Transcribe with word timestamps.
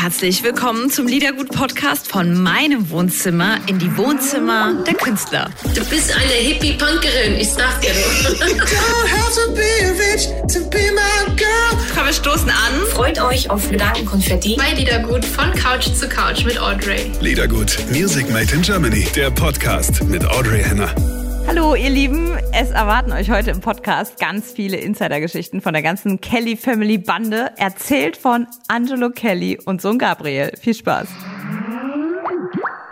Herzlich 0.00 0.44
willkommen 0.44 0.90
zum 0.90 1.08
Liedergut-Podcast 1.08 2.06
von 2.06 2.40
meinem 2.40 2.88
Wohnzimmer 2.90 3.58
in 3.66 3.80
die 3.80 3.96
Wohnzimmer 3.96 4.84
der 4.86 4.94
Künstler. 4.94 5.50
Du 5.74 5.84
bist 5.86 6.14
eine 6.14 6.34
Hippie-Punkerin, 6.34 7.34
ich 7.36 7.48
sag 7.48 7.80
dir 7.80 7.90
Komm, 11.94 12.06
wir 12.06 12.12
stoßen 12.12 12.48
an. 12.48 12.86
Freut 12.92 13.20
euch 13.20 13.50
auf 13.50 13.68
Gedankenkonfetti. 13.68 14.54
Bei 14.56 14.72
Liedergut 14.72 15.24
von 15.24 15.50
Couch 15.54 15.88
zu 15.92 16.08
Couch 16.08 16.44
mit 16.44 16.60
Audrey. 16.60 17.10
Liedergut, 17.20 17.76
Music 17.90 18.30
Made 18.30 18.54
in 18.54 18.62
Germany, 18.62 19.04
der 19.16 19.32
Podcast 19.32 20.04
mit 20.04 20.24
Audrey 20.24 20.62
Henner. 20.62 20.94
Hallo 21.48 21.74
ihr 21.74 21.88
Lieben, 21.88 22.36
es 22.52 22.72
erwarten 22.72 23.10
euch 23.10 23.30
heute 23.30 23.50
im 23.50 23.62
Podcast 23.62 24.20
ganz 24.20 24.52
viele 24.52 24.76
Insidergeschichten 24.76 25.62
von 25.62 25.72
der 25.72 25.80
ganzen 25.80 26.20
Kelly 26.20 26.58
Family 26.58 26.98
Bande, 26.98 27.52
erzählt 27.56 28.18
von 28.18 28.46
Angelo 28.68 29.08
Kelly 29.08 29.58
und 29.64 29.80
Sohn 29.80 29.98
Gabriel. 29.98 30.52
Viel 30.60 30.74
Spaß. 30.74 31.08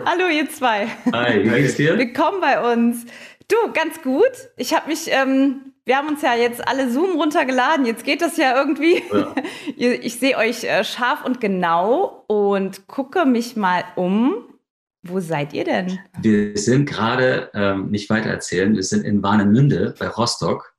Hallo 0.03 0.27
ihr 0.33 0.49
zwei. 0.49 0.87
Hi, 1.13 1.43
wie 1.43 1.49
geht's 1.49 1.75
dir? 1.75 1.99
Willkommen 1.99 2.41
bei 2.41 2.73
uns. 2.73 3.05
Du, 3.47 3.55
ganz 3.73 4.01
gut. 4.01 4.31
Ich 4.55 4.73
habe 4.73 4.87
mich, 4.87 5.07
ähm, 5.11 5.73
wir 5.85 5.97
haben 5.97 6.07
uns 6.07 6.23
ja 6.23 6.33
jetzt 6.33 6.67
alle 6.67 6.89
Zoom 6.89 7.11
runtergeladen. 7.11 7.85
Jetzt 7.85 8.05
geht 8.05 8.23
das 8.23 8.37
ja 8.37 8.57
irgendwie. 8.57 9.03
Ja. 9.13 9.35
Ich 10.01 10.15
sehe 10.19 10.35
euch 10.35 10.63
äh, 10.63 10.83
scharf 10.83 11.23
und 11.23 11.39
genau 11.39 12.23
und 12.25 12.87
gucke 12.87 13.27
mich 13.27 13.55
mal 13.55 13.83
um. 13.95 14.33
Wo 15.07 15.21
seid 15.21 15.53
ihr 15.53 15.63
denn? 15.63 15.99
Wir 16.21 16.57
sind 16.57 16.87
gerade, 16.87 17.49
ähm, 17.53 17.89
nicht 17.89 18.09
weiter 18.09 18.29
erzählen, 18.29 18.75
wir 18.75 18.83
sind 18.83 19.05
in 19.05 19.23
Warnemünde 19.23 19.93
bei 19.97 20.07
Rostock. 20.09 20.73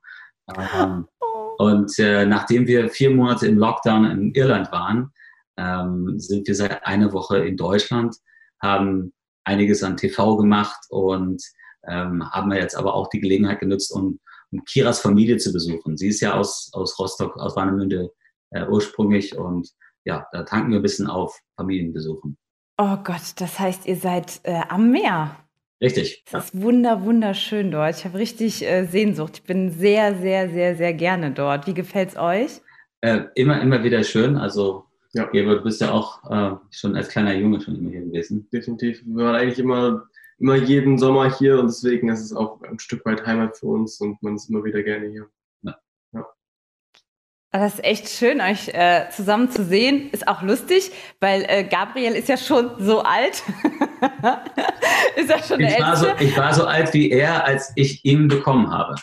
Ähm, 0.54 1.06
oh. 1.20 1.54
Und 1.58 1.98
äh, 1.98 2.26
nachdem 2.26 2.66
wir 2.66 2.90
vier 2.90 3.10
Monate 3.10 3.46
im 3.46 3.56
Lockdown 3.56 4.04
in 4.04 4.34
Irland 4.34 4.70
waren, 4.70 5.12
ähm, 5.56 6.18
sind 6.18 6.46
wir 6.46 6.54
seit 6.54 6.84
einer 6.86 7.12
Woche 7.12 7.38
in 7.38 7.56
Deutschland, 7.56 8.16
haben 8.62 9.12
einiges 9.44 9.82
an 9.82 9.96
TV 9.96 10.36
gemacht 10.36 10.78
und 10.90 11.42
ähm, 11.86 12.28
haben 12.30 12.50
wir 12.50 12.58
jetzt 12.58 12.76
aber 12.76 12.94
auch 12.94 13.08
die 13.08 13.20
Gelegenheit 13.20 13.60
genutzt, 13.60 13.90
um, 13.92 14.20
um 14.52 14.64
Kiras 14.64 15.00
Familie 15.00 15.38
zu 15.38 15.52
besuchen. 15.52 15.96
Sie 15.96 16.08
ist 16.08 16.20
ja 16.20 16.34
aus, 16.34 16.70
aus 16.74 16.98
Rostock, 16.98 17.36
aus 17.38 17.56
Warnemünde 17.56 18.10
äh, 18.50 18.66
ursprünglich 18.66 19.36
und 19.38 19.70
ja, 20.04 20.26
da 20.32 20.42
tanken 20.42 20.70
wir 20.70 20.80
ein 20.80 20.82
bisschen 20.82 21.06
auf 21.06 21.38
Familienbesuchen. 21.56 22.36
Oh 22.80 22.96
Gott, 23.02 23.34
das 23.38 23.58
heißt, 23.58 23.86
ihr 23.86 23.96
seid 23.96 24.40
äh, 24.44 24.60
am 24.68 24.92
Meer. 24.92 25.36
Richtig. 25.80 26.24
Das 26.30 26.46
ist 26.46 26.62
wunder, 26.62 27.02
wunderschön 27.02 27.72
dort. 27.72 27.96
Ich 27.96 28.04
habe 28.04 28.18
richtig 28.18 28.64
äh, 28.64 28.84
Sehnsucht. 28.84 29.38
Ich 29.38 29.42
bin 29.42 29.72
sehr, 29.72 30.14
sehr, 30.14 30.48
sehr, 30.48 30.76
sehr 30.76 30.94
gerne 30.94 31.32
dort. 31.32 31.66
Wie 31.66 31.74
gefällt 31.74 32.10
es 32.10 32.16
euch? 32.16 32.60
Äh, 33.00 33.22
immer, 33.34 33.60
immer 33.60 33.82
wieder 33.82 34.04
schön. 34.04 34.36
Also, 34.36 34.84
ja. 35.12 35.24
du 35.26 35.62
bist 35.62 35.80
ja 35.80 35.90
auch 35.90 36.22
äh, 36.30 36.56
schon 36.70 36.94
als 36.94 37.08
kleiner 37.08 37.34
Junge 37.34 37.60
schon 37.60 37.76
immer 37.76 37.90
hier 37.90 38.02
gewesen. 38.02 38.48
Definitiv. 38.52 39.02
Wir 39.04 39.24
waren 39.24 39.34
eigentlich 39.34 39.58
immer, 39.58 40.04
immer 40.38 40.54
jeden 40.54 40.98
Sommer 40.98 41.36
hier 41.36 41.58
und 41.58 41.66
deswegen 41.66 42.08
ist 42.08 42.20
es 42.20 42.32
auch 42.32 42.62
ein 42.62 42.78
Stück 42.78 43.04
weit 43.04 43.26
Heimat 43.26 43.56
für 43.56 43.66
uns 43.66 44.00
und 44.00 44.22
man 44.22 44.36
ist 44.36 44.50
immer 44.50 44.62
wieder 44.62 44.84
gerne 44.84 45.08
hier. 45.08 45.28
Das 47.50 47.74
ist 47.74 47.84
echt 47.84 48.08
schön, 48.10 48.42
euch 48.42 48.68
äh, 48.68 49.08
zusammen 49.10 49.50
zu 49.50 49.64
sehen. 49.64 50.10
Ist 50.10 50.28
auch 50.28 50.42
lustig, 50.42 50.90
weil 51.18 51.46
äh, 51.48 51.64
Gabriel 51.64 52.12
ist 52.12 52.28
ja 52.28 52.36
schon 52.36 52.72
so 52.78 53.00
alt. 53.00 53.42
ist 55.16 55.30
ja 55.30 55.42
schon 55.42 55.60
ich, 55.60 55.80
war 55.80 55.96
so, 55.96 56.08
ich 56.20 56.36
war 56.36 56.52
so 56.52 56.66
alt 56.66 56.92
wie 56.92 57.10
er, 57.10 57.46
als 57.46 57.72
ich 57.74 58.04
ihn 58.04 58.28
bekommen 58.28 58.70
habe. 58.70 58.96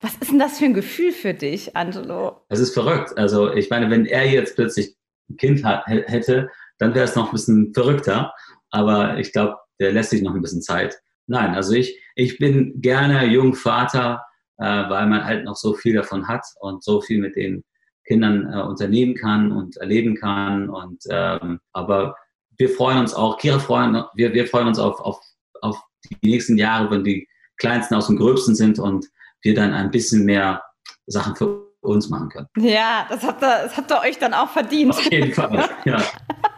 Was 0.00 0.14
ist 0.16 0.30
denn 0.30 0.38
das 0.38 0.58
für 0.58 0.66
ein 0.66 0.74
Gefühl 0.74 1.10
für 1.10 1.32
dich, 1.32 1.74
Angelo? 1.74 2.42
Es 2.50 2.60
ist 2.60 2.74
verrückt. 2.74 3.16
Also 3.16 3.50
ich 3.52 3.70
meine, 3.70 3.90
wenn 3.90 4.04
er 4.04 4.28
jetzt 4.28 4.54
plötzlich 4.54 4.94
ein 5.30 5.38
Kind 5.38 5.64
hat, 5.64 5.86
hätte, 5.86 6.50
dann 6.76 6.94
wäre 6.94 7.06
es 7.06 7.16
noch 7.16 7.26
ein 7.26 7.32
bisschen 7.32 7.72
verrückter. 7.72 8.34
Aber 8.70 9.16
ich 9.16 9.32
glaube, 9.32 9.56
der 9.80 9.92
lässt 9.92 10.10
sich 10.10 10.20
noch 10.20 10.34
ein 10.34 10.42
bisschen 10.42 10.62
Zeit. 10.62 10.98
Nein, 11.26 11.54
also 11.54 11.72
ich, 11.72 11.98
ich 12.14 12.38
bin 12.38 12.80
gerne 12.82 13.24
Jungvater 13.24 14.22
äh, 14.58 14.88
weil 14.88 15.06
man 15.06 15.24
halt 15.24 15.44
noch 15.44 15.56
so 15.56 15.74
viel 15.74 15.94
davon 15.94 16.28
hat 16.28 16.44
und 16.60 16.82
so 16.82 17.00
viel 17.00 17.20
mit 17.20 17.36
den 17.36 17.64
Kindern 18.04 18.52
äh, 18.52 18.60
unternehmen 18.62 19.14
kann 19.14 19.52
und 19.52 19.76
erleben 19.76 20.16
kann. 20.16 20.68
Und 20.68 21.04
ähm, 21.10 21.60
aber 21.72 22.16
wir 22.56 22.68
freuen 22.68 22.98
uns 22.98 23.14
auch, 23.14 23.38
Kira 23.38 23.58
freuen, 23.58 24.02
wir, 24.14 24.32
wir 24.32 24.46
freuen 24.46 24.68
uns 24.68 24.78
auf, 24.78 25.00
auf, 25.00 25.20
auf 25.60 25.80
die 26.04 26.30
nächsten 26.30 26.58
Jahre, 26.58 26.90
wenn 26.90 27.04
die 27.04 27.28
Kleinsten 27.58 27.94
aus 27.94 28.08
dem 28.08 28.16
Gröbsten 28.16 28.54
sind 28.54 28.78
und 28.78 29.06
wir 29.42 29.54
dann 29.54 29.72
ein 29.72 29.90
bisschen 29.90 30.24
mehr 30.24 30.62
Sachen 31.06 31.36
für 31.36 31.68
uns 31.80 32.08
machen 32.08 32.28
können. 32.28 32.48
Ja, 32.58 33.06
das 33.08 33.22
habt 33.22 33.42
ihr, 33.42 33.62
das 33.64 33.76
habt 33.76 33.90
ihr 33.90 34.00
euch 34.00 34.18
dann 34.18 34.34
auch 34.34 34.50
verdient. 34.50 34.90
Auf 34.90 35.12
jeden 35.12 35.32
Fall, 35.32 35.68
ja. 35.84 36.02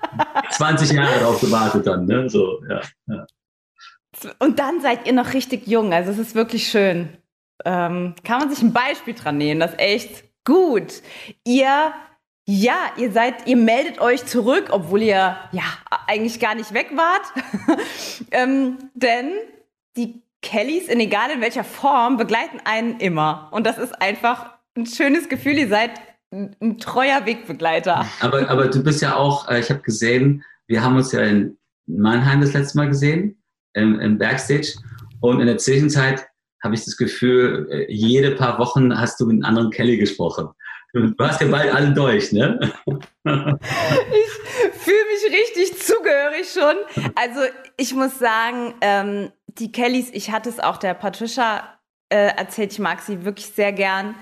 20 0.50 0.92
Jahre 0.92 1.20
darauf 1.20 1.40
gewartet 1.40 1.86
dann, 1.86 2.06
ne? 2.06 2.28
So, 2.28 2.62
ja, 2.68 2.80
ja. 3.06 3.26
Und 4.38 4.58
dann 4.58 4.80
seid 4.80 5.06
ihr 5.06 5.12
noch 5.12 5.34
richtig 5.34 5.66
jung, 5.66 5.92
also 5.92 6.10
es 6.10 6.18
ist 6.18 6.34
wirklich 6.34 6.68
schön 6.68 7.19
ähm, 7.64 8.14
kann 8.24 8.40
man 8.40 8.50
sich 8.50 8.62
ein 8.62 8.72
Beispiel 8.72 9.14
dran 9.14 9.38
nehmen. 9.38 9.60
Das 9.60 9.72
ist 9.72 9.80
echt 9.80 10.24
gut. 10.44 11.02
Ihr, 11.44 11.92
ja, 12.46 12.76
ihr 12.96 13.12
seid, 13.12 13.46
ihr 13.46 13.56
meldet 13.56 14.00
euch 14.00 14.24
zurück, 14.26 14.68
obwohl 14.70 15.02
ihr 15.02 15.36
ja 15.52 15.64
eigentlich 16.06 16.40
gar 16.40 16.54
nicht 16.54 16.72
weg 16.72 16.90
wart. 16.94 17.78
ähm, 18.30 18.78
denn 18.94 19.32
die 19.96 20.22
Kellys, 20.42 20.88
in 20.88 21.00
egal 21.00 21.30
in 21.30 21.40
welcher 21.40 21.64
Form, 21.64 22.16
begleiten 22.16 22.60
einen 22.64 22.98
immer. 22.98 23.48
Und 23.52 23.66
das 23.66 23.78
ist 23.78 24.00
einfach 24.00 24.50
ein 24.76 24.86
schönes 24.86 25.28
Gefühl. 25.28 25.58
Ihr 25.58 25.68
seid 25.68 25.92
ein, 26.32 26.56
ein 26.60 26.78
treuer 26.78 27.26
Wegbegleiter. 27.26 28.06
Aber, 28.20 28.48
aber 28.48 28.68
du 28.68 28.82
bist 28.82 29.02
ja 29.02 29.16
auch, 29.16 29.48
äh, 29.48 29.60
ich 29.60 29.70
habe 29.70 29.80
gesehen, 29.80 30.44
wir 30.66 30.82
haben 30.82 30.96
uns 30.96 31.12
ja 31.12 31.20
in 31.20 31.58
Mannheim 31.86 32.40
das 32.40 32.52
letzte 32.52 32.78
Mal 32.78 32.88
gesehen, 32.88 33.42
im, 33.74 33.98
im 34.00 34.18
Backstage. 34.18 34.74
Und 35.20 35.40
in 35.40 35.46
der 35.46 35.58
Zwischenzeit 35.58 36.29
habe 36.62 36.74
ich 36.74 36.84
das 36.84 36.96
Gefühl, 36.96 37.68
äh, 37.70 37.86
jede 37.92 38.32
paar 38.32 38.58
Wochen 38.58 38.98
hast 38.98 39.20
du 39.20 39.26
mit 39.26 39.34
einem 39.34 39.44
anderen 39.44 39.70
Kelly 39.70 39.96
gesprochen. 39.96 40.48
Du 40.92 41.14
hast 41.20 41.40
ja 41.40 41.46
bald 41.46 41.72
alle 41.72 41.92
durch, 41.92 42.32
ne? 42.32 42.58
ich 42.86 43.00
fühle 43.24 45.04
mich 45.06 45.24
richtig 45.30 45.78
zugehörig 45.78 46.50
schon. 46.52 46.74
Also 47.14 47.40
ich 47.76 47.94
muss 47.94 48.18
sagen, 48.18 48.74
ähm, 48.80 49.30
die 49.46 49.70
Kellys, 49.70 50.10
ich 50.12 50.32
hatte 50.32 50.48
es 50.48 50.58
auch 50.58 50.78
der 50.78 50.94
Patricia 50.94 51.78
äh, 52.08 52.36
erzählt, 52.36 52.72
ich 52.72 52.80
mag 52.80 53.00
sie 53.00 53.24
wirklich 53.24 53.46
sehr 53.46 53.72
gern. 53.72 54.16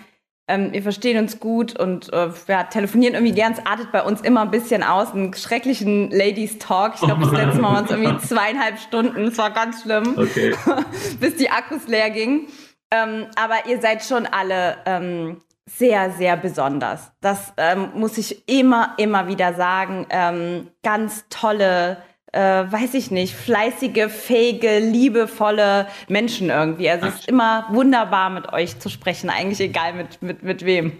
Ähm, 0.49 0.73
wir 0.73 0.83
verstehen 0.83 1.19
uns 1.19 1.41
gut 1.41 1.79
und 1.79 2.13
äh, 2.13 2.31
ja, 2.49 2.65
telefonieren 2.65 3.15
irgendwie 3.15 3.35
gern. 3.35 3.53
Es 3.53 3.65
artet 3.67 3.93
bei 3.93 4.03
uns 4.03 4.23
immer 4.23 4.43
ein 4.43 4.51
bisschen 4.51 4.83
aus, 4.83 5.13
einen 5.13 5.35
schrecklichen 5.35 6.11
Ladies 6.11 6.59
Talk. 6.59 6.95
Ich 6.95 7.01
glaube, 7.03 7.23
das 7.23 7.33
letzte 7.33 7.61
Mal 7.61 7.75
waren 7.75 7.85
es 7.85 7.91
irgendwie 7.91 8.19
zweieinhalb 8.27 8.79
Stunden. 8.79 9.25
Es 9.25 9.39
war 9.39 9.51
ganz 9.51 9.83
schlimm, 9.83 10.15
okay. 10.17 10.55
bis 11.21 11.37
die 11.37 11.51
Akkus 11.51 11.87
leer 11.87 12.11
gingen. 12.11 12.47
Ähm, 12.91 13.27
aber 13.37 13.67
ihr 13.67 13.81
seid 13.81 14.03
schon 14.03 14.27
alle 14.27 14.79
ähm, 14.87 15.43
sehr, 15.67 16.11
sehr 16.13 16.37
besonders. 16.37 17.13
Das 17.21 17.53
ähm, 17.59 17.91
muss 17.95 18.17
ich 18.17 18.49
immer, 18.49 18.95
immer 18.97 19.29
wieder 19.29 19.55
sagen. 19.55 20.07
Ähm, 20.09 20.69
ganz 20.83 21.27
tolle 21.29 21.99
äh, 22.33 22.41
weiß 22.41 22.95
ich 22.95 23.11
nicht, 23.11 23.35
fleißige, 23.35 24.09
fähige, 24.09 24.79
liebevolle 24.79 25.87
Menschen 26.09 26.51
irgendwie. 26.51 26.91
Also 26.91 27.07
es 27.07 27.15
ist 27.21 27.29
immer 27.29 27.67
wunderbar 27.71 28.31
mit 28.31 28.53
euch 28.53 28.79
zu 28.79 28.89
sprechen, 28.89 29.31
eigentlich 29.31 29.61
egal 29.61 29.95
mit, 29.95 30.23
mit, 30.23 30.43
mit 30.43 30.65
wem. 30.65 30.93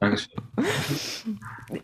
Dankeschön. 0.00 0.30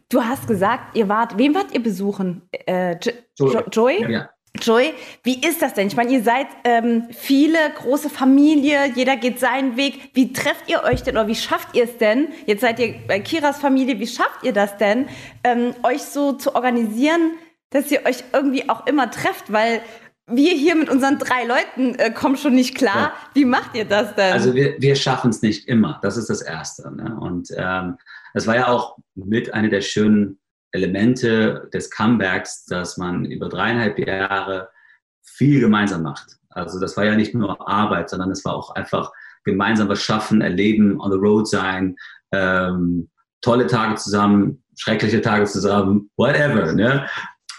Du 0.09 0.21
hast 0.21 0.49
gesagt, 0.49 0.97
ihr 0.97 1.09
wart, 1.09 1.39
wem 1.39 1.55
wart 1.55 1.73
ihr 1.73 1.81
besuchen? 1.81 2.43
Äh, 2.51 2.97
Joy? 3.39 3.63
Joy? 3.71 4.11
Ja. 4.11 4.31
Joy, 4.61 4.95
wie 5.23 5.41
ist 5.47 5.63
das 5.63 5.75
denn? 5.75 5.87
Ich 5.87 5.97
meine, 5.97 6.11
ihr 6.13 6.23
seid 6.23 6.47
ähm, 6.65 7.07
viele, 7.11 7.59
große 7.79 8.11
Familie, 8.11 8.93
jeder 8.95 9.17
geht 9.17 9.39
seinen 9.39 9.77
Weg. 9.77 10.11
Wie 10.15 10.33
trefft 10.33 10.69
ihr 10.69 10.83
euch 10.83 11.03
denn 11.03 11.17
oder 11.17 11.29
wie 11.29 11.35
schafft 11.35 11.77
ihr 11.77 11.85
es 11.85 11.99
denn? 11.99 12.29
Jetzt 12.47 12.61
seid 12.61 12.79
ihr 12.79 12.95
bei 13.07 13.21
Kiras 13.21 13.59
Familie, 13.59 13.99
wie 13.99 14.07
schafft 14.07 14.43
ihr 14.43 14.53
das 14.53 14.77
denn, 14.77 15.09
ähm, 15.45 15.75
euch 15.83 16.03
so 16.03 16.33
zu 16.33 16.55
organisieren, 16.55 17.33
dass 17.71 17.91
ihr 17.91 18.05
euch 18.07 18.25
irgendwie 18.33 18.69
auch 18.69 18.87
immer 18.87 19.11
trefft, 19.11 19.53
weil 19.53 19.81
wir 20.29 20.53
hier 20.53 20.75
mit 20.75 20.89
unseren 20.89 21.19
drei 21.19 21.45
Leuten 21.45 21.95
äh, 21.97 22.11
kommen 22.11 22.37
schon 22.37 22.55
nicht 22.55 22.75
klar. 22.75 22.97
Ja. 22.97 23.13
Wie 23.35 23.45
macht 23.45 23.77
ihr 23.77 23.85
das 23.85 24.15
denn? 24.15 24.33
Also 24.33 24.55
wir, 24.55 24.75
wir 24.79 24.97
schaffen 24.97 25.31
es 25.31 25.43
nicht 25.43 25.69
immer. 25.69 26.01
Das 26.03 26.17
ist 26.17 26.29
das 26.29 26.43
Erste. 26.43 26.95
Ne? 26.95 27.17
Und 27.21 27.49
ähm, 27.57 27.97
das 28.35 28.47
war 28.47 28.57
ja 28.57 28.69
auch 28.69 28.97
mit 29.15 29.55
einer 29.55 29.69
der 29.69 29.83
schönen 29.83 30.39
Elemente 30.73 31.69
des 31.73 31.91
Comebacks, 31.91 32.67
dass 32.67 32.97
man 32.97 33.25
über 33.25 33.49
dreieinhalb 33.49 33.99
Jahre 33.99 34.69
viel 35.23 35.61
gemeinsam 35.61 36.03
macht. 36.03 36.37
Also 36.51 36.81
das 36.81 36.97
war 36.97 37.05
ja 37.05 37.15
nicht 37.15 37.35
nur 37.35 37.69
Arbeit, 37.69 38.11
sondern 38.11 38.31
es 38.31 38.45
war 38.45 38.55
auch 38.55 38.75
einfach 38.75 39.13
gemeinsam 39.45 39.89
was 39.89 40.03
schaffen, 40.03 40.41
erleben, 40.41 41.01
on 41.01 41.13
the 41.13 41.19
road 41.19 41.47
sein, 41.47 41.97
ähm, 42.33 43.09
tolle 43.43 43.67
Tage 43.67 43.95
zusammen, 43.95 44.63
schreckliche 44.77 45.21
Tage 45.21 45.45
zusammen, 45.45 46.11
whatever. 46.17 46.73
Ne? 46.73 47.07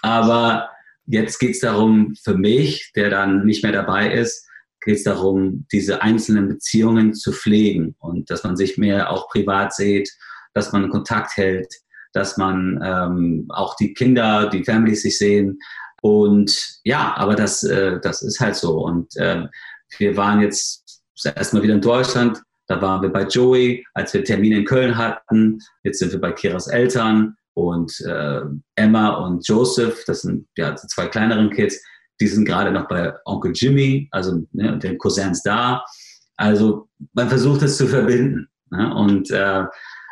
Aber 0.08 0.70
jetzt 1.06 1.38
geht 1.38 1.52
es 1.52 1.60
darum, 1.60 2.16
für 2.24 2.38
mich, 2.38 2.92
der 2.96 3.10
dann 3.10 3.46
nicht 3.46 3.62
mehr 3.62 3.74
dabei 3.74 4.14
ist, 4.14 4.48
geht 4.82 4.96
es 4.96 5.04
darum, 5.04 5.66
diese 5.70 6.02
einzelnen 6.02 6.48
Beziehungen 6.48 7.14
zu 7.14 7.34
pflegen 7.34 7.96
und 8.00 8.30
dass 8.30 8.46
man 8.46 8.56
sich 8.56 8.78
mehr 8.78 9.12
auch 9.12 9.28
privat 9.28 9.74
sieht, 9.74 10.10
dass 10.54 10.72
man 10.72 10.90
Kontakt 10.90 11.36
hält, 11.36 11.68
dass 12.14 12.38
man 12.38 12.80
ähm, 12.82 13.48
auch 13.50 13.76
die 13.76 13.94
Kinder, 13.94 14.50
die 14.50 14.64
Families 14.64 15.02
sich 15.02 15.18
sehen. 15.18 15.60
Und 16.02 16.80
ja, 16.86 17.14
aber 17.18 17.36
das, 17.36 17.64
äh, 17.64 18.00
das 18.00 18.22
ist 18.22 18.40
halt 18.40 18.56
so. 18.56 18.80
Und 18.86 19.14
äh, 19.18 19.46
wir 19.98 20.16
waren 20.16 20.40
jetzt 20.40 21.02
erstmal 21.36 21.64
wieder 21.64 21.74
in 21.74 21.82
Deutschland. 21.82 22.42
Da 22.68 22.82
waren 22.82 23.02
wir 23.02 23.10
bei 23.10 23.24
Joey, 23.24 23.86
als 23.94 24.14
wir 24.14 24.24
Termine 24.24 24.60
in 24.60 24.66
Köln 24.66 24.98
hatten. 24.98 25.60
Jetzt 25.84 26.00
sind 26.00 26.14
wir 26.14 26.22
bei 26.22 26.32
Kiras 26.32 26.68
Eltern 26.68 27.37
und 27.58 28.00
äh, 28.02 28.42
Emma 28.76 29.16
und 29.16 29.48
Joseph, 29.48 30.04
das 30.06 30.22
sind 30.22 30.48
ja 30.58 30.76
zwei 30.76 31.08
kleineren 31.08 31.50
Kids, 31.50 31.84
die 32.22 32.28
sind 32.28 32.46
gerade 32.46 32.72
noch 32.72 32.88
bei 32.88 33.12
Onkel 33.26 33.52
Jimmy, 33.56 34.08
also 34.12 34.44
ne, 34.52 34.78
den 34.78 35.00
Cousins 35.00 35.42
da. 35.42 35.84
Also 36.36 36.88
man 37.14 37.30
versucht 37.30 37.64
es 37.64 37.78
zu 37.78 37.88
verbinden. 37.88 38.48
Ne? 38.70 38.94
Und 38.94 39.32
äh, 39.32 39.66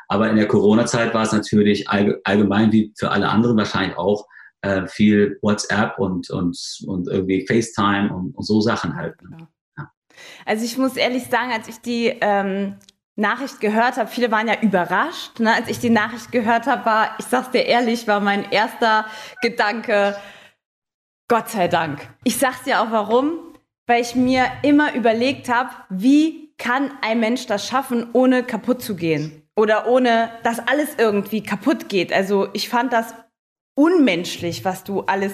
aber 0.08 0.30
in 0.32 0.38
der 0.38 0.48
Corona-Zeit 0.48 1.14
war 1.14 1.22
es 1.22 1.34
natürlich 1.34 1.88
allgemein 1.88 2.72
wie 2.72 2.92
für 2.98 3.12
alle 3.12 3.30
anderen 3.30 3.58
wahrscheinlich 3.58 3.96
auch 3.96 4.26
äh, 4.62 4.88
viel 4.88 5.38
WhatsApp 5.44 6.00
und, 6.00 6.32
und, 6.32 6.58
und 6.88 7.08
irgendwie 7.08 7.46
FaceTime 7.46 8.12
und, 8.12 8.36
und 8.36 8.44
so 8.44 8.60
Sachen 8.60 8.96
halt. 8.96 9.22
Ne? 9.22 9.48
Ja. 9.78 9.92
Also 10.48 10.66
ich 10.66 10.80
muss 10.80 10.98
ehrlich 10.98 11.26
sagen, 11.26 11.52
als 11.52 11.68
ich 11.68 11.78
die 11.78 12.08
ähm, 12.22 12.78
Nachricht 13.16 13.62
gehört 13.62 13.98
habe, 13.98 14.10
viele 14.10 14.30
waren 14.32 14.48
ja 14.48 14.60
überrascht. 14.62 15.40
Ne? 15.40 15.54
Als 15.54 15.70
ich 15.70 15.80
die 15.80 15.90
Nachricht 15.90 16.32
gehört 16.32 16.68
habe, 16.68 16.86
war, 16.86 17.16
ich 17.18 17.26
sag's 17.26 17.52
dir 17.52 17.66
ehrlich, 17.66 18.08
war 18.08 18.20
mein 18.20 18.52
erster 18.52 19.06
Gedanke, 19.42 20.18
Gott 21.28 21.50
sei 21.50 21.68
Dank. 21.68 22.08
Ich 22.24 22.38
sag's 22.38 22.64
dir 22.64 22.82
auch 22.82 22.92
warum, 22.92 23.40
weil 23.88 24.02
ich 24.02 24.16
mir 24.16 24.46
immer 24.64 24.94
überlegt 24.94 25.50
habe, 25.50 25.70
wie 25.90 26.54
kann 26.58 26.92
ein 27.02 27.20
Mensch 27.20 27.48
das 27.48 27.68
schaffen, 27.68 28.08
ohne 28.14 28.44
kaputt 28.44 28.82
zu 28.82 28.96
gehen? 28.96 29.44
Oder 29.56 29.88
ohne, 29.88 30.30
dass 30.44 30.60
alles 30.68 30.96
irgendwie 30.98 31.42
kaputt 31.42 31.88
geht. 31.88 32.12
Also 32.12 32.50
ich 32.54 32.68
fand 32.68 32.92
das 32.92 33.16
unmenschlich, 33.76 34.66
was 34.66 34.84
du 34.84 35.02
alles 35.02 35.32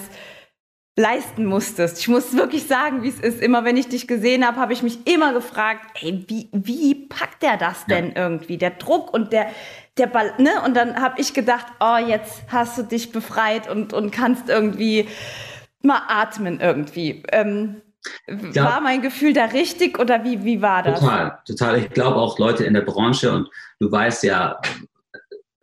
leisten 0.96 1.46
musstest. 1.46 1.98
Ich 2.00 2.08
muss 2.08 2.36
wirklich 2.36 2.66
sagen, 2.66 3.02
wie 3.02 3.08
es 3.08 3.18
ist. 3.18 3.40
Immer 3.40 3.64
wenn 3.64 3.76
ich 3.76 3.88
dich 3.88 4.06
gesehen 4.06 4.46
habe, 4.46 4.58
habe 4.58 4.72
ich 4.72 4.82
mich 4.82 5.06
immer 5.06 5.32
gefragt, 5.32 5.86
ey, 6.00 6.24
wie, 6.28 6.48
wie 6.52 7.06
packt 7.06 7.42
der 7.42 7.56
das 7.56 7.86
denn 7.86 8.08
ja. 8.08 8.24
irgendwie? 8.28 8.58
Der 8.58 8.70
Druck 8.70 9.12
und 9.12 9.32
der, 9.32 9.46
der 9.96 10.06
Ball, 10.06 10.34
ne? 10.38 10.50
Und 10.66 10.76
dann 10.76 11.00
habe 11.00 11.20
ich 11.20 11.32
gedacht, 11.32 11.66
oh, 11.80 11.96
jetzt 11.96 12.42
hast 12.48 12.76
du 12.76 12.82
dich 12.82 13.10
befreit 13.10 13.70
und, 13.70 13.94
und 13.94 14.10
kannst 14.10 14.48
irgendwie 14.48 15.08
mal 15.82 16.02
atmen 16.08 16.60
irgendwie. 16.60 17.22
Ähm, 17.32 17.80
ja. 18.52 18.64
War 18.64 18.80
mein 18.80 19.00
Gefühl 19.00 19.32
da 19.32 19.46
richtig 19.46 19.98
oder 19.98 20.24
wie, 20.24 20.44
wie 20.44 20.60
war 20.60 20.82
das? 20.82 21.00
Total, 21.00 21.38
total. 21.46 21.78
Ich 21.78 21.90
glaube 21.90 22.16
auch 22.16 22.38
Leute 22.38 22.64
in 22.64 22.74
der 22.74 22.80
Branche 22.82 23.32
und 23.32 23.48
du 23.78 23.90
weißt 23.90 24.24
ja, 24.24 24.60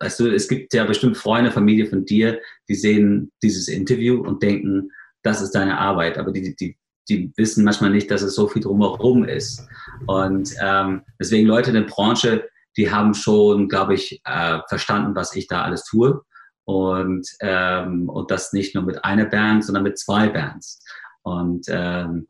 weißt 0.00 0.20
du, 0.20 0.34
es 0.34 0.48
gibt 0.48 0.72
ja 0.72 0.84
bestimmt 0.84 1.18
Freunde, 1.18 1.50
Familie 1.50 1.86
von 1.86 2.04
dir, 2.04 2.40
die 2.68 2.74
sehen 2.74 3.30
dieses 3.42 3.68
Interview 3.68 4.22
und 4.22 4.42
denken, 4.42 4.90
das 5.22 5.40
ist 5.40 5.54
deine 5.54 5.78
Arbeit, 5.78 6.18
aber 6.18 6.32
die, 6.32 6.54
die, 6.56 6.76
die 7.08 7.32
wissen 7.36 7.64
manchmal 7.64 7.90
nicht, 7.90 8.10
dass 8.10 8.22
es 8.22 8.34
so 8.34 8.48
viel 8.48 8.62
drumherum 8.62 9.24
ist. 9.24 9.66
Und 10.06 10.54
ähm, 10.60 11.02
deswegen 11.18 11.46
Leute 11.46 11.70
in 11.70 11.76
der 11.76 11.82
Branche, 11.82 12.48
die 12.76 12.90
haben 12.90 13.14
schon, 13.14 13.68
glaube 13.68 13.94
ich, 13.94 14.20
äh, 14.24 14.60
verstanden, 14.68 15.14
was 15.14 15.34
ich 15.34 15.46
da 15.48 15.62
alles 15.62 15.84
tue. 15.84 16.22
Und, 16.64 17.28
ähm, 17.40 18.08
und 18.08 18.30
das 18.30 18.52
nicht 18.52 18.74
nur 18.74 18.84
mit 18.84 19.04
einer 19.04 19.26
Band, 19.26 19.64
sondern 19.64 19.82
mit 19.82 19.98
zwei 19.98 20.28
Bands. 20.28 20.80
Und, 21.22 21.66
ähm, 21.68 22.26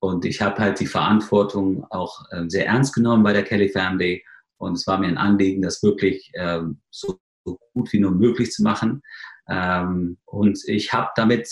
und 0.00 0.24
ich 0.24 0.40
habe 0.40 0.58
halt 0.58 0.80
die 0.80 0.86
Verantwortung 0.86 1.86
auch 1.90 2.24
äh, 2.30 2.44
sehr 2.48 2.66
ernst 2.66 2.94
genommen 2.94 3.22
bei 3.22 3.32
der 3.32 3.44
Kelly 3.44 3.68
Family. 3.68 4.24
Und 4.56 4.74
es 4.74 4.86
war 4.86 4.98
mir 4.98 5.08
ein 5.08 5.18
Anliegen, 5.18 5.62
das 5.62 5.82
wirklich 5.82 6.32
ähm, 6.34 6.80
so, 6.90 7.18
so, 7.44 7.58
gut 7.74 7.92
wie 7.92 8.00
nur 8.00 8.12
möglich 8.12 8.52
zu 8.52 8.62
machen. 8.62 9.02
Ähm, 9.48 10.18
und 10.24 10.58
ich 10.66 10.92
habe 10.92 11.10
damit 11.16 11.48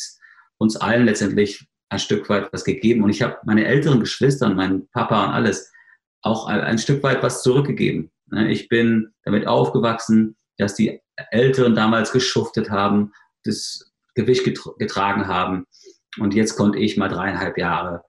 uns 0.63 0.77
allen 0.77 1.05
letztendlich 1.07 1.67
ein 1.91 1.99
Stück 1.99 2.29
weit 2.29 2.53
was 2.53 2.65
gegeben. 2.65 3.03
Und 3.03 3.11
ich 3.11 3.23
habe 3.23 3.37
meine 3.45 3.67
älteren 3.67 4.01
Geschwister 4.01 4.47
und 4.47 4.57
meinen 4.57 4.89
Papa 4.91 5.25
und 5.25 5.31
alles 5.31 5.71
auch 6.23 6.47
ein, 6.47 6.79
Stück 6.79 7.03
weit 7.03 7.23
was 7.23 7.43
zurückgegeben. 7.43 8.11
Ne, 8.27 8.51
ich 8.51 8.69
bin 8.69 9.13
damit 9.25 9.47
aufgewachsen, 9.47 10.37
dass 10.57 10.75
die 10.75 11.01
Älteren 11.31 11.75
damals 11.75 12.13
geschuftet 12.13 12.71
haben, 12.71 13.13
das 13.45 13.93
Gewicht 14.15 14.45
getragen 14.79 15.27
haben. 15.27 15.67
Und 16.19 16.35
jetzt 16.35 16.57
konnte 16.57 16.79
ich 16.79 16.97
mal 16.97 17.09
dreieinhalb 17.09 17.59
Jahre 17.59 18.05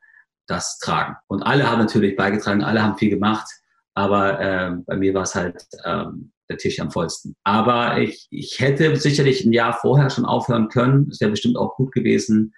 das 0.48 0.78
tragen. 0.80 1.16
Und 1.28 1.44
alle 1.44 1.70
haben 1.70 1.80
natürlich 1.80 2.16
beigetragen, 2.16 2.64
alle 2.64 2.84
haben 2.84 2.98
viel 2.98 3.10
gemacht, 3.10 3.48
aber 3.96 4.40
äh, 4.40 4.72
bei 4.86 4.98
mir 4.98 5.14
war 5.14 5.24
es 5.24 5.36
halt 5.36 5.66
ähm, 5.86 6.33
der 6.54 6.58
Tisch 6.60 6.80
am 6.80 6.92
vollsten. 6.92 7.36
Aber 7.44 8.00
ich, 8.00 8.28
ich 8.30 8.60
hätte 8.60 8.96
sicherlich 8.96 9.44
ein 9.44 9.54
Jahr 9.54 9.74
vorher 9.74 10.10
schon 10.10 10.26
aufhören 10.26 10.70
können. 10.70 11.10
Das 11.10 11.20
wäre 11.20 11.32
bestimmt 11.32 11.58
auch 11.58 11.76
gut 11.76 11.92
gewesen. 11.92 12.54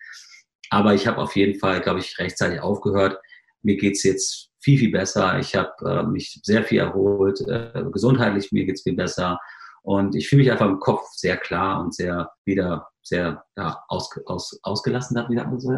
Aber 0.70 0.94
ich 0.94 1.08
habe 1.08 1.22
auf 1.22 1.36
jeden 1.36 1.60
Fall, 1.60 1.82
glaube 1.82 2.00
ich, 2.00 2.18
rechtzeitig 2.20 2.60
aufgehört. 2.60 3.18
Mir 3.62 3.78
geht's 3.78 4.04
jetzt 4.04 4.50
viel, 4.60 4.78
viel 4.78 4.92
besser. 4.92 5.40
Ich 5.40 5.56
habe 5.56 5.74
äh, 5.86 6.04
mich 6.04 6.40
sehr 6.44 6.64
viel 6.64 6.80
erholt. 6.80 7.42
Äh, 7.48 7.84
gesundheitlich 7.92 8.52
mir 8.52 8.66
geht's 8.66 8.84
viel 8.84 8.96
besser. 8.96 9.40
Und 9.84 10.16
ich 10.16 10.28
fühle 10.28 10.42
mich 10.42 10.52
einfach 10.52 10.68
im 10.68 10.80
Kopf 10.80 11.04
sehr 11.14 11.38
klar 11.38 11.80
und 11.80 11.94
sehr 11.94 12.32
wieder 12.44 12.88
sehr 13.08 13.46
ja, 13.56 13.84
aus, 13.88 14.10
aus, 14.26 14.60
ausgelassen. 14.64 15.16
Wie 15.30 15.36
sagt 15.36 15.50
man 15.50 15.60
so? 15.60 15.70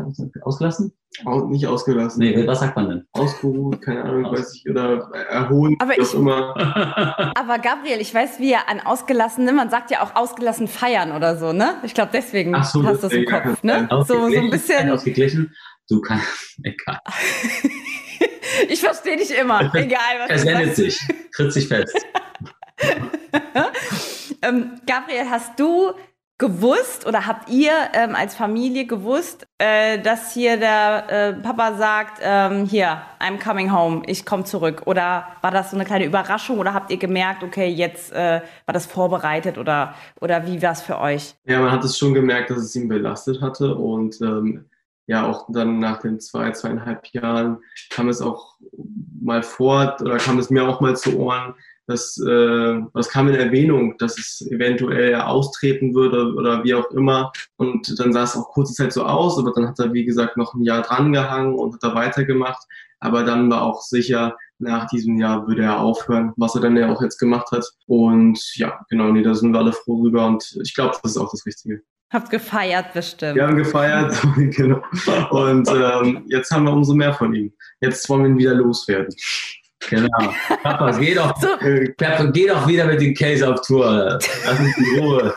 Ausgelassen? 0.44 0.94
Aus, 1.26 1.44
nicht 1.50 1.68
ausgelassen. 1.68 2.20
Nee, 2.20 2.48
was 2.48 2.62
sagt 2.62 2.76
man 2.78 2.90
denn? 2.90 3.08
Ausgeruht, 3.12 3.82
keine 3.82 4.04
Ahnung, 4.04 4.26
Aus 4.26 4.40
weiß 4.40 4.56
ich, 4.56 4.70
oder 4.70 5.12
erholen, 5.30 5.76
aber 5.80 6.00
ich, 6.00 6.14
immer. 6.14 6.56
aber 7.36 7.60
Gabriel, 7.60 8.00
ich 8.00 8.14
weiß, 8.14 8.40
wie 8.40 8.54
er 8.54 8.70
an 8.70 8.80
ausgelassen, 8.80 9.44
ne? 9.44 9.52
man 9.52 9.70
sagt 9.70 9.92
ja 9.92 10.04
auch 10.04 10.16
ausgelassen 10.16 10.70
feiern 10.70 11.12
oder 11.12 11.38
so, 11.38 11.52
ne? 11.52 11.76
Ich 11.84 11.94
glaube, 11.94 12.12
deswegen 12.14 12.56
Ach 12.56 12.64
so, 12.64 12.84
hast 12.84 13.04
du 13.04 13.10
das 13.10 13.14
im 13.14 13.24
ja, 13.24 13.42
Kopf, 13.42 13.64
ne? 13.64 13.88
So, 14.08 14.30
so 14.30 14.38
ein 14.38 14.50
bisschen. 14.50 14.90
Ausgeglichen, 14.90 15.54
du 15.90 16.00
kannst, 16.00 16.60
egal. 16.64 17.00
ich 18.70 18.80
verstehe 18.80 19.18
dich 19.18 19.38
immer, 19.38 19.74
egal 19.76 20.00
was 20.20 20.30
Es 20.30 20.46
wendet 20.46 20.76
sich, 20.78 20.98
tritt 21.36 21.52
sich 21.52 21.68
fest. 21.68 21.94
ähm, 24.44 24.80
Gabriel, 24.86 25.30
hast 25.30 25.60
du 25.60 25.94
gewusst 26.40 27.08
oder 27.08 27.26
habt 27.26 27.50
ihr 27.50 27.72
ähm, 27.94 28.14
als 28.14 28.36
Familie 28.36 28.86
gewusst, 28.86 29.48
äh, 29.58 30.00
dass 30.00 30.34
hier 30.34 30.58
der 30.58 31.10
äh, 31.10 31.34
Papa 31.34 31.76
sagt, 31.76 32.20
ähm, 32.22 32.66
hier, 32.66 33.02
I'm 33.20 33.44
coming 33.44 33.72
home, 33.72 34.04
ich 34.06 34.24
komme 34.24 34.44
zurück? 34.44 34.84
Oder 34.86 35.28
war 35.42 35.50
das 35.50 35.72
so 35.72 35.78
eine 35.78 35.86
kleine 35.86 36.06
Überraschung 36.06 36.60
oder 36.60 36.76
habt 36.76 36.92
ihr 36.92 36.98
gemerkt, 36.98 37.44
okay, 37.44 37.68
jetzt 37.68 38.12
äh, 38.12 38.42
war 38.66 38.74
das 38.74 38.86
vorbereitet 38.86 39.58
oder, 39.58 39.96
oder 40.22 40.46
wie 40.46 40.62
war 40.62 40.74
es 40.74 40.82
für 40.82 41.00
euch? 41.00 41.34
Ja, 41.46 41.60
man 41.60 41.72
hat 41.72 41.84
es 41.84 41.98
schon 41.98 42.14
gemerkt, 42.14 42.52
dass 42.52 42.60
es 42.60 42.76
ihn 42.76 42.88
belastet 42.88 43.42
hatte 43.42 43.74
und 43.74 44.22
ähm, 44.22 44.66
ja, 45.08 45.26
auch 45.26 45.48
dann 45.50 45.80
nach 45.80 46.02
den 46.02 46.20
zwei, 46.20 46.52
zweieinhalb 46.52 47.08
Jahren 47.14 47.60
kam 47.90 48.10
es 48.10 48.22
auch 48.22 48.58
mal 49.22 49.42
vor 49.42 49.96
oder 50.02 50.18
kam 50.18 50.38
es 50.38 50.50
mir 50.50 50.68
auch 50.68 50.82
mal 50.82 50.96
zu 50.96 51.18
Ohren, 51.18 51.56
das, 51.88 52.18
äh, 52.20 52.82
das 52.94 53.10
kam 53.10 53.30
in 53.30 53.36
Erwähnung, 53.36 53.98
dass 53.98 54.18
es 54.18 54.46
eventuell 54.52 55.16
austreten 55.16 55.96
würde 55.96 56.34
oder 56.36 56.64
wie 56.64 56.76
auch 56.76 56.92
immer. 56.92 57.32
Und 57.56 57.98
dann 58.00 58.12
sah 58.12 58.24
es 58.24 58.36
auch 58.36 58.50
kurze 58.50 58.74
Zeit 58.74 58.92
so 58.92 59.04
aus, 59.04 59.40
aber 59.40 59.54
dann 59.56 59.68
hat 59.68 59.80
er, 59.80 59.94
wie 59.94 60.06
gesagt, 60.06 60.36
noch 60.38 60.54
ein 60.54 60.64
Jahr 60.64 60.82
drangehangen 60.82 61.56
und 61.56 61.76
hat 61.76 61.84
da 61.84 61.96
weitergemacht. 61.96 62.62
Aber 63.00 63.24
dann 63.24 63.50
war 63.50 63.62
auch 63.62 63.82
sicher, 63.82 64.36
nach 64.60 64.88
diesem 64.88 65.18
Jahr 65.18 65.48
würde 65.48 65.64
er 65.64 65.80
aufhören, 65.80 66.34
was 66.36 66.56
er 66.56 66.62
dann 66.62 66.76
ja 66.76 66.92
auch 66.92 67.02
jetzt 67.02 67.20
gemacht 67.20 67.52
hat. 67.52 67.66
Und 67.86 68.40
ja, 68.56 68.80
genau, 68.90 69.12
nee, 69.12 69.24
da 69.24 69.34
sind 69.34 69.54
wir 69.54 69.60
alle 69.60 69.74
froh 69.74 70.02
drüber 70.02 70.26
und 70.28 70.58
ich 70.64 70.74
glaube, 70.76 70.98
das 71.02 71.12
ist 71.12 71.18
auch 71.18 71.32
das 71.32 71.46
Richtige. 71.46 71.82
Habt 72.10 72.30
gefeiert 72.30 72.94
bestimmt. 72.94 73.36
Wir 73.36 73.46
haben 73.46 73.58
gefeiert, 73.58 74.18
genau. 74.38 74.82
Und 75.30 75.70
ähm, 75.70 76.24
jetzt 76.28 76.52
haben 76.52 76.64
wir 76.64 76.72
umso 76.72 76.94
mehr 76.94 77.14
von 77.14 77.34
ihm. 77.34 77.54
Jetzt 77.82 78.08
wollen 78.10 78.24
wir 78.24 78.30
ihn 78.30 78.38
wieder 78.38 78.54
loswerden. 78.56 79.14
Genau. 79.90 80.34
Papa, 80.64 80.92
geh 80.92 81.14
doch, 81.14 81.36
so. 81.40 81.48
Papa, 81.98 82.24
geh 82.34 82.48
doch 82.48 82.68
wieder 82.68 82.86
mit 82.86 83.02
dem 83.02 83.14
Case 83.14 83.48
auf 83.48 83.62
Tour. 83.62 84.20
Lass 84.46 84.60
uns 84.60 84.78
in 84.78 85.00
Ruhe. 85.00 85.36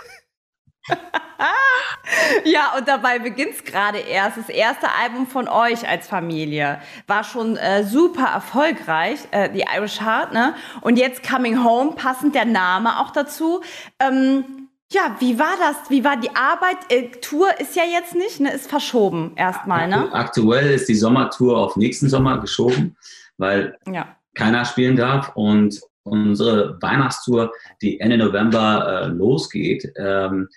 ja, 2.45 2.73
und 2.77 2.89
dabei 2.89 3.19
beginnt 3.19 3.53
es 3.53 3.65
gerade 3.65 3.99
erst. 3.99 4.39
Das 4.39 4.49
erste 4.49 4.89
Album 4.91 5.27
von 5.27 5.49
euch 5.49 5.89
als 5.89 6.09
Familie 6.09 6.81
war 7.07 7.25
schon 7.25 7.57
äh, 7.57 7.85
super 7.85 8.27
erfolgreich, 8.27 9.21
äh, 9.31 9.51
die 9.51 9.65
Irish 9.77 10.01
Heart, 10.01 10.33
ne? 10.33 10.55
Und 10.81 10.99
jetzt 10.99 11.29
Coming 11.29 11.63
Home, 11.63 11.93
passend 11.93 12.35
der 12.35 12.47
Name 12.47 13.01
auch 13.01 13.11
dazu. 13.11 13.61
Ähm, 13.99 14.69
ja, 14.93 15.17
wie 15.21 15.39
war 15.39 15.55
das? 15.59 15.77
Wie 15.89 16.03
war 16.03 16.17
die 16.17 16.35
Arbeit? 16.35 16.79
Äh, 16.89 17.11
Tour 17.21 17.49
ist 17.61 17.77
ja 17.77 17.85
jetzt 17.85 18.15
nicht, 18.15 18.41
ne? 18.41 18.53
Ist 18.53 18.69
verschoben 18.69 19.33
erstmal, 19.37 19.87
ne? 19.87 20.13
Aktuell 20.13 20.71
ist 20.71 20.89
die 20.89 20.97
Sommertour 20.97 21.59
auf 21.59 21.77
nächsten 21.77 22.09
Sommer 22.09 22.39
geschoben, 22.39 22.97
weil 23.37 23.79
ja 23.87 24.17
keiner 24.35 24.65
spielen 24.65 24.97
darf. 24.97 25.33
Und 25.35 25.81
unsere 26.03 26.81
Weihnachtstour, 26.81 27.53
die 27.83 28.01
Ende 28.01 28.19
November 28.19 29.05
äh, 29.05 29.07
losgeht, 29.09 29.93
ähm, 29.97 30.49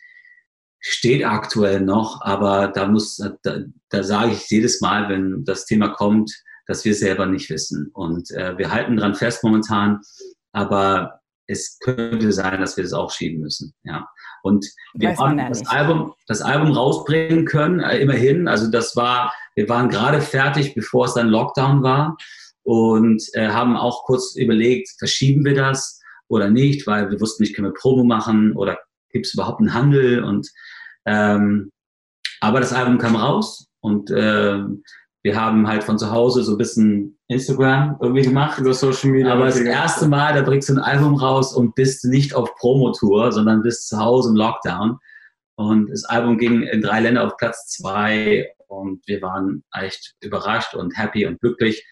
steht 0.80 1.26
aktuell 1.26 1.80
noch, 1.80 2.22
aber 2.22 2.68
da 2.68 2.88
muss, 2.88 3.16
da, 3.44 3.60
da 3.90 4.04
sage 4.04 4.32
ich 4.32 4.50
jedes 4.50 4.82
Mal, 4.82 5.08
wenn 5.08 5.46
das 5.46 5.66
Thema 5.66 5.90
kommt, 5.90 6.32
dass 6.68 6.84
wir 6.84 6.94
selber 6.94 7.26
nicht 7.26 7.50
wissen. 7.50 7.90
Und 7.94 8.32
äh, 8.32 8.58
wir 8.58 8.72
halten 8.72 8.98
dran 8.98 9.16
fest 9.16 9.44
momentan, 9.44 10.02
aber 10.52 11.22
es 11.48 11.78
könnte 11.80 12.32
sein, 12.32 12.60
dass 12.60 12.78
wir 12.78 12.84
das 12.84 12.94
auch 12.94 13.12
schieben 13.12 13.42
müssen. 13.42 13.74
Ja. 13.84 14.08
Und 14.44 14.66
wir 14.94 15.16
haben 15.18 15.40
ja 15.40 15.50
das. 15.50 15.66
Album, 15.68 16.14
das 16.28 16.42
Album 16.42 16.72
rausbringen 16.72 17.46
können, 17.46 17.80
äh, 17.80 18.00
immerhin. 18.00 18.48
Also 18.48 18.70
das 18.70 18.96
war, 18.96 19.34
wir 19.56 19.68
waren 19.70 19.90
gerade 19.90 20.22
fertig, 20.22 20.74
bevor 20.74 21.06
es 21.06 21.14
dann 21.14 21.30
Lockdown 21.30 21.84
war 21.84 22.18
und 22.64 23.24
äh, 23.34 23.50
haben 23.50 23.76
auch 23.76 24.04
kurz 24.06 24.36
überlegt, 24.36 24.90
verschieben 24.98 25.46
wir 25.46 25.54
das 25.54 26.02
oder 26.28 26.50
nicht, 26.50 26.88
weil 26.88 27.10
wir 27.12 27.20
wussten 27.20 27.44
nicht, 27.44 27.56
können 27.56 27.68
wir 27.68 27.74
Promo 27.74 28.04
machen 28.04 28.54
oder 28.56 28.80
gibt 29.10 29.26
es 29.26 29.34
überhaupt 29.34 29.60
einen 29.60 29.74
Handel 29.74 30.24
und 30.24 30.50
ähm, 31.06 31.72
aber 32.42 32.60
das 32.60 32.74
Album 32.74 32.98
kam 32.98 33.16
raus 33.16 33.68
und 33.82 34.12
ähm, 34.16 34.84
wir 35.24 35.40
haben 35.40 35.68
halt 35.68 35.86
von 35.86 35.98
zu 35.98 36.12
Hause 36.12 36.44
so 36.44 36.54
ein 36.54 36.58
bisschen 36.58 37.18
Instagram 37.28 37.98
irgendwie 38.02 38.24
gemacht. 38.24 38.60
Über 38.60 38.74
Social 38.74 39.10
Media. 39.10 39.32
Aber 39.32 39.46
das 39.46 39.60
erste. 39.60 40.08
Mal, 40.08 40.34
da 40.34 40.42
bringst 40.42 40.68
du 40.68 40.74
ein 40.74 40.80
Album 40.80 41.16
raus 41.16 41.54
und 41.54 41.76
bist 41.76 42.04
nicht 42.04 42.36
auf 42.36 42.54
Promotour, 42.56 43.32
sondern 43.32 43.64
bist 43.64 43.88
zu 43.88 43.98
Hause 43.98 44.30
im 44.30 44.36
Lockdown. 44.36 45.00
Und 45.56 45.90
das 45.90 46.04
Album 46.04 46.38
ging 46.38 46.64
in 46.64 46.82
drei 46.82 47.00
Länder 47.00 47.26
auf 47.26 47.38
Platz 47.38 47.68
zwei 47.68 48.50
und 48.68 49.02
wir 49.08 49.22
waren 49.22 49.64
echt 49.74 50.16
überrascht 50.22 50.76
und 50.76 50.98
happy 50.98 51.26
und 51.26 51.40
glücklich. 51.40 51.86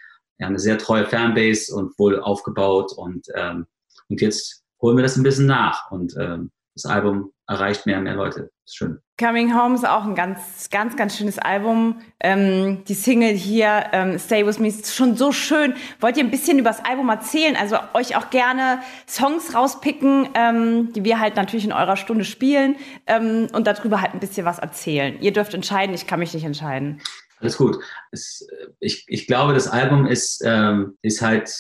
Haben 0.45 0.53
eine 0.53 0.59
sehr 0.59 0.77
treue 0.77 1.05
Fanbase 1.05 1.73
und 1.73 1.97
wohl 1.97 2.19
aufgebaut 2.19 2.93
und, 2.95 3.27
ähm, 3.35 3.67
und 4.09 4.21
jetzt 4.21 4.63
holen 4.81 4.97
wir 4.97 5.03
das 5.03 5.15
ein 5.15 5.23
bisschen 5.23 5.45
nach 5.45 5.91
und 5.91 6.15
ähm, 6.19 6.51
das 6.75 6.85
Album 6.85 7.31
erreicht 7.47 7.85
mehr 7.85 7.97
und 7.97 8.05
mehr 8.05 8.15
Leute. 8.15 8.49
Ist 8.65 8.77
schön. 8.77 8.99
Coming 9.19 9.55
Home 9.55 9.75
ist 9.75 9.87
auch 9.87 10.05
ein 10.05 10.15
ganz, 10.15 10.69
ganz, 10.71 10.95
ganz 10.95 11.17
schönes 11.17 11.37
Album. 11.37 12.01
Ähm, 12.21 12.83
die 12.85 12.93
Single 12.93 13.33
hier, 13.33 13.85
ähm, 13.91 14.17
Stay 14.17 14.45
With 14.45 14.59
Me, 14.59 14.69
ist 14.69 14.95
schon 14.95 15.15
so 15.15 15.31
schön. 15.31 15.75
Wollt 15.99 16.17
ihr 16.17 16.23
ein 16.23 16.31
bisschen 16.31 16.57
über 16.57 16.69
das 16.69 16.83
Album 16.83 17.09
erzählen? 17.09 17.55
Also 17.55 17.77
euch 17.93 18.15
auch 18.15 18.29
gerne 18.29 18.79
Songs 19.07 19.53
rauspicken, 19.53 20.29
ähm, 20.33 20.93
die 20.93 21.03
wir 21.03 21.19
halt 21.19 21.35
natürlich 21.35 21.65
in 21.65 21.73
eurer 21.73 21.97
Stunde 21.97 22.23
spielen 22.23 22.77
ähm, 23.05 23.47
und 23.53 23.67
darüber 23.67 24.01
halt 24.01 24.13
ein 24.13 24.19
bisschen 24.19 24.45
was 24.45 24.59
erzählen. 24.59 25.19
Ihr 25.21 25.33
dürft 25.33 25.53
entscheiden, 25.53 25.93
ich 25.93 26.07
kann 26.07 26.19
mich 26.19 26.33
nicht 26.33 26.45
entscheiden. 26.45 27.01
Alles 27.41 27.57
gut. 27.57 27.79
Es, 28.11 28.47
äh, 28.51 28.67
ich, 28.79 29.03
ich 29.07 29.27
glaube, 29.27 29.53
das 29.53 29.67
Album 29.67 30.05
ist, 30.05 30.41
ähm, 30.45 30.97
ist 31.01 31.21
halt 31.21 31.51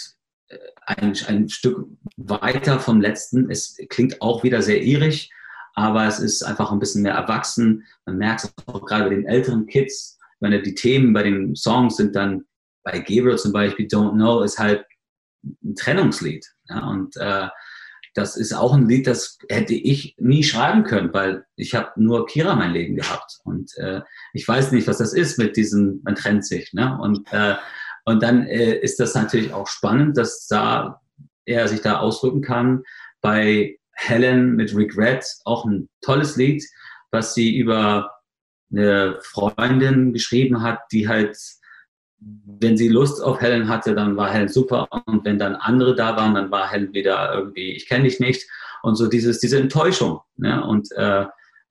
äh, 0.47 0.57
ein, 0.85 1.17
ein 1.27 1.49
Stück 1.49 1.87
weiter 2.17 2.79
vom 2.79 3.01
letzten. 3.01 3.49
Es 3.49 3.77
klingt 3.89 4.21
auch 4.21 4.43
wieder 4.43 4.61
sehr 4.61 4.81
irisch, 4.83 5.29
aber 5.73 6.05
es 6.05 6.19
ist 6.19 6.43
einfach 6.43 6.71
ein 6.71 6.79
bisschen 6.79 7.01
mehr 7.01 7.15
erwachsen. 7.15 7.85
Man 8.05 8.17
merkt 8.17 8.43
es 8.43 8.53
auch 8.67 8.85
gerade 8.85 9.05
bei 9.05 9.15
den 9.15 9.25
älteren 9.25 9.65
Kids. 9.65 10.19
Ich 10.35 10.41
meine, 10.41 10.61
die 10.61 10.75
Themen 10.75 11.13
bei 11.13 11.23
den 11.23 11.55
Songs 11.55 11.97
sind 11.97 12.15
dann 12.15 12.45
bei 12.83 12.99
Gabriel 12.99 13.37
zum 13.37 13.51
Beispiel, 13.51 13.87
Don't 13.87 14.13
Know, 14.13 14.41
ist 14.41 14.59
halt 14.59 14.85
ein 15.63 15.75
Trennungslied. 15.75 16.45
Ja? 16.69 16.87
Und 16.87 17.15
äh, 17.17 17.47
das 18.13 18.35
ist 18.35 18.53
auch 18.53 18.73
ein 18.73 18.87
Lied, 18.87 19.07
das 19.07 19.37
hätte 19.49 19.73
ich 19.73 20.15
nie 20.17 20.43
schreiben 20.43 20.83
können, 20.83 21.13
weil 21.13 21.45
ich 21.55 21.75
habe 21.75 21.91
nur 21.95 22.25
Kira 22.25 22.55
mein 22.55 22.73
Leben 22.73 22.95
gehabt. 22.95 23.39
Und 23.43 23.75
äh, 23.77 24.01
ich 24.33 24.47
weiß 24.47 24.71
nicht, 24.71 24.87
was 24.87 24.97
das 24.97 25.13
ist 25.13 25.37
mit 25.37 25.55
diesem, 25.55 26.01
man 26.03 26.15
trennt 26.15 26.45
sich. 26.45 26.73
Ne? 26.73 26.97
Und, 27.01 27.31
äh, 27.31 27.55
und 28.05 28.21
dann 28.21 28.45
äh, 28.47 28.75
ist 28.75 28.99
das 28.99 29.15
natürlich 29.15 29.53
auch 29.53 29.67
spannend, 29.67 30.17
dass 30.17 30.47
da 30.47 31.01
er 31.45 31.67
sich 31.67 31.81
da 31.81 31.99
ausdrücken 31.99 32.41
kann. 32.41 32.83
Bei 33.21 33.77
Helen 33.93 34.55
mit 34.55 34.75
Regret 34.75 35.25
auch 35.45 35.65
ein 35.65 35.89
tolles 36.01 36.35
Lied, 36.35 36.65
was 37.11 37.33
sie 37.33 37.55
über 37.55 38.11
eine 38.71 39.19
Freundin 39.21 40.13
geschrieben 40.13 40.61
hat, 40.61 40.79
die 40.91 41.07
halt, 41.07 41.37
wenn 42.21 42.77
sie 42.77 42.87
Lust 42.87 43.23
auf 43.23 43.41
Helen 43.41 43.67
hatte, 43.67 43.95
dann 43.95 44.15
war 44.15 44.31
Helen 44.31 44.49
super. 44.49 44.87
Und 45.05 45.25
wenn 45.25 45.39
dann 45.39 45.55
andere 45.55 45.95
da 45.95 46.15
waren, 46.15 46.35
dann 46.35 46.51
war 46.51 46.69
Helen 46.69 46.93
wieder 46.93 47.33
irgendwie, 47.33 47.71
ich 47.71 47.87
kenne 47.87 48.03
dich 48.03 48.19
nicht. 48.19 48.47
Und 48.83 48.95
so 48.95 49.07
dieses, 49.07 49.39
diese 49.39 49.59
Enttäuschung. 49.59 50.19
Ne? 50.37 50.63
Und 50.63 50.91
äh, 50.93 51.25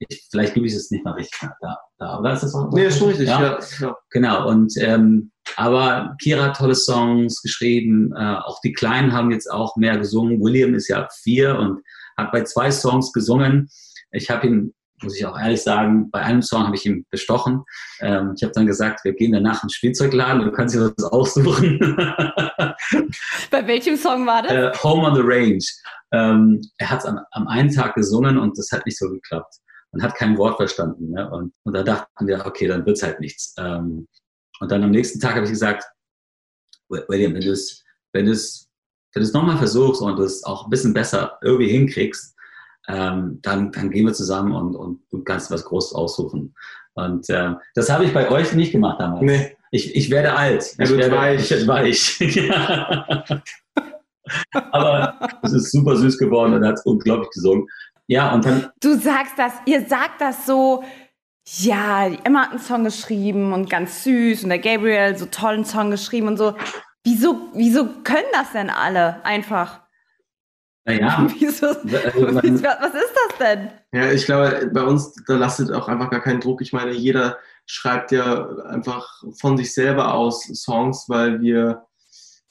ich, 0.09 0.27
vielleicht 0.29 0.53
gebe 0.53 0.65
ich 0.65 0.73
es 0.73 0.91
nicht 0.91 1.05
mal 1.05 1.13
richtig 1.13 1.49
da, 1.61 1.77
da 1.97 2.19
oder 2.19 2.33
ist 2.33 2.43
das 2.43 2.55
auch? 2.55 2.71
Nee, 2.71 2.85
ist 2.85 2.97
schon 2.97 3.09
richtig. 3.09 3.27
Ja. 3.27 3.59
Ja. 3.79 3.95
Genau, 4.09 4.49
und 4.49 4.73
ähm, 4.77 5.31
aber 5.55 6.15
Kira 6.21 6.45
hat 6.45 6.57
tolle 6.57 6.75
Songs 6.75 7.41
geschrieben, 7.41 8.11
äh, 8.17 8.35
auch 8.37 8.59
die 8.61 8.73
Kleinen 8.73 9.13
haben 9.13 9.31
jetzt 9.31 9.51
auch 9.51 9.75
mehr 9.75 9.97
gesungen. 9.97 10.41
William 10.41 10.73
ist 10.73 10.87
ja 10.87 11.07
vier 11.21 11.57
und 11.57 11.81
hat 12.17 12.31
bei 12.31 12.43
zwei 12.43 12.71
Songs 12.71 13.11
gesungen. 13.13 13.69
Ich 14.11 14.29
habe 14.29 14.47
ihn, 14.47 14.73
muss 15.03 15.17
ich 15.17 15.25
auch 15.25 15.37
ehrlich 15.37 15.61
sagen, 15.61 16.09
bei 16.11 16.21
einem 16.21 16.41
Song 16.41 16.65
habe 16.65 16.75
ich 16.75 16.85
ihn 16.85 17.05
bestochen. 17.09 17.63
Ähm, 17.99 18.33
ich 18.35 18.43
habe 18.43 18.53
dann 18.53 18.65
gesagt, 18.65 19.03
wir 19.03 19.13
gehen 19.13 19.31
danach 19.31 19.63
ins 19.63 19.73
Spielzeugladen, 19.73 20.43
du 20.43 20.51
kannst 20.51 20.75
dir 20.75 20.93
was 20.97 21.03
aussuchen. 21.05 21.79
Bei 23.51 23.67
welchem 23.67 23.97
Song 23.97 24.25
war 24.25 24.43
das? 24.43 24.51
äh, 24.51 24.71
Home 24.83 25.07
on 25.07 25.15
the 25.15 25.21
Range. 25.23 25.63
Ähm, 26.13 26.61
er 26.77 26.89
hat 26.89 26.99
es 26.99 27.05
am, 27.05 27.19
am 27.31 27.47
einen 27.47 27.71
Tag 27.71 27.95
gesungen 27.95 28.37
und 28.37 28.57
das 28.57 28.71
hat 28.71 28.85
nicht 28.85 28.97
so 28.97 29.09
geklappt. 29.09 29.55
Man 29.91 30.03
hat 30.03 30.15
kein 30.15 30.37
Wort 30.37 30.57
verstanden. 30.57 31.11
Ne? 31.11 31.29
Und, 31.29 31.53
und 31.63 31.73
da 31.73 31.83
dachten 31.83 32.27
wir, 32.27 32.45
okay, 32.45 32.67
dann 32.67 32.85
wird's 32.85 33.03
halt 33.03 33.19
nichts. 33.19 33.53
Ähm, 33.57 34.07
und 34.59 34.71
dann 34.71 34.83
am 34.83 34.91
nächsten 34.91 35.19
Tag 35.19 35.35
habe 35.35 35.45
ich 35.45 35.51
gesagt, 35.51 35.83
William, 36.89 37.33
wenn 37.33 37.41
du 37.41 37.51
es 37.51 37.81
wenn 38.13 38.25
du's, 38.25 38.69
wenn 39.13 39.23
du's 39.23 39.33
nochmal 39.33 39.57
versuchst 39.57 40.01
und 40.01 40.17
du 40.17 40.23
es 40.23 40.43
auch 40.43 40.65
ein 40.65 40.69
bisschen 40.69 40.93
besser 40.93 41.37
irgendwie 41.41 41.69
hinkriegst, 41.69 42.35
ähm, 42.91 43.39
dann, 43.41 43.71
dann 43.71 43.89
gehen 43.89 44.05
wir 44.05 44.13
zusammen 44.13 44.53
und, 44.53 44.75
und 44.75 45.01
du 45.11 45.23
kannst 45.23 45.51
was 45.51 45.65
Großes 45.65 45.93
aussuchen. 45.93 46.53
Und 46.93 47.29
ähm, 47.29 47.57
das 47.75 47.89
habe 47.89 48.05
ich 48.05 48.13
bei 48.13 48.29
euch 48.29 48.53
nicht 48.53 48.71
gemacht 48.71 48.99
damals. 48.99 49.23
Nee. 49.23 49.55
Ich, 49.71 49.95
ich 49.95 50.09
werde 50.09 50.35
alt. 50.35 50.75
Er 50.77 50.85
ich 50.85 50.97
werde 50.97 51.15
weich. 51.15 51.41
Ich 51.41 51.51
werde 51.51 51.67
weich. 51.67 52.19
Ja. 54.53 54.63
Aber 54.71 55.29
es 55.41 55.51
ist 55.51 55.71
super 55.71 55.95
süß 55.95 56.17
geworden 56.17 56.53
und 56.53 56.63
er 56.63 56.69
hat 56.69 56.79
unglaublich 56.85 57.29
gesungen. 57.31 57.67
Ja, 58.07 58.33
und 58.33 58.45
dann, 58.45 58.69
Du 58.79 58.97
sagst 58.97 59.33
das, 59.37 59.53
ihr 59.65 59.85
sagt 59.85 60.21
das 60.21 60.45
so, 60.45 60.83
ja, 61.45 62.07
die 62.07 62.19
Emma 62.23 62.43
hat 62.43 62.51
einen 62.51 62.59
Song 62.59 62.83
geschrieben 62.83 63.51
und 63.51 63.69
ganz 63.69 64.03
süß 64.03 64.43
und 64.43 64.49
der 64.49 64.59
Gabriel 64.59 65.17
so 65.17 65.25
tollen 65.25 65.65
Song 65.65 65.91
geschrieben 65.91 66.27
und 66.27 66.37
so. 66.37 66.55
Wieso, 67.03 67.49
wieso 67.53 67.87
können 68.03 68.27
das 68.31 68.51
denn 68.53 68.69
alle 68.69 69.25
einfach? 69.25 69.81
Naja, 70.85 71.27
Wieso, 71.39 71.67
also 71.67 71.81
was 71.83 72.33
man, 72.33 72.45
ist 72.45 72.63
das 72.63 73.37
denn? 73.39 73.69
Ja, 73.93 74.11
ich 74.11 74.25
glaube, 74.25 74.69
bei 74.73 74.83
uns, 74.83 75.13
da 75.27 75.35
lastet 75.35 75.71
auch 75.71 75.87
einfach 75.87 76.09
gar 76.09 76.21
kein 76.21 76.39
Druck. 76.39 76.61
Ich 76.61 76.73
meine, 76.73 76.91
jeder 76.91 77.37
schreibt 77.65 78.11
ja 78.11 78.47
einfach 78.65 79.07
von 79.39 79.57
sich 79.57 79.73
selber 79.73 80.13
aus 80.13 80.43
Songs, 80.43 81.05
weil 81.07 81.41
wir 81.41 81.85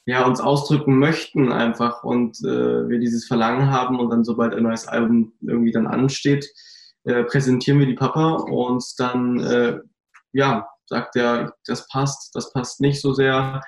ja 0.07 0.25
uns 0.25 0.41
ausdrücken 0.41 0.99
möchten 0.99 1.53
einfach 1.53 2.05
und 2.05 2.39
äh, 2.41 2.89
wir 2.89 2.99
dieses 2.99 3.27
Verlangen 3.27 3.71
haben 3.71 3.99
und 3.99 4.11
dann 4.11 4.25
sobald 4.25 4.55
ein 4.55 4.63
neues 4.63 4.89
Album 4.89 5.33
irgendwie 5.41 5.73
dann 5.73 5.87
ansteht, 5.87 6.49
äh, 7.05 7.25
präsentieren 7.25 7.79
wir 7.79 7.87
die 7.87 7.95
Papa 7.95 8.35
und 8.35 8.85
dann 8.99 9.41
äh, 9.41 9.79
ja 10.33 10.69
sagt 10.91 11.17
er, 11.17 11.55
das 11.67 11.87
passt, 11.89 12.35
das 12.35 12.53
passt 12.53 12.81
nicht 12.81 13.01
so 13.01 13.13
sehr, 13.13 13.63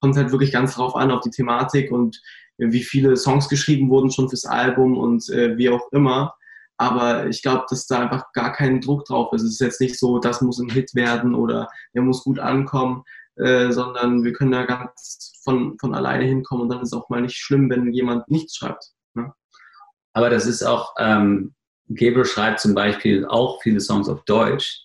kommt 0.00 0.16
halt 0.16 0.32
wirklich 0.32 0.52
ganz 0.52 0.74
drauf 0.74 0.96
an 0.96 1.10
auf 1.10 1.20
die 1.20 1.30
Thematik 1.30 1.90
und 1.90 2.20
äh, 2.58 2.70
wie 2.70 2.82
viele 2.82 3.16
Songs 3.16 3.48
geschrieben 3.48 3.90
wurden 3.90 4.10
schon 4.10 4.28
fürs 4.28 4.44
Album 4.44 4.96
und 4.96 5.28
äh, 5.30 5.56
wie 5.56 5.70
auch 5.70 5.90
immer. 5.92 6.34
Aber 6.78 7.26
ich 7.26 7.42
glaube, 7.42 7.64
dass 7.70 7.86
da 7.86 8.00
einfach 8.00 8.32
gar 8.32 8.52
kein 8.52 8.80
Druck 8.80 9.06
drauf 9.06 9.32
ist. 9.32 9.42
Es 9.42 9.52
ist 9.52 9.60
jetzt 9.60 9.80
nicht 9.80 9.98
so, 9.98 10.18
das 10.18 10.42
muss 10.42 10.58
ein 10.58 10.68
Hit 10.68 10.94
werden 10.94 11.34
oder 11.34 11.68
der 11.94 12.02
muss 12.02 12.22
gut 12.22 12.38
ankommen, 12.38 13.02
äh, 13.36 13.70
sondern 13.70 14.24
wir 14.24 14.32
können 14.32 14.52
da 14.52 14.64
ganz 14.64 15.40
von, 15.42 15.78
von 15.78 15.94
alleine 15.94 16.24
hinkommen 16.24 16.64
und 16.64 16.68
dann 16.68 16.82
ist 16.82 16.92
auch 16.92 17.08
mal 17.08 17.22
nicht 17.22 17.36
schlimm, 17.36 17.70
wenn 17.70 17.92
jemand 17.92 18.28
nichts 18.28 18.56
schreibt. 18.56 18.92
Ne? 19.14 19.32
aber 20.16 20.30
das 20.30 20.46
ist 20.46 20.62
auch, 20.62 20.94
ähm, 20.98 21.54
Gabriel 21.88 22.24
schreibt 22.24 22.60
zum 22.60 22.74
Beispiel 22.74 23.26
auch 23.26 23.60
viele 23.60 23.80
Songs 23.80 24.08
auf 24.08 24.24
Deutsch. 24.24 24.80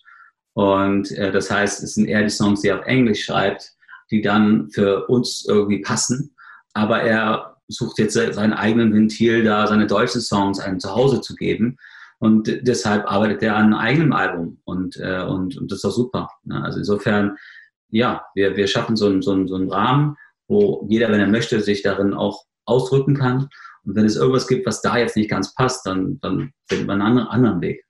Und 0.52 1.10
äh, 1.12 1.32
das 1.32 1.50
heißt, 1.50 1.82
es 1.82 1.94
sind 1.94 2.06
eher 2.06 2.22
die 2.22 2.28
Songs, 2.28 2.60
die 2.60 2.68
er 2.68 2.80
auf 2.80 2.84
Englisch 2.84 3.24
schreibt, 3.24 3.72
die 4.12 4.22
dann 4.22 4.70
für 4.70 5.06
uns 5.08 5.44
irgendwie 5.48 5.80
passen. 5.80 6.36
Aber 6.74 7.02
er 7.02 7.56
sucht 7.68 7.98
jetzt 7.98 8.14
seinen 8.14 8.52
eigenen 8.52 8.92
Ventil, 8.94 9.42
da 9.42 9.66
seine 9.66 9.86
deutschen 9.86 10.20
Songs 10.20 10.60
einem 10.60 10.78
Zuhause 10.78 11.20
zu 11.20 11.34
geben. 11.34 11.78
Und 12.18 12.60
deshalb 12.62 13.10
arbeitet 13.10 13.42
er 13.42 13.56
an 13.56 13.72
einem 13.72 13.74
eigenen 13.74 14.12
Album. 14.12 14.60
Und, 14.64 14.96
äh, 14.96 15.22
und, 15.22 15.56
und 15.56 15.72
das 15.72 15.78
ist 15.78 15.84
doch 15.84 15.90
super. 15.90 16.28
Ne? 16.44 16.62
Also 16.62 16.78
insofern, 16.78 17.36
ja, 17.88 18.22
wir, 18.34 18.56
wir 18.56 18.68
schaffen 18.68 18.94
so 18.94 19.06
einen, 19.06 19.22
so, 19.22 19.32
einen, 19.32 19.48
so 19.48 19.56
einen 19.56 19.72
Rahmen, 19.72 20.16
wo 20.46 20.86
jeder, 20.88 21.10
wenn 21.10 21.20
er 21.20 21.26
möchte, 21.26 21.60
sich 21.60 21.82
darin 21.82 22.14
auch 22.14 22.44
ausdrücken 22.64 23.16
kann. 23.16 23.48
Und 23.84 23.96
wenn 23.96 24.04
es 24.04 24.16
irgendwas 24.16 24.46
gibt, 24.46 24.66
was 24.66 24.82
da 24.82 24.98
jetzt 24.98 25.16
nicht 25.16 25.30
ganz 25.30 25.54
passt, 25.54 25.84
dann, 25.86 26.20
dann 26.20 26.52
findet 26.68 26.86
man 26.86 27.02
einen 27.02 27.18
anderen 27.18 27.60
Weg. 27.60 27.84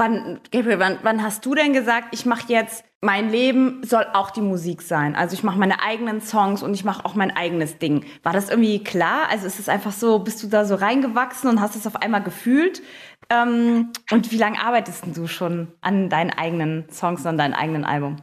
Wann, 0.00 0.40
Gabriel, 0.50 0.78
wann, 0.78 0.98
wann 1.02 1.22
hast 1.22 1.44
du 1.44 1.54
denn 1.54 1.74
gesagt, 1.74 2.14
ich 2.14 2.24
mache 2.24 2.50
jetzt, 2.50 2.84
mein 3.02 3.28
Leben 3.28 3.82
soll 3.84 4.06
auch 4.14 4.30
die 4.30 4.40
Musik 4.40 4.80
sein? 4.80 5.14
Also 5.14 5.34
ich 5.34 5.42
mache 5.42 5.58
meine 5.58 5.82
eigenen 5.82 6.22
Songs 6.22 6.62
und 6.62 6.72
ich 6.72 6.84
mache 6.84 7.04
auch 7.04 7.14
mein 7.14 7.30
eigenes 7.30 7.76
Ding. 7.76 8.06
War 8.22 8.32
das 8.32 8.48
irgendwie 8.48 8.82
klar? 8.82 9.28
Also 9.30 9.46
ist 9.46 9.60
es 9.60 9.68
einfach 9.68 9.92
so, 9.92 10.20
bist 10.20 10.42
du 10.42 10.46
da 10.46 10.64
so 10.64 10.76
reingewachsen 10.76 11.50
und 11.50 11.60
hast 11.60 11.76
es 11.76 11.86
auf 11.86 11.96
einmal 11.96 12.22
gefühlt? 12.22 12.80
Ähm, 13.28 13.90
und 14.10 14.32
wie 14.32 14.38
lange 14.38 14.58
arbeitest 14.58 15.04
du 15.14 15.26
schon 15.26 15.68
an 15.82 16.08
deinen 16.08 16.30
eigenen 16.30 16.86
Songs 16.90 17.20
und 17.20 17.26
an 17.26 17.36
deinem 17.36 17.52
eigenen 17.52 17.84
Album? 17.84 18.16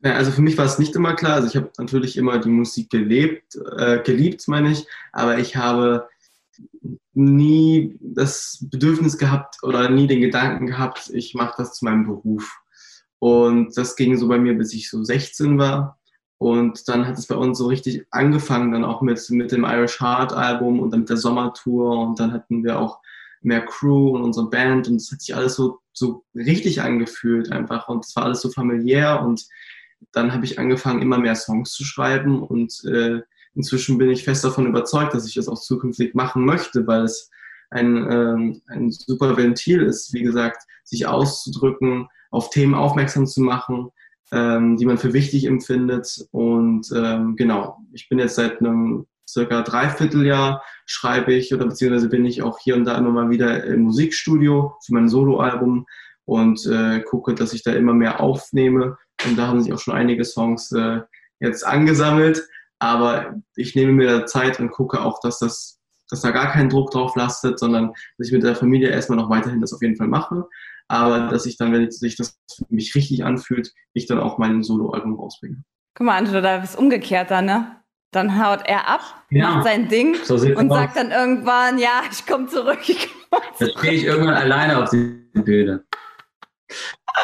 Ja, 0.00 0.14
also 0.14 0.30
für 0.30 0.40
mich 0.40 0.56
war 0.56 0.64
es 0.64 0.78
nicht 0.78 0.96
immer 0.96 1.12
klar. 1.12 1.34
Also 1.34 1.48
ich 1.48 1.56
habe 1.56 1.70
natürlich 1.76 2.16
immer 2.16 2.38
die 2.38 2.48
Musik 2.48 2.88
gelebt, 2.88 3.54
äh, 3.76 3.98
geliebt, 4.02 4.48
meine 4.48 4.70
ich, 4.70 4.86
aber 5.12 5.36
ich 5.36 5.56
habe 5.56 6.08
nie 7.14 7.98
das 8.00 8.64
Bedürfnis 8.70 9.18
gehabt 9.18 9.56
oder 9.62 9.88
nie 9.90 10.06
den 10.06 10.20
Gedanken 10.20 10.66
gehabt, 10.66 11.10
ich 11.12 11.34
mache 11.34 11.54
das 11.58 11.74
zu 11.74 11.84
meinem 11.84 12.06
Beruf. 12.06 12.60
Und 13.18 13.76
das 13.76 13.96
ging 13.96 14.16
so 14.16 14.28
bei 14.28 14.38
mir, 14.38 14.54
bis 14.54 14.72
ich 14.72 14.88
so 14.88 15.02
16 15.02 15.58
war. 15.58 15.98
Und 16.38 16.88
dann 16.88 17.06
hat 17.06 17.18
es 17.18 17.26
bei 17.26 17.34
uns 17.34 17.58
so 17.58 17.66
richtig 17.66 18.06
angefangen, 18.12 18.70
dann 18.70 18.84
auch 18.84 19.02
mit, 19.02 19.28
mit 19.30 19.50
dem 19.50 19.64
Irish 19.64 20.00
Heart 20.00 20.32
Album 20.32 20.78
und 20.78 20.92
dann 20.92 21.00
mit 21.00 21.10
der 21.10 21.16
Sommertour. 21.16 21.98
Und 21.98 22.20
dann 22.20 22.32
hatten 22.32 22.62
wir 22.62 22.78
auch 22.78 23.00
mehr 23.40 23.64
Crew 23.66 24.10
und 24.10 24.22
unsere 24.22 24.48
Band. 24.48 24.86
Und 24.86 24.96
es 24.96 25.10
hat 25.10 25.20
sich 25.20 25.34
alles 25.34 25.56
so, 25.56 25.80
so 25.92 26.24
richtig 26.36 26.80
angefühlt 26.80 27.50
einfach. 27.50 27.88
Und 27.88 28.04
es 28.04 28.14
war 28.14 28.24
alles 28.24 28.40
so 28.40 28.50
familiär. 28.50 29.20
Und 29.22 29.44
dann 30.12 30.32
habe 30.32 30.44
ich 30.44 30.60
angefangen, 30.60 31.02
immer 31.02 31.18
mehr 31.18 31.34
Songs 31.34 31.72
zu 31.72 31.82
schreiben. 31.82 32.40
Und 32.40 32.84
äh, 32.84 33.22
inzwischen 33.54 33.98
bin 33.98 34.10
ich 34.10 34.24
fest 34.24 34.44
davon 34.44 34.66
überzeugt, 34.66 35.14
dass 35.14 35.26
ich 35.26 35.34
das 35.34 35.48
auch 35.48 35.60
zukünftig 35.60 36.14
machen 36.14 36.44
möchte, 36.44 36.86
weil 36.86 37.02
es 37.02 37.30
ein, 37.70 37.96
ähm, 38.10 38.62
ein 38.68 38.90
super 38.90 39.36
Ventil 39.36 39.82
ist, 39.82 40.12
wie 40.12 40.22
gesagt, 40.22 40.62
sich 40.84 41.06
auszudrücken, 41.06 42.08
auf 42.30 42.50
Themen 42.50 42.74
aufmerksam 42.74 43.26
zu 43.26 43.40
machen, 43.40 43.90
ähm, 44.32 44.76
die 44.76 44.86
man 44.86 44.98
für 44.98 45.12
wichtig 45.12 45.44
empfindet. 45.44 46.26
Und 46.30 46.90
ähm, 46.94 47.36
genau, 47.36 47.78
ich 47.92 48.08
bin 48.08 48.18
jetzt 48.18 48.36
seit 48.36 48.60
einem 48.60 49.06
circa 49.28 49.62
Dreivierteljahr 49.62 50.62
schreibe 50.86 51.34
ich 51.34 51.52
oder 51.54 51.66
beziehungsweise 51.66 52.08
bin 52.08 52.24
ich 52.24 52.42
auch 52.42 52.58
hier 52.58 52.76
und 52.76 52.84
da 52.84 52.96
immer 52.96 53.10
mal 53.10 53.30
wieder 53.30 53.64
im 53.64 53.82
Musikstudio 53.82 54.74
für 54.84 54.94
mein 54.94 55.08
Soloalbum 55.08 55.86
und 56.24 56.66
äh, 56.66 57.00
gucke, 57.00 57.34
dass 57.34 57.52
ich 57.52 57.62
da 57.62 57.72
immer 57.72 57.92
mehr 57.92 58.20
aufnehme. 58.20 58.96
Und 59.26 59.38
da 59.38 59.48
haben 59.48 59.62
sich 59.62 59.72
auch 59.72 59.78
schon 59.78 59.94
einige 59.94 60.24
Songs 60.24 60.72
äh, 60.72 61.00
jetzt 61.40 61.66
angesammelt. 61.66 62.48
Aber 62.78 63.34
ich 63.56 63.74
nehme 63.74 63.92
mir 63.92 64.06
da 64.06 64.26
Zeit 64.26 64.60
und 64.60 64.70
gucke 64.70 65.00
auch, 65.00 65.20
dass 65.20 65.38
das, 65.38 65.80
dass 66.10 66.20
da 66.20 66.30
gar 66.30 66.52
kein 66.52 66.68
Druck 66.68 66.90
drauf 66.90 67.16
lastet, 67.16 67.58
sondern 67.58 67.92
dass 68.18 68.28
ich 68.28 68.32
mit 68.32 68.42
der 68.42 68.54
Familie 68.54 68.90
erstmal 68.90 69.18
noch 69.18 69.30
weiterhin 69.30 69.60
das 69.60 69.72
auf 69.72 69.82
jeden 69.82 69.96
Fall 69.96 70.08
mache. 70.08 70.44
Aber 70.86 71.28
dass 71.28 71.44
ich 71.44 71.56
dann, 71.58 71.72
wenn 71.72 71.90
sich 71.90 72.16
das 72.16 72.38
für 72.54 72.64
mich 72.70 72.94
richtig 72.94 73.24
anfühlt, 73.24 73.72
ich 73.92 74.06
dann 74.06 74.20
auch 74.20 74.38
mein 74.38 74.62
Soloalbum 74.62 75.16
rausbringe. 75.16 75.62
Guck 75.94 76.06
mal, 76.06 76.16
Angelo, 76.16 76.40
da 76.40 76.62
ist 76.62 76.78
umgekehrt 76.78 77.30
dann, 77.30 77.46
ne? 77.46 77.74
Dann 78.10 78.42
haut 78.42 78.60
er 78.64 78.88
ab, 78.88 79.02
ja. 79.28 79.50
macht 79.50 79.64
sein 79.64 79.88
Ding 79.88 80.16
so 80.24 80.36
und 80.36 80.70
sagt 80.70 80.96
dann 80.96 81.10
irgendwann, 81.10 81.76
ja, 81.76 82.00
ich 82.10 82.24
komme 82.24 82.46
zurück. 82.46 82.78
Komm 83.30 83.42
zurück. 83.58 83.78
Stehe 83.78 83.92
ich 83.92 84.04
irgendwann 84.04 84.34
alleine 84.34 84.82
auf 84.82 84.88
die 84.88 85.28
Bühne. 85.34 85.84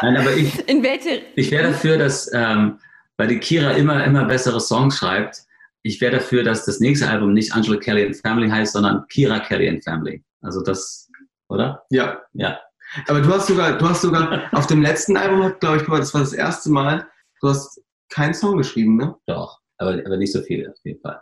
Nein, 0.03 0.17
aber 0.19 0.35
ich, 0.35 0.69
In 0.69 0.83
welche? 0.83 1.23
ich 1.37 1.51
wäre 1.51 1.69
dafür, 1.69 1.97
dass 1.97 2.31
ähm, 2.35 2.79
weil 3.17 3.29
die 3.29 3.39
Kira 3.39 3.73
immer, 3.73 4.05
immer 4.05 4.25
bessere 4.25 4.61
Songs 4.61 4.99
schreibt. 4.99 5.44
Ich 5.87 6.01
wäre 6.01 6.17
dafür, 6.17 6.43
dass 6.43 6.65
das 6.65 6.81
nächste 6.81 7.09
Album 7.09 7.35
nicht 7.35 7.55
Angela 7.55 7.79
Kelly 7.79 8.07
and 8.07 8.17
Family 8.17 8.49
heißt, 8.49 8.73
sondern 8.73 9.07
Kira 9.09 9.39
Kelly 9.41 9.69
and 9.69 9.85
Family. 9.85 10.25
Also 10.41 10.63
das, 10.63 11.11
oder? 11.49 11.85
Ja. 11.91 12.23
Ja. 12.33 12.59
Aber 13.07 13.21
du 13.21 13.29
hast 13.29 13.49
sogar, 13.49 13.77
du 13.77 13.89
hast 13.89 14.01
sogar 14.03 14.49
auf 14.53 14.67
dem 14.67 14.83
letzten 14.83 15.17
Album, 15.17 15.53
glaube 15.61 15.77
ich, 15.77 15.87
das 15.87 16.15
war 16.15 16.21
das 16.21 16.33
erste 16.33 16.71
Mal, 16.71 17.07
du 17.41 17.49
hast 17.51 17.81
keinen 18.09 18.33
Song 18.33 18.57
geschrieben, 18.57 18.97
ne? 18.97 19.15
Doch, 19.27 19.61
aber, 19.79 20.01
aber 20.07 20.17
nicht 20.17 20.33
so 20.33 20.41
viele 20.43 20.71
auf 20.71 20.79
jeden 20.85 21.01
Fall. 21.01 21.21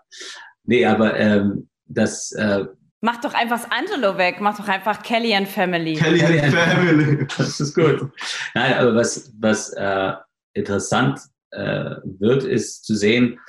Nee, 0.64 0.86
aber 0.86 1.18
ähm, 1.18 1.68
das. 1.86 2.32
Äh, 2.32 2.66
Mach 3.00 3.20
doch 3.20 3.34
einfach 3.34 3.60
das 3.60 3.70
Angelo 3.72 4.16
weg, 4.16 4.36
mach 4.40 4.56
doch 4.56 4.68
einfach 4.68 5.02
Kelly 5.02 5.34
and 5.34 5.48
Family. 5.48 5.94
Kelly 5.94 6.38
and 6.38 6.54
Family. 6.54 7.26
Das 7.36 7.58
ist 7.58 7.74
gut. 7.74 8.12
Nein, 8.54 8.74
aber 8.74 8.94
was, 8.94 9.32
was 9.40 9.72
äh, 9.72 10.12
interessant 10.54 11.18
äh, 11.50 11.96
wird, 12.04 12.44
ist 12.44 12.84
zu 12.84 12.94
sehen, 12.94 13.40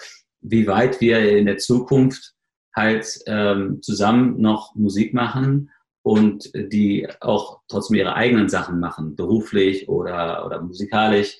wie 0.43 0.67
weit 0.67 1.01
wir 1.01 1.37
in 1.37 1.45
der 1.45 1.57
Zukunft 1.57 2.33
halt 2.75 3.19
ähm, 3.27 3.81
zusammen 3.81 4.39
noch 4.41 4.75
Musik 4.75 5.13
machen 5.13 5.71
und 6.03 6.51
die 6.53 7.07
auch 7.21 7.61
trotzdem 7.67 7.97
ihre 7.97 8.15
eigenen 8.15 8.49
Sachen 8.49 8.79
machen, 8.79 9.15
beruflich 9.15 9.87
oder, 9.87 10.45
oder 10.45 10.61
musikalisch. 10.61 11.37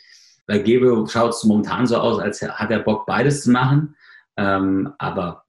Bei 0.48 0.58
Gebe 0.58 1.06
schaut 1.10 1.32
es 1.32 1.44
momentan 1.44 1.86
so 1.86 1.98
aus, 1.98 2.20
als 2.20 2.42
hat 2.42 2.72
er 2.72 2.80
Bock, 2.80 3.06
beides 3.06 3.44
zu 3.44 3.52
machen. 3.52 3.96
Ähm, 4.38 4.94
aber 4.98 5.44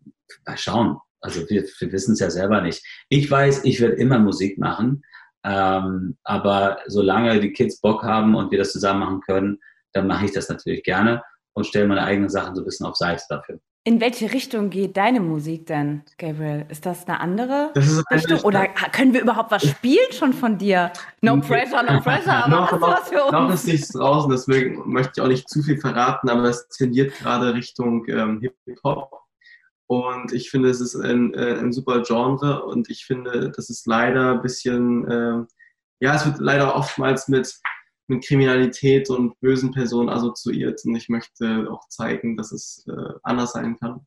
mal 0.47 0.59
schauen. 0.59 0.99
Also 1.21 1.49
wir, 1.49 1.65
wir 1.79 1.93
wissen 1.93 2.13
es 2.13 2.21
ja 2.21 2.31
selber 2.31 2.61
nicht. 2.61 2.85
Ich 3.09 3.31
weiß, 3.31 3.65
ich 3.65 3.81
werde 3.81 3.95
immer 3.95 4.19
Musik 4.19 4.59
machen. 4.59 5.05
Ähm, 5.45 6.17
aber 6.25 6.79
solange 6.87 7.41
die 7.41 7.53
Kids 7.53 7.81
Bock 7.81 8.03
haben 8.03 8.35
und 8.35 8.51
wir 8.51 8.59
das 8.59 8.73
zusammen 8.73 9.01
machen 9.01 9.21
können, 9.21 9.59
dann 9.93 10.07
mache 10.07 10.27
ich 10.27 10.33
das 10.33 10.49
natürlich 10.49 10.83
gerne 10.83 11.23
und 11.55 11.67
stelle 11.67 11.89
meine 11.89 12.03
eigenen 12.03 12.29
Sachen 12.29 12.55
so 12.55 12.63
ein 12.63 12.65
bisschen 12.65 12.87
auf 12.87 12.97
Seite 12.97 13.25
dafür. 13.29 13.59
In 13.87 14.01
welche 14.01 14.33
Richtung 14.33 14.71
geht 14.71 14.97
deine 14.97 15.21
Musik 15.21 15.67
denn, 15.67 16.05
Gabriel? 16.17 16.65
Ist 16.71 16.87
das 16.87 17.07
eine 17.07 17.21
andere 17.21 17.71
das 17.75 18.03
Richtung? 18.11 18.41
Oder 18.41 18.69
können 18.69 19.13
wir 19.13 19.21
überhaupt 19.21 19.51
was 19.51 19.67
spielen 19.67 20.11
schon 20.11 20.33
von 20.33 20.57
dir? 20.57 20.91
No 21.21 21.39
pressure, 21.39 21.83
no 21.83 22.01
pressure, 22.01 22.33
aber 22.33 22.49
noch, 22.49 22.73
hast 22.73 22.81
du 22.81 22.81
was 22.81 23.09
für 23.11 23.23
uns? 23.25 23.33
Noch 23.33 23.53
ist 23.53 23.67
nichts 23.67 23.89
draußen, 23.89 24.31
deswegen 24.31 24.91
möchte 24.91 25.13
ich 25.17 25.23
auch 25.23 25.29
nicht 25.29 25.51
zu 25.51 25.63
viel 25.63 25.77
verraten, 25.77 26.31
aber 26.31 26.45
es 26.45 26.67
tendiert 26.69 27.15
gerade 27.19 27.53
Richtung 27.53 28.09
ähm, 28.09 28.41
Hip-Hop. 28.41 29.21
Und 29.87 30.33
ich 30.33 30.51
finde, 30.51 30.71
es 30.71 30.81
ist 30.81 30.97
ein, 30.97 31.35
äh, 31.35 31.59
ein 31.59 31.71
super 31.75 32.03
Genre 32.03 32.65
und 32.65 32.89
ich 32.89 33.05
finde, 33.05 33.53
das 33.55 33.69
ist 33.69 33.87
leider 33.87 34.33
ein 34.33 34.41
bisschen, 34.41 35.07
äh, 35.11 35.45
ja, 36.01 36.15
es 36.15 36.25
wird 36.25 36.39
leider 36.39 36.75
oftmals 36.75 37.29
mit 37.29 37.55
mit 38.07 38.25
Kriminalität 38.25 39.11
und 39.11 39.39
bösen 39.41 39.71
Personen 39.73 40.09
assoziiert. 40.09 40.81
Und 40.85 40.95
ich 40.95 41.09
möchte 41.09 41.69
auch 41.71 41.89
zeigen, 41.89 42.37
dass 42.37 42.53
es 42.53 42.87
äh, 42.89 43.13
anders 43.23 43.53
sein 43.53 43.77
kann. 43.79 44.07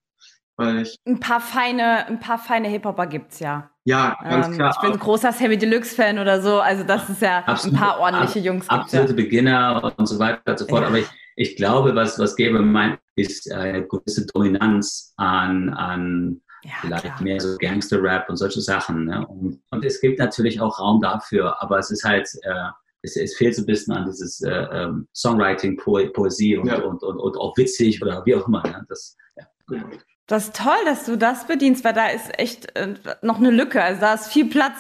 Weil 0.56 0.82
ich 0.82 0.98
ein 1.06 1.20
paar 1.20 1.40
feine, 1.40 2.08
ein 2.08 2.20
paar 2.20 2.40
feine 2.40 2.68
Hip-Hopper 2.68 3.06
gibt's 3.06 3.40
ja. 3.40 3.70
Ja, 3.86 4.18
ganz 4.24 4.48
ähm, 4.48 4.54
klar. 4.54 4.74
Ich 4.76 4.82
bin 4.82 4.92
ein 4.94 5.00
großer 5.00 5.32
Sammy 5.32 5.58
Deluxe-Fan 5.58 6.18
oder 6.18 6.42
so. 6.42 6.60
Also 6.60 6.84
das 6.84 7.10
ist 7.10 7.22
ja 7.22 7.44
absolut, 7.46 7.76
ein 7.76 7.80
paar 7.80 8.00
ordentliche 8.00 8.40
Jungs. 8.40 8.68
Absolute 8.68 9.12
ja. 9.12 9.16
Beginner 9.16 9.94
und 9.98 10.06
so 10.08 10.18
weiter 10.18 10.42
und 10.46 10.60
so 10.60 10.66
fort. 10.66 10.82
Ja. 10.82 10.88
Aber 10.88 10.98
ich, 10.98 11.08
ich 11.36 11.56
glaube, 11.56 11.94
was, 11.96 12.18
was 12.18 12.36
Gabe 12.36 12.60
meint, 12.60 13.00
ist 13.16 13.52
eine 13.52 13.86
gewisse 13.88 14.26
Dominanz 14.26 15.14
an, 15.18 15.70
an 15.70 16.42
ja, 16.64 16.72
vielleicht 16.82 17.04
klar. 17.04 17.22
mehr 17.22 17.40
so 17.40 17.56
Gangster-Rap 17.60 18.28
und 18.28 18.38
solche 18.38 18.62
Sachen. 18.62 19.06
Ne? 19.06 19.26
Und, 19.28 19.62
und, 19.70 19.86
es 19.86 20.02
gibt 20.02 20.18
natürlich 20.18 20.60
auch 20.60 20.80
Raum 20.80 21.02
dafür, 21.02 21.62
aber 21.62 21.78
es 21.78 21.92
ist 21.92 22.04
halt, 22.04 22.28
äh, 22.42 22.70
es, 23.02 23.16
es 23.16 23.36
fehlt 23.36 23.56
so 23.56 23.64
ein 23.64 23.66
bisschen 23.66 23.94
an 23.94 24.06
dieses 24.06 24.42
äh, 24.42 24.50
ähm, 24.50 25.08
Songwriting, 25.14 25.78
po 25.78 26.00
Poesie 26.14 26.58
und, 26.58 26.68
ja. 26.68 26.82
und, 26.82 27.04
und, 27.04 27.18
und, 27.18 27.38
auch 27.38 27.56
witzig 27.58 28.02
oder 28.02 28.26
wie 28.26 28.36
auch 28.36 28.48
immer. 28.48 28.64
Ne? 28.64 28.86
Das, 28.90 29.16
ja. 29.36 29.84
das 30.28 30.46
ist 30.46 30.56
toll, 30.56 30.86
dass 30.86 31.06
du 31.06 31.18
das 31.18 31.48
bedienst, 31.48 31.84
weil 31.84 31.94
da 31.94 32.08
ist 32.08 32.38
echt 32.40 32.76
äh, 32.76 32.96
noch 33.22 33.38
eine 33.38 33.52
Lücke. 33.52 33.82
Also 33.84 34.02
da 34.02 34.14
ist 34.14 34.28
viel 34.28 34.50
Platz. 34.50 34.78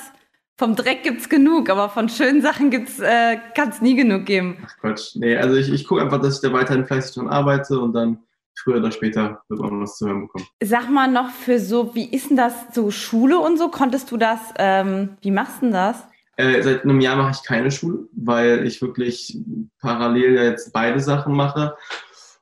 Vom 0.59 0.75
Dreck 0.75 1.03
gibt 1.03 1.21
es 1.21 1.29
genug, 1.29 1.69
aber 1.69 1.89
von 1.89 2.09
schönen 2.09 2.41
Sachen 2.41 2.71
äh, 2.73 3.37
kann 3.55 3.69
es 3.69 3.79
nie 3.79 3.95
genug 3.95 4.25
geben. 4.25 4.57
Ach 4.65 4.77
Quatsch. 4.81 5.15
Nee, 5.15 5.37
also 5.37 5.55
ich, 5.55 5.71
ich 5.71 5.87
gucke 5.87 6.01
einfach, 6.01 6.19
dass 6.19 6.35
ich 6.35 6.41
da 6.41 6.51
weiterhin 6.51 6.85
fleißig 6.85 7.13
dran 7.13 7.27
arbeite 7.27 7.79
und 7.79 7.93
dann 7.93 8.23
früher 8.55 8.77
oder 8.77 8.91
später 8.91 9.43
wird 9.49 9.59
man 9.59 9.81
was 9.81 9.97
zu 9.97 10.07
hören 10.07 10.21
bekommen. 10.21 10.47
Sag 10.63 10.89
mal 10.89 11.11
noch 11.11 11.29
für 11.29 11.59
so, 11.59 11.93
wie 11.93 12.09
ist 12.09 12.31
denn 12.31 12.37
das 12.37 12.53
so 12.73 12.89
Schule 12.89 13.37
und 13.37 13.57
so? 13.57 13.69
Konntest 13.69 14.09
du 14.09 14.17
das, 14.17 14.39
ähm, 14.57 15.17
wie 15.21 15.29
machst 15.29 15.57
du 15.61 15.67
denn 15.67 15.73
das? 15.73 16.03
Äh, 16.37 16.61
seit 16.61 16.83
einem 16.83 17.01
Jahr 17.01 17.15
mache 17.15 17.31
ich 17.31 17.43
keine 17.43 17.71
Schule, 17.71 18.07
weil 18.15 18.65
ich 18.65 18.81
wirklich 18.81 19.39
parallel 19.81 20.35
jetzt 20.35 20.71
beide 20.71 20.99
Sachen 20.99 21.33
mache. 21.33 21.75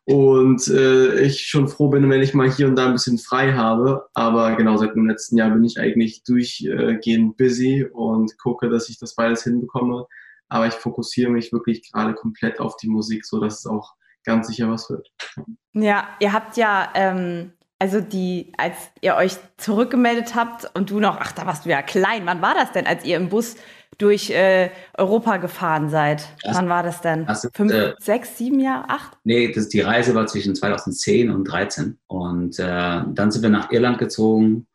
Und 0.03 0.67
äh, 0.67 1.21
ich 1.21 1.47
schon 1.47 1.67
froh 1.67 1.87
bin, 1.87 2.07
wenn 2.09 2.21
ich 2.21 2.35
mal 2.35 2.51
hier 2.51 2.67
und 2.67 2.75
da 2.75 2.85
ein 2.85 2.93
bisschen 2.93 3.17
frei 3.17 3.53
habe. 3.53 4.05
Aber 4.13 4.55
genau, 4.55 4.77
seit 4.77 4.95
dem 4.95 5.07
letzten 5.07 5.37
Jahr 5.37 5.49
bin 5.49 5.63
ich 5.63 5.79
eigentlich 5.79 6.23
durchgehend 6.23 7.37
busy 7.37 7.87
und 7.91 8.37
gucke, 8.37 8.69
dass 8.69 8.89
ich 8.89 8.99
das 8.99 9.15
beides 9.15 9.43
hinbekomme. 9.43 10.05
Aber 10.49 10.67
ich 10.67 10.73
fokussiere 10.73 11.31
mich 11.31 11.51
wirklich 11.51 11.91
gerade 11.91 12.13
komplett 12.13 12.59
auf 12.59 12.77
die 12.77 12.89
Musik, 12.89 13.25
so 13.25 13.39
dass 13.39 13.59
es 13.59 13.65
auch 13.65 13.93
ganz 14.25 14.47
sicher 14.47 14.69
was 14.69 14.89
wird. 14.89 15.09
Ja, 15.73 16.09
ihr 16.19 16.33
habt 16.33 16.57
ja 16.57 16.91
ähm, 16.93 17.53
also 17.79 17.99
die, 17.99 18.53
als 18.57 18.75
ihr 19.01 19.15
euch 19.15 19.37
zurückgemeldet 19.57 20.33
habt 20.33 20.69
und 20.75 20.89
du 20.89 20.99
noch, 20.99 21.17
ach, 21.19 21.33
da 21.33 21.45
warst 21.45 21.65
du 21.65 21.69
ja 21.69 21.81
klein. 21.81 22.25
Wann 22.25 22.41
war 22.41 22.53
das 22.53 22.71
denn, 22.71 22.87
als 22.87 23.03
ihr 23.03 23.17
im 23.17 23.29
Bus 23.29 23.55
durch 23.97 24.29
äh, 24.29 24.69
Europa 24.97 25.37
gefahren 25.37 25.89
seid? 25.89 26.27
Das, 26.43 26.57
Wann 26.57 26.69
war 26.69 26.83
das 26.83 27.01
denn? 27.01 27.25
Das 27.25 27.43
ist, 27.43 27.55
Fünf, 27.55 27.71
äh, 27.71 27.93
sechs, 27.99 28.37
sieben 28.37 28.59
Jahre, 28.59 28.89
acht? 28.89 29.17
Nee, 29.23 29.51
das, 29.51 29.69
die 29.69 29.81
Reise 29.81 30.15
war 30.15 30.27
zwischen 30.27 30.55
2010 30.55 31.29
und 31.29 31.47
2013. 31.47 31.99
Und 32.07 32.59
äh, 32.59 32.63
dann 32.63 33.31
sind 33.31 33.41
wir 33.41 33.49
nach 33.49 33.71
Irland 33.71 33.97
gezogen. 33.97 34.67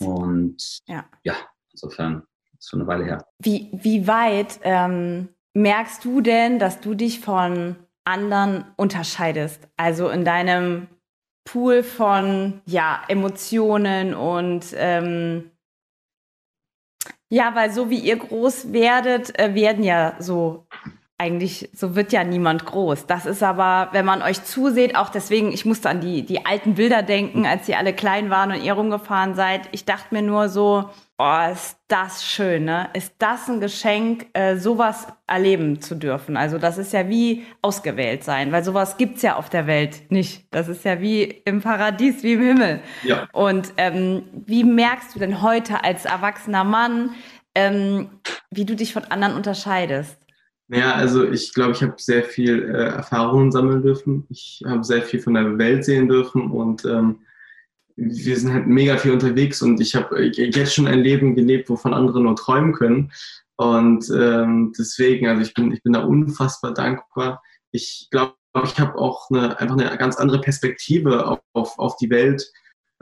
Und 0.00 0.80
ja, 0.86 1.04
ja 1.24 1.34
insofern 1.72 2.22
ist 2.58 2.70
schon 2.70 2.80
eine 2.80 2.88
Weile 2.88 3.04
her. 3.04 3.26
Wie, 3.38 3.70
wie 3.72 4.06
weit 4.06 4.60
ähm, 4.62 5.28
merkst 5.54 6.04
du 6.04 6.20
denn, 6.20 6.58
dass 6.58 6.80
du 6.80 6.94
dich 6.94 7.20
von 7.20 7.76
anderen 8.04 8.64
unterscheidest? 8.76 9.68
Also 9.76 10.08
in 10.08 10.24
deinem 10.24 10.88
Pool 11.44 11.82
von 11.82 12.62
ja, 12.66 13.02
Emotionen 13.08 14.14
und 14.14 14.66
ähm, 14.74 15.50
ja, 17.32 17.54
weil 17.54 17.72
so 17.72 17.88
wie 17.88 17.98
ihr 17.98 18.16
groß 18.16 18.74
werdet, 18.74 19.38
äh, 19.38 19.54
werden 19.54 19.84
ja 19.84 20.16
so 20.18 20.66
eigentlich, 21.22 21.70
so 21.72 21.94
wird 21.94 22.12
ja 22.12 22.24
niemand 22.24 22.66
groß. 22.66 23.06
Das 23.06 23.26
ist 23.26 23.44
aber, 23.44 23.90
wenn 23.92 24.04
man 24.04 24.22
euch 24.22 24.42
zuseht, 24.42 24.96
auch 24.96 25.08
deswegen, 25.08 25.52
ich 25.52 25.64
musste 25.64 25.88
an 25.88 26.00
die, 26.00 26.26
die 26.26 26.44
alten 26.44 26.74
Bilder 26.74 27.02
denken, 27.02 27.46
als 27.46 27.68
ihr 27.68 27.78
alle 27.78 27.92
klein 27.92 28.28
waren 28.28 28.50
und 28.50 28.64
ihr 28.64 28.72
rumgefahren 28.72 29.36
seid. 29.36 29.68
Ich 29.70 29.84
dachte 29.84 30.08
mir 30.10 30.22
nur 30.22 30.48
so, 30.48 30.90
oh, 31.18 31.52
ist 31.52 31.76
das 31.86 32.24
schön, 32.24 32.64
ne? 32.64 32.88
Ist 32.94 33.14
das 33.18 33.48
ein 33.48 33.60
Geschenk, 33.60 34.26
äh, 34.32 34.56
sowas 34.56 35.06
erleben 35.28 35.80
zu 35.80 35.94
dürfen? 35.94 36.36
Also 36.36 36.58
das 36.58 36.76
ist 36.76 36.92
ja 36.92 37.08
wie 37.08 37.46
ausgewählt 37.62 38.24
sein, 38.24 38.50
weil 38.50 38.64
sowas 38.64 38.96
gibt's 38.96 39.22
ja 39.22 39.36
auf 39.36 39.48
der 39.48 39.68
Welt 39.68 40.10
nicht. 40.10 40.46
Das 40.50 40.66
ist 40.66 40.84
ja 40.84 41.00
wie 41.00 41.22
im 41.22 41.62
Paradies, 41.62 42.24
wie 42.24 42.32
im 42.32 42.42
Himmel. 42.42 42.80
Ja. 43.04 43.28
Und 43.32 43.74
ähm, 43.76 44.24
wie 44.32 44.64
merkst 44.64 45.14
du 45.14 45.20
denn 45.20 45.40
heute 45.40 45.84
als 45.84 46.04
erwachsener 46.04 46.64
Mann, 46.64 47.10
ähm, 47.54 48.10
wie 48.50 48.64
du 48.64 48.74
dich 48.74 48.92
von 48.92 49.04
anderen 49.04 49.36
unterscheidest? 49.36 50.18
Naja, 50.72 50.94
also 50.94 51.30
ich 51.30 51.52
glaube, 51.52 51.72
ich 51.72 51.82
habe 51.82 51.96
sehr 51.98 52.24
viel 52.24 52.62
äh, 52.62 52.94
Erfahrungen 52.94 53.52
sammeln 53.52 53.82
dürfen. 53.82 54.24
Ich 54.30 54.62
habe 54.64 54.82
sehr 54.82 55.02
viel 55.02 55.20
von 55.20 55.34
der 55.34 55.58
Welt 55.58 55.84
sehen 55.84 56.08
dürfen 56.08 56.50
und 56.50 56.86
ähm, 56.86 57.26
wir 57.96 58.38
sind 58.38 58.54
halt 58.54 58.66
mega 58.66 58.96
viel 58.96 59.12
unterwegs 59.12 59.60
und 59.60 59.78
ich 59.82 59.94
habe 59.94 60.18
jetzt 60.24 60.74
schon 60.74 60.86
ein 60.86 61.00
Leben 61.00 61.34
gelebt, 61.34 61.68
wovon 61.68 61.92
andere 61.92 62.22
nur 62.22 62.36
träumen 62.36 62.72
können. 62.72 63.12
Und 63.56 64.08
ähm, 64.16 64.72
deswegen, 64.78 65.28
also 65.28 65.42
ich 65.42 65.52
bin, 65.52 65.72
ich 65.72 65.82
bin 65.82 65.92
da 65.92 66.04
unfassbar 66.04 66.72
dankbar. 66.72 67.42
Ich 67.70 68.08
glaube, 68.10 68.34
ich 68.64 68.80
habe 68.80 68.96
auch 68.96 69.28
eine, 69.28 69.60
einfach 69.60 69.76
eine 69.76 69.94
ganz 69.98 70.16
andere 70.16 70.40
Perspektive 70.40 71.26
auf, 71.26 71.40
auf, 71.52 71.78
auf 71.78 71.96
die 71.96 72.08
Welt 72.08 72.50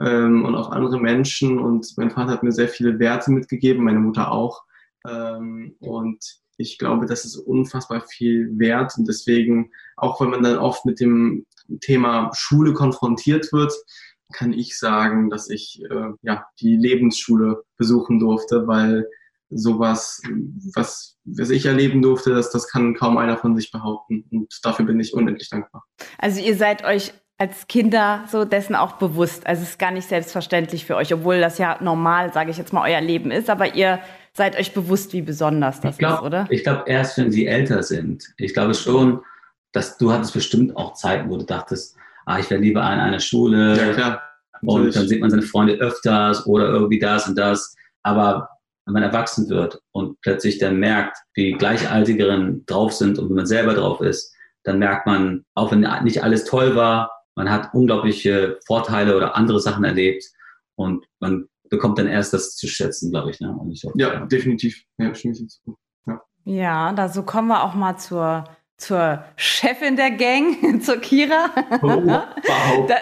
ähm, 0.01 0.43
und 0.43 0.55
auf 0.55 0.73
andere 0.73 0.99
Menschen. 0.99 1.57
Und 1.57 1.87
mein 1.95 2.11
Vater 2.11 2.33
hat 2.33 2.43
mir 2.43 2.51
sehr 2.51 2.67
viele 2.67 2.99
Werte 2.99 3.31
mitgegeben, 3.31 3.85
meine 3.85 4.01
Mutter 4.01 4.29
auch. 4.29 4.61
Ähm, 5.07 5.77
und 5.79 6.41
ich 6.61 6.77
glaube, 6.77 7.05
das 7.05 7.25
ist 7.25 7.35
unfassbar 7.35 8.01
viel 8.01 8.57
wert. 8.57 8.93
Und 8.97 9.07
deswegen, 9.07 9.71
auch 9.97 10.21
wenn 10.21 10.29
man 10.29 10.43
dann 10.43 10.57
oft 10.57 10.85
mit 10.85 10.99
dem 10.99 11.45
Thema 11.81 12.31
Schule 12.33 12.73
konfrontiert 12.73 13.51
wird, 13.51 13.73
kann 14.33 14.53
ich 14.53 14.77
sagen, 14.77 15.29
dass 15.29 15.49
ich 15.49 15.81
äh, 15.89 16.11
ja, 16.21 16.45
die 16.59 16.77
Lebensschule 16.77 17.63
besuchen 17.77 18.19
durfte, 18.19 18.67
weil 18.67 19.07
sowas, 19.49 20.21
was, 20.75 21.17
was 21.25 21.49
ich 21.49 21.65
erleben 21.65 22.01
durfte, 22.01 22.33
das, 22.33 22.51
das 22.51 22.69
kann 22.69 22.95
kaum 22.95 23.17
einer 23.17 23.37
von 23.37 23.55
sich 23.55 23.71
behaupten. 23.71 24.25
Und 24.31 24.53
dafür 24.63 24.85
bin 24.85 24.99
ich 24.99 25.13
unendlich 25.13 25.49
dankbar. 25.49 25.83
Also 26.17 26.41
ihr 26.41 26.55
seid 26.55 26.85
euch 26.85 27.13
als 27.37 27.67
Kinder 27.67 28.23
so 28.31 28.45
dessen 28.45 28.75
auch 28.75 28.93
bewusst. 28.93 29.47
Also 29.47 29.63
es 29.63 29.71
ist 29.71 29.79
gar 29.79 29.91
nicht 29.91 30.07
selbstverständlich 30.07 30.85
für 30.85 30.95
euch, 30.95 31.13
obwohl 31.13 31.39
das 31.39 31.57
ja 31.57 31.77
normal, 31.81 32.31
sage 32.31 32.51
ich 32.51 32.57
jetzt 32.57 32.71
mal, 32.71 32.89
euer 32.89 33.01
Leben 33.01 33.31
ist. 33.31 33.49
Aber 33.49 33.75
ihr 33.75 33.99
seid 34.33 34.57
euch 34.57 34.73
bewusst, 34.73 35.13
wie 35.13 35.21
besonders 35.21 35.81
das 35.81 35.97
glaub, 35.97 36.19
ist, 36.19 36.25
oder? 36.25 36.47
Ich 36.49 36.63
glaube, 36.63 36.83
erst 36.87 37.17
wenn 37.17 37.31
sie 37.31 37.47
älter 37.47 37.83
sind. 37.83 38.33
Ich 38.37 38.53
glaube 38.53 38.73
schon, 38.73 39.21
dass 39.71 39.97
du 39.97 40.11
hattest 40.11 40.33
bestimmt 40.33 40.75
auch 40.75 40.93
Zeiten, 40.93 41.29
wo 41.29 41.37
du 41.37 41.45
dachtest, 41.45 41.95
ah, 42.25 42.39
ich 42.39 42.49
wäre 42.49 42.61
lieber 42.61 42.83
an 42.83 42.99
einer 42.99 43.19
Schule. 43.19 43.77
Ja, 43.77 43.93
klar. 43.93 44.21
Und 44.63 44.95
dann 44.95 45.07
sieht 45.07 45.21
man 45.21 45.29
seine 45.29 45.41
Freunde 45.41 45.73
öfters 45.75 46.45
oder 46.45 46.69
irgendwie 46.69 46.99
das 46.99 47.27
und 47.27 47.37
das. 47.37 47.75
Aber 48.03 48.49
wenn 48.85 48.93
man 48.93 49.03
erwachsen 49.03 49.49
wird 49.49 49.81
und 49.91 50.19
plötzlich 50.21 50.59
dann 50.59 50.77
merkt, 50.77 51.17
wie 51.33 51.53
Gleichaltigeren 51.53 52.65
drauf 52.65 52.93
sind 52.93 53.17
und 53.17 53.29
wie 53.29 53.33
man 53.33 53.45
selber 53.45 53.73
drauf 53.73 54.01
ist, 54.01 54.33
dann 54.63 54.79
merkt 54.79 55.07
man, 55.07 55.43
auch 55.55 55.71
wenn 55.71 55.85
nicht 56.03 56.23
alles 56.23 56.45
toll 56.45 56.75
war, 56.75 57.09
man 57.35 57.49
hat 57.49 57.73
unglaubliche 57.73 58.59
Vorteile 58.67 59.15
oder 59.15 59.35
andere 59.35 59.59
Sachen 59.59 59.83
erlebt 59.83 60.25
und 60.75 61.05
man 61.19 61.47
bekommt 61.71 61.97
dann 61.97 62.07
erst 62.07 62.33
das 62.33 62.55
zu 62.55 62.67
schätzen, 62.67 63.09
glaube 63.09 63.31
ich. 63.31 63.39
Ne? 63.39 63.57
ich 63.71 63.83
hoffe, 63.83 63.97
ja, 63.97 64.13
ja, 64.13 64.25
definitiv. 64.25 64.83
Ja, 64.97 65.11
ja. 66.05 66.21
ja, 66.43 66.93
da 66.93 67.09
so 67.09 67.23
kommen 67.23 67.47
wir 67.47 67.63
auch 67.63 67.73
mal 67.73 67.97
zur, 67.97 68.43
zur 68.77 69.23
Chefin 69.37 69.95
der 69.95 70.11
Gang, 70.11 70.81
zur 70.83 70.97
Kira. 70.97 71.49
Oh, 71.81 72.01
da, 72.05 73.01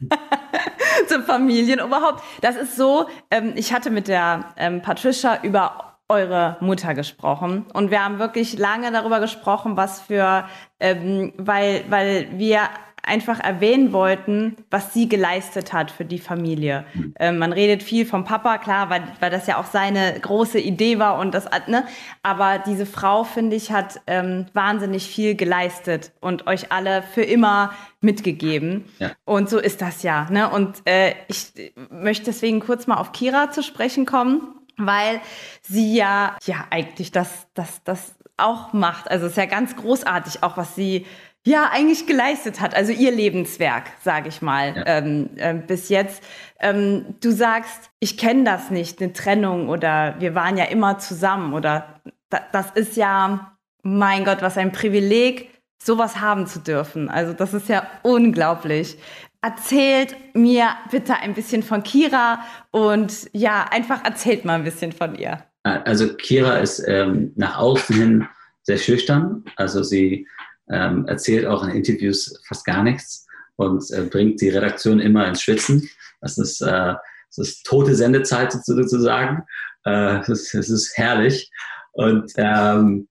zum 1.06 1.22
Familienoberhaupt. 1.22 2.22
Das 2.42 2.56
ist 2.56 2.76
so, 2.76 3.06
ähm, 3.30 3.52
ich 3.54 3.72
hatte 3.72 3.90
mit 3.90 4.08
der 4.08 4.52
ähm, 4.56 4.82
Patricia 4.82 5.42
über 5.42 5.96
eure 6.08 6.56
Mutter 6.60 6.94
gesprochen 6.94 7.66
und 7.74 7.90
wir 7.90 8.02
haben 8.02 8.18
wirklich 8.18 8.58
lange 8.58 8.90
darüber 8.90 9.20
gesprochen, 9.20 9.76
was 9.76 10.00
für, 10.00 10.48
ähm, 10.80 11.32
weil, 11.36 11.84
weil 11.90 12.28
wir 12.38 12.62
einfach 13.08 13.40
erwähnen 13.40 13.92
wollten, 13.92 14.56
was 14.70 14.94
sie 14.94 15.08
geleistet 15.08 15.72
hat 15.72 15.90
für 15.90 16.04
die 16.04 16.18
Familie. 16.18 16.84
Mhm. 16.94 17.14
Ähm, 17.18 17.38
man 17.38 17.52
redet 17.52 17.82
viel 17.82 18.06
vom 18.06 18.24
Papa, 18.24 18.58
klar, 18.58 18.90
weil, 18.90 19.02
weil 19.20 19.30
das 19.30 19.46
ja 19.46 19.58
auch 19.58 19.66
seine 19.66 20.18
große 20.20 20.60
Idee 20.60 20.98
war 20.98 21.18
und 21.18 21.34
das, 21.34 21.46
ne? 21.66 21.84
Aber 22.22 22.58
diese 22.58 22.86
Frau, 22.86 23.24
finde 23.24 23.56
ich, 23.56 23.72
hat 23.72 24.00
ähm, 24.06 24.46
wahnsinnig 24.52 25.08
viel 25.08 25.34
geleistet 25.34 26.12
und 26.20 26.46
euch 26.46 26.70
alle 26.70 27.02
für 27.02 27.22
immer 27.22 27.72
mitgegeben. 28.00 28.84
Ja. 28.98 29.12
Und 29.24 29.48
so 29.50 29.58
ist 29.58 29.82
das 29.82 30.02
ja. 30.02 30.28
Ne? 30.30 30.48
Und 30.48 30.82
äh, 30.84 31.14
ich 31.26 31.72
möchte 31.90 32.26
deswegen 32.26 32.60
kurz 32.60 32.86
mal 32.86 32.96
auf 32.96 33.12
Kira 33.12 33.50
zu 33.50 33.62
sprechen 33.62 34.06
kommen, 34.06 34.54
weil 34.76 35.20
sie 35.62 35.96
ja, 35.96 36.36
ja 36.44 36.66
eigentlich 36.70 37.10
das, 37.10 37.48
das, 37.54 37.82
das 37.84 38.14
auch 38.36 38.72
macht. 38.72 39.10
Also 39.10 39.26
es 39.26 39.32
ist 39.32 39.38
ja 39.38 39.46
ganz 39.46 39.76
großartig, 39.76 40.42
auch 40.42 40.56
was 40.56 40.74
sie 40.74 41.06
ja 41.48 41.70
eigentlich 41.72 42.06
geleistet 42.06 42.60
hat, 42.60 42.74
also 42.74 42.92
ihr 42.92 43.10
Lebenswerk, 43.10 43.84
sage 44.02 44.28
ich 44.28 44.42
mal, 44.42 44.76
ja. 44.76 44.84
ähm, 44.86 45.30
äh, 45.36 45.54
bis 45.54 45.88
jetzt. 45.88 46.22
Ähm, 46.60 47.16
du 47.20 47.30
sagst, 47.30 47.90
ich 48.00 48.18
kenne 48.18 48.44
das 48.44 48.70
nicht, 48.70 49.00
eine 49.00 49.12
Trennung 49.12 49.68
oder 49.68 50.16
wir 50.18 50.34
waren 50.34 50.56
ja 50.56 50.64
immer 50.64 50.98
zusammen 50.98 51.54
oder 51.54 52.00
da, 52.28 52.40
das 52.52 52.70
ist 52.72 52.96
ja, 52.96 53.56
mein 53.82 54.24
Gott, 54.24 54.42
was 54.42 54.58
ein 54.58 54.72
Privileg, 54.72 55.50
sowas 55.82 56.20
haben 56.20 56.46
zu 56.46 56.58
dürfen. 56.58 57.08
Also 57.08 57.32
das 57.32 57.54
ist 57.54 57.68
ja 57.68 57.86
unglaublich. 58.02 58.98
Erzählt 59.40 60.16
mir 60.34 60.70
bitte 60.90 61.14
ein 61.14 61.32
bisschen 61.32 61.62
von 61.62 61.82
Kira 61.82 62.40
und 62.70 63.30
ja, 63.32 63.66
einfach 63.70 64.04
erzählt 64.04 64.44
mal 64.44 64.54
ein 64.54 64.64
bisschen 64.64 64.92
von 64.92 65.14
ihr. 65.14 65.44
Also 65.62 66.14
Kira 66.14 66.58
ist 66.58 66.82
ähm, 66.86 67.32
nach 67.36 67.56
außen 67.56 67.96
hin 67.96 68.28
sehr 68.62 68.78
schüchtern. 68.78 69.44
Also 69.56 69.82
sie 69.82 70.26
ähm, 70.70 71.06
erzählt 71.06 71.46
auch 71.46 71.64
in 71.64 71.70
Interviews 71.70 72.40
fast 72.46 72.64
gar 72.64 72.82
nichts 72.82 73.26
und 73.56 73.90
äh, 73.90 74.02
bringt 74.02 74.40
die 74.40 74.50
Redaktion 74.50 75.00
immer 75.00 75.26
ins 75.26 75.42
Schwitzen. 75.42 75.88
Das 76.20 76.38
ist, 76.38 76.60
äh, 76.60 76.94
das 77.36 77.38
ist 77.38 77.64
tote 77.64 77.94
Sendezeit 77.94 78.52
sozusagen. 78.52 79.42
Äh, 79.84 80.20
das, 80.26 80.50
das 80.52 80.68
ist 80.68 80.96
herrlich. 80.96 81.50
Und, 81.92 82.32
ähm, 82.36 83.08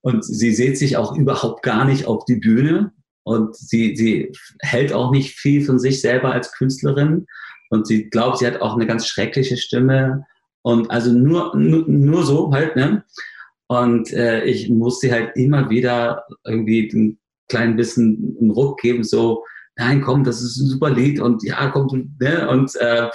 und 0.00 0.24
sie 0.24 0.52
sieht 0.54 0.78
sich 0.78 0.96
auch 0.96 1.16
überhaupt 1.16 1.62
gar 1.62 1.84
nicht 1.84 2.06
auf 2.06 2.24
die 2.24 2.36
Bühne. 2.36 2.92
Und 3.24 3.54
sie, 3.56 3.94
sie 3.94 4.32
hält 4.60 4.92
auch 4.92 5.10
nicht 5.12 5.38
viel 5.38 5.64
von 5.64 5.78
sich 5.78 6.00
selber 6.00 6.32
als 6.32 6.52
Künstlerin. 6.52 7.26
Und 7.70 7.86
sie 7.86 8.10
glaubt, 8.10 8.38
sie 8.38 8.46
hat 8.46 8.60
auch 8.60 8.74
eine 8.74 8.86
ganz 8.86 9.06
schreckliche 9.06 9.56
Stimme. 9.56 10.26
Und 10.62 10.90
also 10.90 11.12
nur, 11.12 11.56
nur, 11.56 11.88
nur 11.88 12.24
so 12.24 12.52
halt, 12.52 12.76
ne? 12.76 13.04
Und 13.72 14.12
äh, 14.12 14.44
ich 14.44 14.68
musste 14.68 15.10
halt 15.10 15.34
immer 15.34 15.70
wieder 15.70 16.26
irgendwie 16.44 16.90
ein 16.92 17.18
klein 17.48 17.74
bisschen 17.74 18.36
einen 18.38 18.50
Ruck 18.50 18.78
geben, 18.78 19.02
so, 19.02 19.46
nein, 19.76 20.02
komm, 20.02 20.24
das 20.24 20.42
ist 20.42 20.58
ein 20.58 20.68
super 20.68 20.90
Lied 20.90 21.18
und 21.20 21.42
ja, 21.42 21.70
komm, 21.70 22.14
ne? 22.20 22.50
Und, 22.50 22.74
äh, 22.76 23.08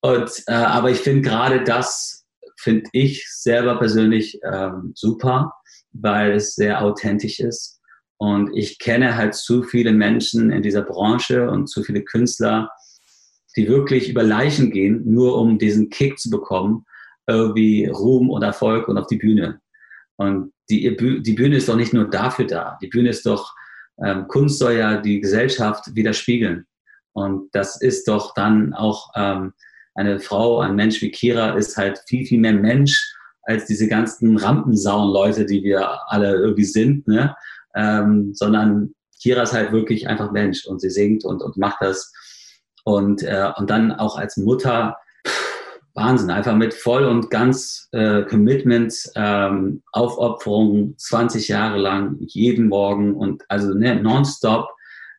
und 0.00 0.30
äh, 0.46 0.52
aber 0.52 0.92
ich 0.92 0.98
finde 0.98 1.22
gerade 1.22 1.64
das, 1.64 2.24
finde 2.56 2.88
ich 2.92 3.26
selber 3.32 3.80
persönlich 3.80 4.38
ähm, 4.44 4.92
super, 4.94 5.54
weil 5.90 6.34
es 6.34 6.54
sehr 6.54 6.84
authentisch 6.84 7.40
ist. 7.40 7.80
Und 8.16 8.56
ich 8.56 8.78
kenne 8.78 9.16
halt 9.16 9.34
zu 9.34 9.64
viele 9.64 9.90
Menschen 9.90 10.52
in 10.52 10.62
dieser 10.62 10.82
Branche 10.82 11.50
und 11.50 11.66
zu 11.66 11.82
viele 11.82 12.04
Künstler, 12.04 12.70
die 13.56 13.66
wirklich 13.66 14.08
über 14.08 14.22
Leichen 14.22 14.70
gehen, 14.70 15.02
nur 15.04 15.36
um 15.36 15.58
diesen 15.58 15.90
Kick 15.90 16.20
zu 16.20 16.30
bekommen, 16.30 16.84
irgendwie 17.26 17.86
Ruhm 17.86 18.30
und 18.30 18.44
Erfolg 18.44 18.86
und 18.86 18.96
auf 18.96 19.08
die 19.08 19.16
Bühne. 19.16 19.60
Und 20.20 20.52
die, 20.68 20.94
die 21.22 21.32
Bühne 21.32 21.56
ist 21.56 21.70
doch 21.70 21.76
nicht 21.76 21.94
nur 21.94 22.04
dafür 22.04 22.46
da. 22.46 22.76
Die 22.82 22.88
Bühne 22.88 23.08
ist 23.08 23.24
doch, 23.24 23.54
ähm, 24.04 24.28
Kunst 24.28 24.58
soll 24.58 24.74
ja 24.74 25.00
die 25.00 25.18
Gesellschaft 25.18 25.94
widerspiegeln. 25.94 26.66
Und 27.12 27.48
das 27.52 27.80
ist 27.80 28.06
doch 28.06 28.34
dann 28.34 28.74
auch 28.74 29.08
ähm, 29.16 29.54
eine 29.94 30.20
Frau, 30.20 30.60
ein 30.60 30.76
Mensch 30.76 31.00
wie 31.00 31.10
Kira 31.10 31.52
ist 31.56 31.78
halt 31.78 32.02
viel, 32.06 32.26
viel 32.26 32.38
mehr 32.38 32.52
Mensch 32.52 33.14
als 33.44 33.64
diese 33.64 33.88
ganzen 33.88 34.36
Rampensauen-Leute, 34.36 35.46
die 35.46 35.62
wir 35.62 35.88
alle 36.08 36.34
irgendwie 36.34 36.64
sind, 36.64 37.08
ne? 37.08 37.34
Ähm, 37.74 38.34
sondern 38.34 38.92
Kira 39.22 39.44
ist 39.44 39.54
halt 39.54 39.72
wirklich 39.72 40.06
einfach 40.06 40.32
Mensch 40.32 40.66
und 40.66 40.82
sie 40.82 40.90
singt 40.90 41.24
und, 41.24 41.40
und 41.40 41.56
macht 41.56 41.78
das. 41.80 42.12
Und, 42.84 43.22
äh, 43.22 43.50
und 43.56 43.70
dann 43.70 43.92
auch 43.92 44.18
als 44.18 44.36
Mutter 44.36 44.98
Wahnsinn, 46.00 46.30
einfach 46.30 46.56
mit 46.56 46.74
voll 46.74 47.04
und 47.04 47.30
ganz 47.30 47.88
äh, 47.92 48.22
Commitment, 48.22 48.94
ähm, 49.14 49.82
Aufopferung, 49.92 50.94
20 50.96 51.48
Jahre 51.48 51.78
lang, 51.78 52.16
jeden 52.20 52.68
Morgen 52.68 53.14
und 53.14 53.44
also 53.48 53.74
ne, 53.74 53.94
nonstop 53.96 54.68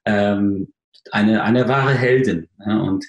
ähm, 0.05 0.73
eine, 1.11 1.43
eine 1.43 1.67
wahre 1.67 1.93
Heldin. 1.93 2.49
Ja, 2.65 2.79
und 2.79 3.05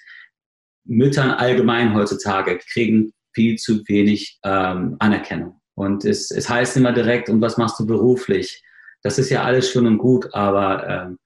Müttern 0.84 1.30
allgemein 1.30 1.94
heutzutage 1.94 2.58
kriegen 2.72 3.12
viel 3.32 3.56
zu 3.56 3.82
wenig 3.88 4.38
ähm, 4.44 4.96
Anerkennung. 4.98 5.60
Und 5.74 6.04
es, 6.04 6.30
es 6.30 6.48
heißt 6.48 6.76
immer 6.76 6.92
direkt, 6.92 7.30
und 7.30 7.40
was 7.40 7.56
machst 7.56 7.80
du 7.80 7.86
beruflich? 7.86 8.62
Das 9.02 9.18
ist 9.18 9.30
ja 9.30 9.42
alles 9.42 9.70
schön 9.70 9.86
und 9.86 9.98
gut, 9.98 10.32
aber 10.34 10.88
ähm, 10.88 11.18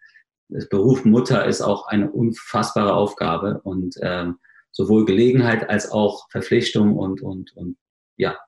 das 0.49 0.69
Beruf 0.69 1.05
Mutter 1.05 1.45
ist 1.45 1.61
auch 1.61 1.89
eine 1.89 2.11
unfassbare 2.11 2.95
Aufgabe 2.95 3.61
und 3.65 3.97
ähm, 4.01 4.39
sowohl 4.77 5.07
Gelegenheit 5.07 5.71
als 5.71 5.91
auch 5.91 6.31
Verpflichtung 6.31 6.97
und, 6.97 7.23
und, 7.23 7.57
und 7.57 7.79
ja, 8.19 8.39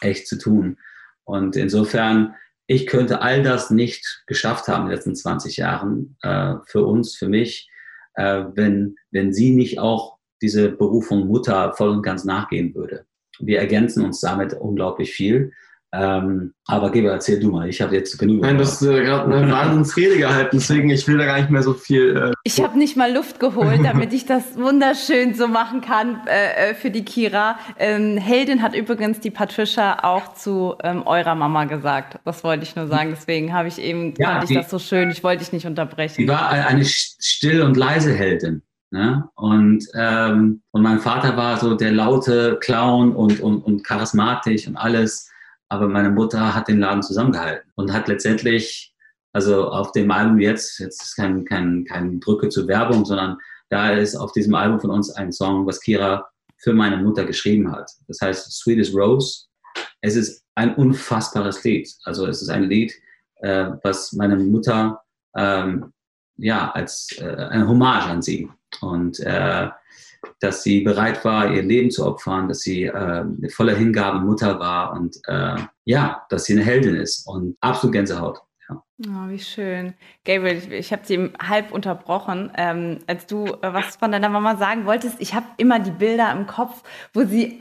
echt 0.00 0.26
zu 0.26 0.36
tun. 0.36 0.78
Und 1.22 1.54
insofern, 1.54 2.34
ich 2.66 2.88
könnte 2.88 3.22
all 3.22 3.42
das 3.44 3.70
nicht 3.70 4.24
geschafft 4.26 4.66
haben 4.66 4.82
in 4.82 4.88
den 4.88 4.96
letzten 4.96 5.14
20 5.14 5.56
Jahren 5.56 6.16
äh, 6.22 6.54
für 6.66 6.84
uns, 6.84 7.14
für 7.14 7.28
mich, 7.28 7.70
äh, 8.14 8.44
wenn, 8.54 8.96
wenn 9.12 9.32
sie 9.32 9.54
nicht 9.54 9.78
auch 9.78 10.18
diese 10.42 10.70
Berufung 10.70 11.28
Mutter 11.28 11.72
voll 11.74 11.90
und 11.90 12.02
ganz 12.02 12.24
nachgehen 12.24 12.74
würde. 12.74 13.06
Wir 13.38 13.60
ergänzen 13.60 14.04
uns 14.04 14.20
damit 14.20 14.54
unglaublich 14.54 15.12
viel. 15.12 15.52
Ähm, 15.90 16.52
aber 16.66 16.90
Geber, 16.90 17.12
erzähl 17.12 17.40
du 17.40 17.50
mal, 17.50 17.66
ich 17.66 17.80
habe 17.80 17.94
jetzt 17.94 18.18
genug. 18.18 18.42
Nein, 18.42 18.58
du 18.58 18.64
hast 18.64 18.82
äh, 18.82 19.04
gerade 19.04 19.34
eine 19.34 19.50
Wahnsinnsrede 19.52 20.18
gehalten, 20.18 20.50
deswegen 20.52 20.90
ich 20.90 21.08
will 21.08 21.16
da 21.16 21.24
gar 21.24 21.38
nicht 21.38 21.48
mehr 21.48 21.62
so 21.62 21.72
viel. 21.72 22.14
Äh, 22.14 22.32
ich 22.44 22.62
habe 22.62 22.76
nicht 22.76 22.96
mal 22.96 23.10
Luft 23.10 23.40
geholt, 23.40 23.80
damit 23.82 24.12
ich 24.12 24.26
das 24.26 24.42
wunderschön 24.58 25.34
so 25.34 25.48
machen 25.48 25.80
kann 25.80 26.20
äh, 26.26 26.70
äh, 26.70 26.74
für 26.74 26.90
die 26.90 27.04
Kira. 27.04 27.58
Ähm, 27.78 28.18
Heldin 28.18 28.62
hat 28.62 28.74
übrigens 28.74 29.20
die 29.20 29.30
Patricia 29.30 30.04
auch 30.04 30.34
zu 30.34 30.74
ähm, 30.82 31.06
eurer 31.06 31.34
Mama 31.34 31.64
gesagt. 31.64 32.18
Das 32.26 32.44
wollte 32.44 32.64
ich 32.64 32.76
nur 32.76 32.86
sagen. 32.86 33.10
Deswegen 33.10 33.54
habe 33.54 33.68
ich 33.68 33.78
eben, 33.78 34.12
ja, 34.18 34.32
fand 34.32 34.44
ich 34.44 34.48
die, 34.48 34.54
das 34.56 34.68
so 34.68 34.78
schön. 34.78 35.10
Ich 35.10 35.24
wollte 35.24 35.38
dich 35.38 35.52
nicht 35.52 35.66
unterbrechen. 35.66 36.16
Sie 36.16 36.28
war 36.28 36.50
eine 36.50 36.84
still 36.84 37.62
und 37.62 37.78
leise 37.78 38.12
Heldin. 38.12 38.62
Ne? 38.90 39.28
Und, 39.34 39.84
ähm, 39.94 40.62
und 40.70 40.82
mein 40.82 40.98
Vater 40.98 41.36
war 41.36 41.56
so 41.58 41.74
der 41.74 41.92
laute 41.92 42.58
Clown 42.60 43.14
und, 43.14 43.40
und, 43.40 43.62
und 43.62 43.84
charismatisch 43.84 44.66
und 44.66 44.76
alles. 44.76 45.30
Aber 45.68 45.88
meine 45.88 46.10
Mutter 46.10 46.54
hat 46.54 46.68
den 46.68 46.80
Laden 46.80 47.02
zusammengehalten 47.02 47.70
und 47.74 47.92
hat 47.92 48.08
letztendlich, 48.08 48.94
also 49.32 49.68
auf 49.68 49.92
dem 49.92 50.10
Album 50.10 50.40
jetzt, 50.40 50.78
jetzt 50.78 51.02
ist 51.02 51.16
kein, 51.16 51.44
kein, 51.44 51.84
kein 51.84 52.20
Drücke 52.20 52.48
zur 52.48 52.66
Werbung, 52.68 53.04
sondern 53.04 53.38
da 53.68 53.90
ist 53.92 54.16
auf 54.16 54.32
diesem 54.32 54.54
Album 54.54 54.80
von 54.80 54.90
uns 54.90 55.10
ein 55.10 55.32
Song, 55.32 55.66
was 55.66 55.80
Kira 55.80 56.28
für 56.58 56.72
meine 56.72 56.96
Mutter 56.96 57.24
geschrieben 57.24 57.70
hat. 57.70 57.90
Das 58.06 58.20
heißt 58.20 58.50
Sweetest 58.52 58.94
Rose. 58.94 59.46
Es 60.00 60.16
ist 60.16 60.44
ein 60.54 60.74
unfassbares 60.74 61.62
Lied. 61.64 61.88
Also 62.04 62.26
es 62.26 62.42
ist 62.42 62.48
ein 62.48 62.64
Lied, 62.64 62.92
äh, 63.36 63.70
was 63.82 64.12
meine 64.12 64.36
Mutter 64.36 65.02
ähm, 65.36 65.92
ja 66.36 66.70
als 66.70 67.16
äh, 67.18 67.24
eine 67.24 67.68
Hommage 67.68 68.06
an 68.06 68.22
sie 68.22 68.50
und 68.80 69.20
äh, 69.20 69.68
dass 70.40 70.62
sie 70.62 70.80
bereit 70.80 71.24
war, 71.24 71.52
ihr 71.52 71.62
Leben 71.62 71.90
zu 71.90 72.06
opfern, 72.06 72.48
dass 72.48 72.60
sie 72.60 72.84
äh, 72.84 73.24
voller 73.50 73.74
Hingabe 73.74 74.20
Mutter 74.20 74.58
war 74.58 74.92
und 74.92 75.16
äh, 75.26 75.56
ja, 75.84 76.24
dass 76.28 76.44
sie 76.44 76.54
eine 76.54 76.64
Heldin 76.64 76.96
ist 76.96 77.26
und 77.26 77.56
absolut 77.60 77.92
Gänsehaut. 77.94 78.40
Ja. 78.68 78.82
Oh, 79.06 79.28
wie 79.28 79.38
schön. 79.38 79.94
Gabriel, 80.24 80.58
ich, 80.58 80.70
ich 80.70 80.92
habe 80.92 81.02
sie 81.04 81.30
halb 81.40 81.72
unterbrochen, 81.72 82.52
ähm, 82.56 82.98
als 83.06 83.26
du 83.26 83.46
äh, 83.46 83.72
was 83.72 83.96
von 83.96 84.12
deiner 84.12 84.28
Mama 84.28 84.56
sagen 84.56 84.84
wolltest. 84.84 85.16
Ich 85.20 85.34
habe 85.34 85.46
immer 85.56 85.78
die 85.78 85.90
Bilder 85.90 86.32
im 86.32 86.46
Kopf, 86.46 86.82
wo 87.14 87.24
sie 87.24 87.60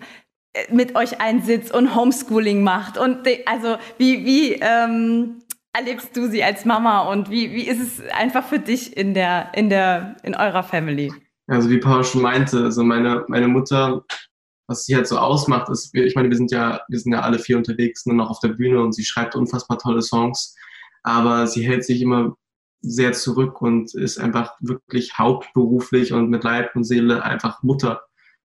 äh, 0.54 0.74
mit 0.74 0.96
euch 0.96 1.22
einsitzt 1.22 1.74
und 1.74 1.96
Homeschooling 1.96 2.64
macht. 2.64 2.98
Und 2.98 3.28
also 3.46 3.78
wie, 3.98 4.26
wie 4.26 4.54
ähm, 4.54 5.40
erlebst 5.74 6.16
du 6.18 6.28
sie 6.28 6.44
als 6.44 6.66
Mama 6.66 7.02
und 7.10 7.30
wie, 7.30 7.52
wie 7.54 7.68
ist 7.68 7.80
es 7.80 8.10
einfach 8.10 8.46
für 8.46 8.60
dich 8.60 8.98
in 8.98 9.14
der, 9.14 9.52
in 9.54 9.70
der, 9.70 10.18
in 10.24 10.36
eurer 10.36 10.64
Family? 10.64 11.14
Also 11.48 11.70
wie 11.70 11.80
Paul 11.80 12.04
schon 12.04 12.22
meinte, 12.22 12.66
also 12.66 12.84
meine, 12.84 13.24
meine 13.28 13.48
Mutter, 13.48 14.04
was 14.68 14.86
sie 14.86 14.96
halt 14.96 15.08
so 15.08 15.18
ausmacht, 15.18 15.70
ist, 15.70 15.96
ich 15.96 16.16
meine, 16.16 16.30
wir 16.30 16.36
sind 16.36 16.52
ja, 16.52 16.82
wir 16.90 17.00
sind 17.00 17.14
ja 17.14 17.22
alle 17.22 17.40
vier 17.40 17.58
unterwegs, 17.58 18.06
nur 18.06 18.16
noch 18.16 18.30
auf 18.30 18.40
der 18.42 18.50
Bühne 18.50 18.82
und 18.82 18.94
sie 18.94 19.06
schreibt 19.06 19.36
unfassbar 19.36 19.78
tolle 19.80 20.02
Songs, 20.02 20.56
aber 21.04 21.48
sie 21.48 21.66
hält 21.66 21.86
sich 21.86 22.02
immer 22.02 22.36
sehr 22.82 23.14
zurück 23.14 23.62
und 23.62 23.94
ist 23.96 24.20
einfach 24.20 24.54
wirklich 24.60 25.18
hauptberuflich 25.18 26.14
und 26.14 26.30
mit 26.30 26.44
Leib 26.44 26.76
und 26.76 26.84
Seele 26.84 27.24
einfach 27.24 27.64
Mutter. 27.64 28.02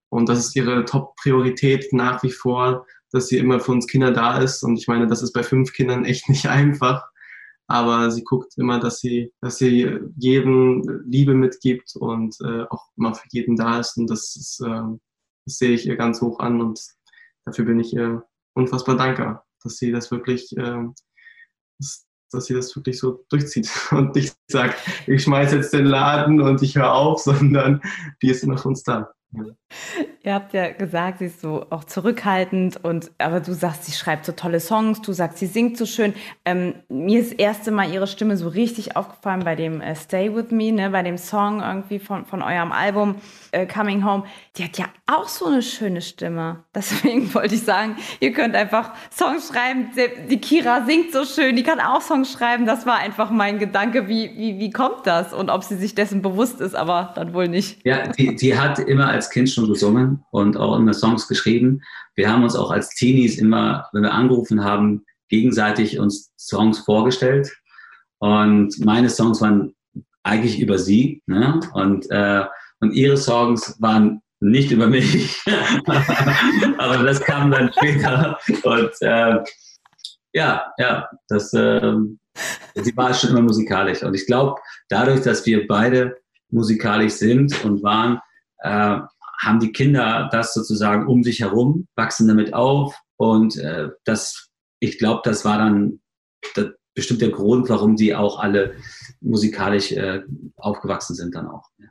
Und 0.08 0.28
das 0.28 0.38
ist 0.38 0.56
ihre 0.56 0.84
Top-Priorität 0.84 1.92
nach 1.92 2.22
wie 2.22 2.30
vor, 2.30 2.86
dass 3.10 3.28
sie 3.28 3.38
immer 3.38 3.60
für 3.60 3.72
uns 3.72 3.86
Kinder 3.86 4.12
da 4.12 4.38
ist. 4.38 4.62
Und 4.62 4.76
ich 4.76 4.88
meine, 4.88 5.06
das 5.06 5.22
ist 5.22 5.32
bei 5.32 5.42
fünf 5.42 5.72
Kindern 5.72 6.04
echt 6.04 6.28
nicht 6.28 6.46
einfach 6.48 7.02
aber 7.72 8.10
sie 8.10 8.22
guckt 8.22 8.52
immer, 8.58 8.78
dass 8.78 8.98
sie, 8.98 9.32
dass 9.40 9.56
sie 9.56 9.98
jedem 10.18 10.82
Liebe 11.06 11.32
mitgibt 11.32 11.96
und 11.96 12.36
äh, 12.42 12.64
auch 12.68 12.90
immer 12.98 13.14
für 13.14 13.26
jeden 13.30 13.56
da 13.56 13.80
ist. 13.80 13.96
Und 13.96 14.10
das, 14.10 14.36
ist, 14.36 14.60
äh, 14.60 14.82
das 15.46 15.56
sehe 15.56 15.70
ich 15.70 15.86
ihr 15.86 15.96
ganz 15.96 16.20
hoch 16.20 16.38
an 16.38 16.60
und 16.60 16.78
dafür 17.46 17.64
bin 17.64 17.80
ich 17.80 17.94
ihr 17.94 18.24
unfassbar 18.54 18.98
dankbar, 18.98 19.46
dass 19.62 19.78
sie 19.78 19.90
das 19.90 20.10
wirklich, 20.10 20.54
äh, 20.58 20.84
dass, 21.78 22.06
dass 22.30 22.44
sie 22.44 22.54
das 22.54 22.76
wirklich 22.76 22.98
so 22.98 23.24
durchzieht 23.30 23.70
und 23.90 24.14
nicht 24.14 24.36
sagt, 24.48 24.78
ich 25.06 25.22
schmeiße 25.22 25.56
jetzt 25.56 25.72
den 25.72 25.86
Laden 25.86 26.42
und 26.42 26.60
ich 26.60 26.76
höre 26.76 26.92
auf, 26.92 27.20
sondern 27.20 27.80
die 28.20 28.28
ist 28.28 28.44
immer 28.44 28.58
für 28.58 28.68
uns 28.68 28.82
da. 28.82 29.14
Ihr 30.24 30.34
habt 30.34 30.52
ja 30.52 30.70
gesagt, 30.70 31.18
sie 31.18 31.26
ist 31.26 31.40
so 31.40 31.66
auch 31.70 31.84
zurückhaltend 31.84 32.84
und 32.84 33.10
aber 33.18 33.40
du 33.40 33.54
sagst, 33.54 33.84
sie 33.84 33.92
schreibt 33.92 34.26
so 34.26 34.32
tolle 34.32 34.60
Songs, 34.60 35.00
du 35.00 35.12
sagst, 35.12 35.38
sie 35.38 35.46
singt 35.46 35.76
so 35.76 35.86
schön. 35.86 36.14
Ähm, 36.44 36.74
mir 36.88 37.20
ist 37.20 37.32
das 37.32 37.38
erste 37.38 37.70
Mal 37.70 37.90
ihre 37.90 38.06
Stimme 38.06 38.36
so 38.36 38.48
richtig 38.48 38.94
aufgefallen 38.94 39.40
bei 39.40 39.56
dem 39.56 39.80
äh, 39.80 39.96
Stay 39.96 40.34
With 40.34 40.50
Me, 40.50 40.70
ne, 40.70 40.90
bei 40.90 41.02
dem 41.02 41.16
Song 41.16 41.60
irgendwie 41.60 41.98
von, 41.98 42.26
von 42.26 42.42
eurem 42.42 42.70
Album 42.72 43.16
äh, 43.50 43.66
Coming 43.66 44.04
Home. 44.04 44.24
Die 44.56 44.64
hat 44.64 44.78
ja 44.78 44.84
auch 45.06 45.28
so 45.28 45.46
eine 45.46 45.62
schöne 45.62 46.02
Stimme. 46.02 46.64
Deswegen 46.74 47.32
wollte 47.34 47.54
ich 47.54 47.62
sagen, 47.62 47.96
ihr 48.20 48.32
könnt 48.32 48.54
einfach 48.54 48.92
Songs 49.10 49.48
schreiben. 49.48 49.90
Die 50.28 50.40
Kira 50.40 50.84
singt 50.84 51.12
so 51.12 51.24
schön, 51.24 51.56
die 51.56 51.62
kann 51.62 51.80
auch 51.80 52.02
Songs 52.02 52.32
schreiben. 52.32 52.66
Das 52.66 52.86
war 52.86 52.98
einfach 52.98 53.30
mein 53.30 53.58
Gedanke, 53.58 54.08
wie, 54.08 54.30
wie, 54.36 54.58
wie 54.58 54.70
kommt 54.70 55.06
das 55.06 55.32
und 55.32 55.50
ob 55.50 55.64
sie 55.64 55.76
sich 55.76 55.94
dessen 55.94 56.22
bewusst 56.22 56.60
ist, 56.60 56.74
aber 56.74 57.12
dann 57.16 57.34
wohl 57.34 57.48
nicht. 57.48 57.80
Ja, 57.84 58.08
die, 58.08 58.36
die 58.36 58.58
hat 58.58 58.78
immer 58.78 59.08
als 59.08 59.21
als 59.22 59.30
Kind 59.30 59.48
schon 59.48 59.68
gesungen 59.68 60.24
und 60.32 60.56
auch 60.56 60.76
immer 60.76 60.92
Songs 60.92 61.28
geschrieben. 61.28 61.82
Wir 62.16 62.28
haben 62.30 62.42
uns 62.42 62.56
auch 62.56 62.72
als 62.72 62.88
Teenies 62.90 63.38
immer, 63.38 63.88
wenn 63.92 64.02
wir 64.02 64.12
angerufen 64.12 64.64
haben, 64.64 65.04
gegenseitig 65.28 66.00
uns 66.00 66.32
Songs 66.36 66.80
vorgestellt. 66.80 67.52
Und 68.18 68.84
meine 68.84 69.08
Songs 69.08 69.40
waren 69.40 69.74
eigentlich 70.24 70.58
über 70.58 70.76
sie. 70.78 71.22
Ne? 71.26 71.60
Und, 71.72 72.10
äh, 72.10 72.44
und 72.80 72.94
ihre 72.94 73.16
Songs 73.16 73.76
waren 73.78 74.22
nicht 74.40 74.72
über 74.72 74.88
mich. 74.88 75.40
Aber 76.78 77.04
das 77.04 77.20
kam 77.20 77.52
dann 77.52 77.72
später. 77.72 78.38
Und 78.64 78.90
äh, 79.02 79.38
ja, 80.32 80.72
ja, 80.78 81.08
das, 81.28 81.52
äh, 81.52 81.94
sie 82.74 82.96
war 82.96 83.14
schon 83.14 83.30
immer 83.30 83.42
musikalisch. 83.42 84.02
Und 84.02 84.14
ich 84.14 84.26
glaube, 84.26 84.60
dadurch, 84.88 85.20
dass 85.20 85.46
wir 85.46 85.68
beide 85.68 86.16
musikalisch 86.50 87.14
sind 87.14 87.64
und 87.64 87.84
waren, 87.84 88.20
äh, 88.62 89.00
haben 89.40 89.60
die 89.60 89.72
Kinder 89.72 90.28
das 90.32 90.54
sozusagen 90.54 91.06
um 91.06 91.22
sich 91.22 91.40
herum, 91.40 91.86
wachsen 91.96 92.28
damit 92.28 92.54
auf 92.54 92.96
und 93.16 93.56
äh, 93.56 93.90
das, 94.04 94.50
ich 94.80 94.98
glaube, 94.98 95.22
das 95.24 95.44
war 95.44 95.58
dann 95.58 96.00
das, 96.54 96.70
bestimmt 96.94 97.22
der 97.22 97.30
Grund, 97.30 97.68
warum 97.68 97.96
die 97.96 98.14
auch 98.14 98.38
alle 98.38 98.76
musikalisch 99.20 99.92
äh, 99.92 100.22
aufgewachsen 100.56 101.14
sind 101.14 101.34
dann 101.34 101.48
auch. 101.48 101.70
Ja. 101.78 101.88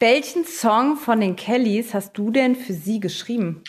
Welchen 0.00 0.44
Song 0.44 0.96
von 0.96 1.20
den 1.20 1.34
Kellys 1.34 1.92
hast 1.94 2.16
du 2.16 2.30
denn 2.30 2.54
für 2.54 2.72
sie 2.72 3.00
geschrieben? 3.00 3.64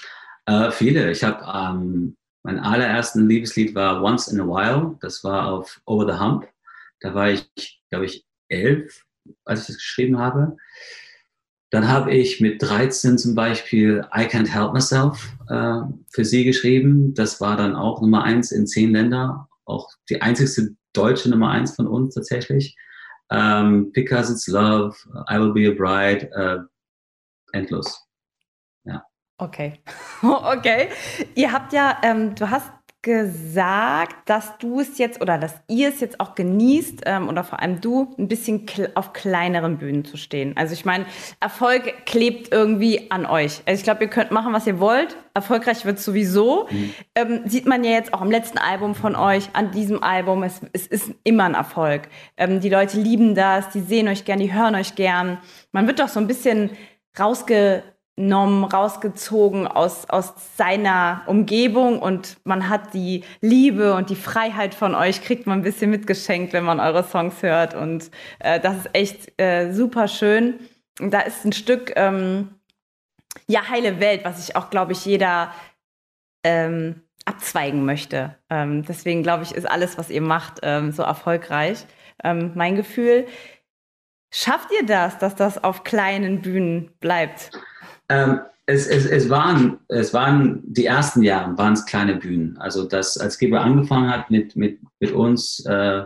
Äh, 0.46 0.72
viele. 0.72 1.12
Ich 1.12 1.24
habe 1.24 1.44
ähm, 1.52 2.16
mein 2.44 2.60
allerersten 2.60 3.28
Liebeslied 3.28 3.74
war 3.74 4.04
Once 4.04 4.28
in 4.28 4.40
a 4.40 4.46
While. 4.46 4.98
Das 5.02 5.24
war 5.24 5.52
auf 5.52 5.82
Over 5.86 6.14
the 6.14 6.20
Hump. 6.20 6.48
Da 7.00 7.16
war 7.16 7.32
ich, 7.32 7.82
glaube 7.90 8.06
ich, 8.06 8.26
elf, 8.48 9.06
als 9.46 9.62
ich 9.62 9.68
das 9.68 9.78
geschrieben 9.78 10.20
habe. 10.20 10.58
Dann 11.72 11.88
habe 11.88 12.12
ich 12.12 12.42
mit 12.42 12.62
13 12.62 13.18
zum 13.18 13.36
Beispiel 13.36 14.04
I 14.16 14.22
Can't 14.22 14.48
Help 14.48 14.74
Myself 14.74 15.32
äh, 15.50 15.82
für 16.10 16.26
sie 16.26 16.44
geschrieben. 16.44 17.14
Das 17.14 17.40
war 17.42 17.58
dann 17.58 17.76
auch 17.76 18.02
Nummer 18.02 18.24
eins 18.24 18.52
in 18.52 18.66
zehn 18.66 18.92
Länder. 18.92 19.48
Auch 19.66 19.88
die 20.10 20.22
einzigste 20.22 20.76
deutsche 20.94 21.30
Nummer 21.30 21.52
eins 21.52 21.76
von 21.76 21.88
uns 21.88 22.16
tatsächlich. 22.16 22.76
Ähm, 23.30 23.92
Because 23.92 24.34
It's 24.34 24.48
Love, 24.48 24.96
I 25.30 25.40
Will 25.40 25.54
Be 25.54 25.70
a 25.70 25.76
Bride, 25.76 26.32
äh, 26.34 27.58
endlos. 27.58 28.04
Ja. 28.86 29.04
Okay. 29.38 29.80
okay. 30.24 30.90
Ihr 31.36 31.52
habt 31.52 31.72
ja, 31.74 32.00
ähm, 32.02 32.34
du 32.34 32.50
hast 32.50 32.72
gesagt, 33.02 34.30
dass 34.30 34.58
du 34.58 34.82
es 34.82 34.98
jetzt 34.98 35.22
oder 35.22 35.38
dass 35.38 35.56
ihr 35.70 35.88
es 35.88 36.02
jetzt 36.02 36.20
auch 36.20 36.36
genießt 36.36 37.04
ähm, 37.06 37.30
oder 37.30 37.46
vor 37.46 37.62
allem 37.62 37.80
du 37.80 38.14
ein 38.18 38.28
bisschen 38.28 38.66
auf 38.96 39.14
kleineren 39.14 39.78
Bühnen 39.78 40.04
zu 40.04 40.18
stehen. 40.18 40.58
Also 40.58 40.74
ich 40.74 40.84
meine, 40.84 41.06
Erfolg 41.40 42.06
klebt 42.06 42.52
irgendwie 42.52 43.10
an 43.10 43.26
euch. 43.26 43.62
Also 43.66 43.80
ich 43.80 43.84
glaube, 43.84 44.04
ihr 44.04 44.10
könnt 44.10 44.32
machen, 44.32 44.52
was 44.52 44.68
ihr 44.68 44.82
wollt. 44.82 45.16
Erfolgreich 45.34 45.86
wird 45.86 46.00
sowieso. 46.00 46.68
Mhm. 46.70 46.94
Ähm, 47.16 47.42
sieht 47.46 47.66
man 47.66 47.86
ja 47.86 47.92
jetzt 47.92 48.14
auch 48.14 48.22
am 48.22 48.32
letzten 48.32 48.58
Album 48.58 48.96
von 48.96 49.16
euch, 49.16 49.50
an 49.54 49.72
diesem 49.72 50.04
Album. 50.04 50.44
Es, 50.44 50.60
es 50.74 50.86
ist 50.86 51.12
immer 51.24 51.46
ein 51.46 51.54
Erfolg. 51.54 52.10
Ähm, 52.36 52.60
die 52.60 52.70
Leute 52.70 53.00
lieben 53.00 53.34
das, 53.34 53.70
die 53.70 53.82
sehen 53.82 54.10
euch 54.10 54.26
gern, 54.26 54.40
die 54.40 54.52
hören 54.52 54.76
euch 54.76 54.96
gern. 54.96 55.38
Man 55.72 55.88
wird 55.88 56.02
doch 56.02 56.10
so 56.10 56.20
ein 56.20 56.28
bisschen 56.28 56.72
rausge 57.18 57.82
Nom 58.20 58.66
rausgezogen 58.66 59.66
aus, 59.66 60.10
aus 60.10 60.34
seiner 60.58 61.22
Umgebung 61.26 62.00
und 62.00 62.36
man 62.44 62.68
hat 62.68 62.94
die 62.94 63.24
Liebe 63.40 63.94
und 63.94 64.10
die 64.10 64.18
Freiheit 64.18 64.76
von 64.76 64.94
euch, 64.94 65.24
kriegt 65.24 65.48
man 65.48 65.60
ein 65.60 65.64
bisschen 65.64 65.90
mitgeschenkt, 65.90 66.52
wenn 66.52 66.66
man 66.66 66.82
eure 66.82 67.06
Songs 67.06 67.42
hört. 67.42 67.76
Und 67.76 68.12
äh, 68.40 68.60
das 68.60 68.78
ist 68.78 68.90
echt 68.94 69.42
äh, 69.42 69.72
super 69.72 70.10
schön. 70.10 70.60
Und 71.00 71.14
da 71.14 71.22
ist 71.22 71.46
ein 71.46 71.54
Stück, 71.54 71.94
ähm, 71.96 72.56
ja, 73.48 73.70
heile 73.70 74.02
Welt, 74.02 74.26
was 74.26 74.46
ich 74.46 74.58
auch, 74.58 74.70
glaube 74.70 74.92
ich, 74.92 75.06
jeder 75.06 75.54
ähm, 76.44 77.02
abzweigen 77.24 77.86
möchte. 77.86 78.36
Ähm, 78.50 78.84
deswegen, 78.84 79.24
glaube 79.24 79.44
ich, 79.44 79.54
ist 79.54 79.70
alles, 79.70 79.98
was 79.98 80.10
ihr 80.10 80.22
macht, 80.22 80.60
ähm, 80.64 80.92
so 80.92 81.04
erfolgreich. 81.04 81.86
Ähm, 82.22 82.52
mein 82.56 82.76
Gefühl. 82.76 83.28
Schafft 84.32 84.72
ihr 84.72 84.86
das, 84.86 85.18
dass 85.18 85.36
das 85.36 85.64
auf 85.64 85.84
kleinen 85.84 86.42
Bühnen 86.42 86.92
bleibt? 87.00 87.52
Ähm, 88.10 88.42
es, 88.66 88.86
es, 88.88 89.06
es, 89.06 89.30
waren, 89.30 89.80
es 89.88 90.14
waren 90.14 90.62
die 90.64 90.86
ersten 90.86 91.24
Jahre, 91.24 91.58
waren 91.58 91.74
es 91.74 91.86
kleine 91.86 92.16
Bühnen. 92.16 92.58
Also 92.58 92.86
das, 92.86 93.18
als 93.18 93.38
Geber 93.38 93.62
angefangen 93.62 94.12
hat 94.12 94.30
mit, 94.30 94.56
mit, 94.56 94.80
mit 95.00 95.12
uns, 95.12 95.66
äh, 95.66 96.04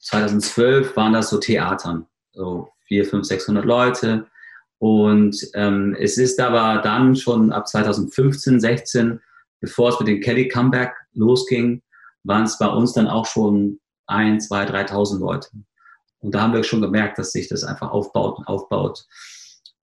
2012 0.00 0.96
waren 0.96 1.12
das 1.12 1.30
so 1.30 1.38
Theatern, 1.38 2.06
so 2.32 2.72
400, 2.88 3.10
500, 3.10 3.26
600 3.26 3.64
Leute. 3.64 4.26
Und 4.78 5.36
ähm, 5.54 5.96
es 5.98 6.18
ist 6.18 6.40
aber 6.40 6.82
dann 6.82 7.14
schon 7.14 7.52
ab 7.52 7.68
2015, 7.68 8.60
16, 8.60 9.20
bevor 9.60 9.90
es 9.90 9.98
mit 10.00 10.08
dem 10.08 10.20
Kelly 10.20 10.48
Comeback 10.48 10.92
losging, 11.14 11.82
waren 12.24 12.44
es 12.44 12.58
bei 12.58 12.66
uns 12.66 12.92
dann 12.92 13.06
auch 13.06 13.26
schon 13.26 13.78
ein, 14.06 14.40
zwei, 14.40 14.64
3.000 14.64 15.20
Leute. 15.20 15.48
Und 16.18 16.34
da 16.34 16.42
haben 16.42 16.52
wir 16.52 16.64
schon 16.64 16.82
gemerkt, 16.82 17.18
dass 17.18 17.32
sich 17.32 17.48
das 17.48 17.64
einfach 17.64 17.90
aufbaut 17.90 18.38
und 18.38 18.46
aufbaut. 18.46 19.06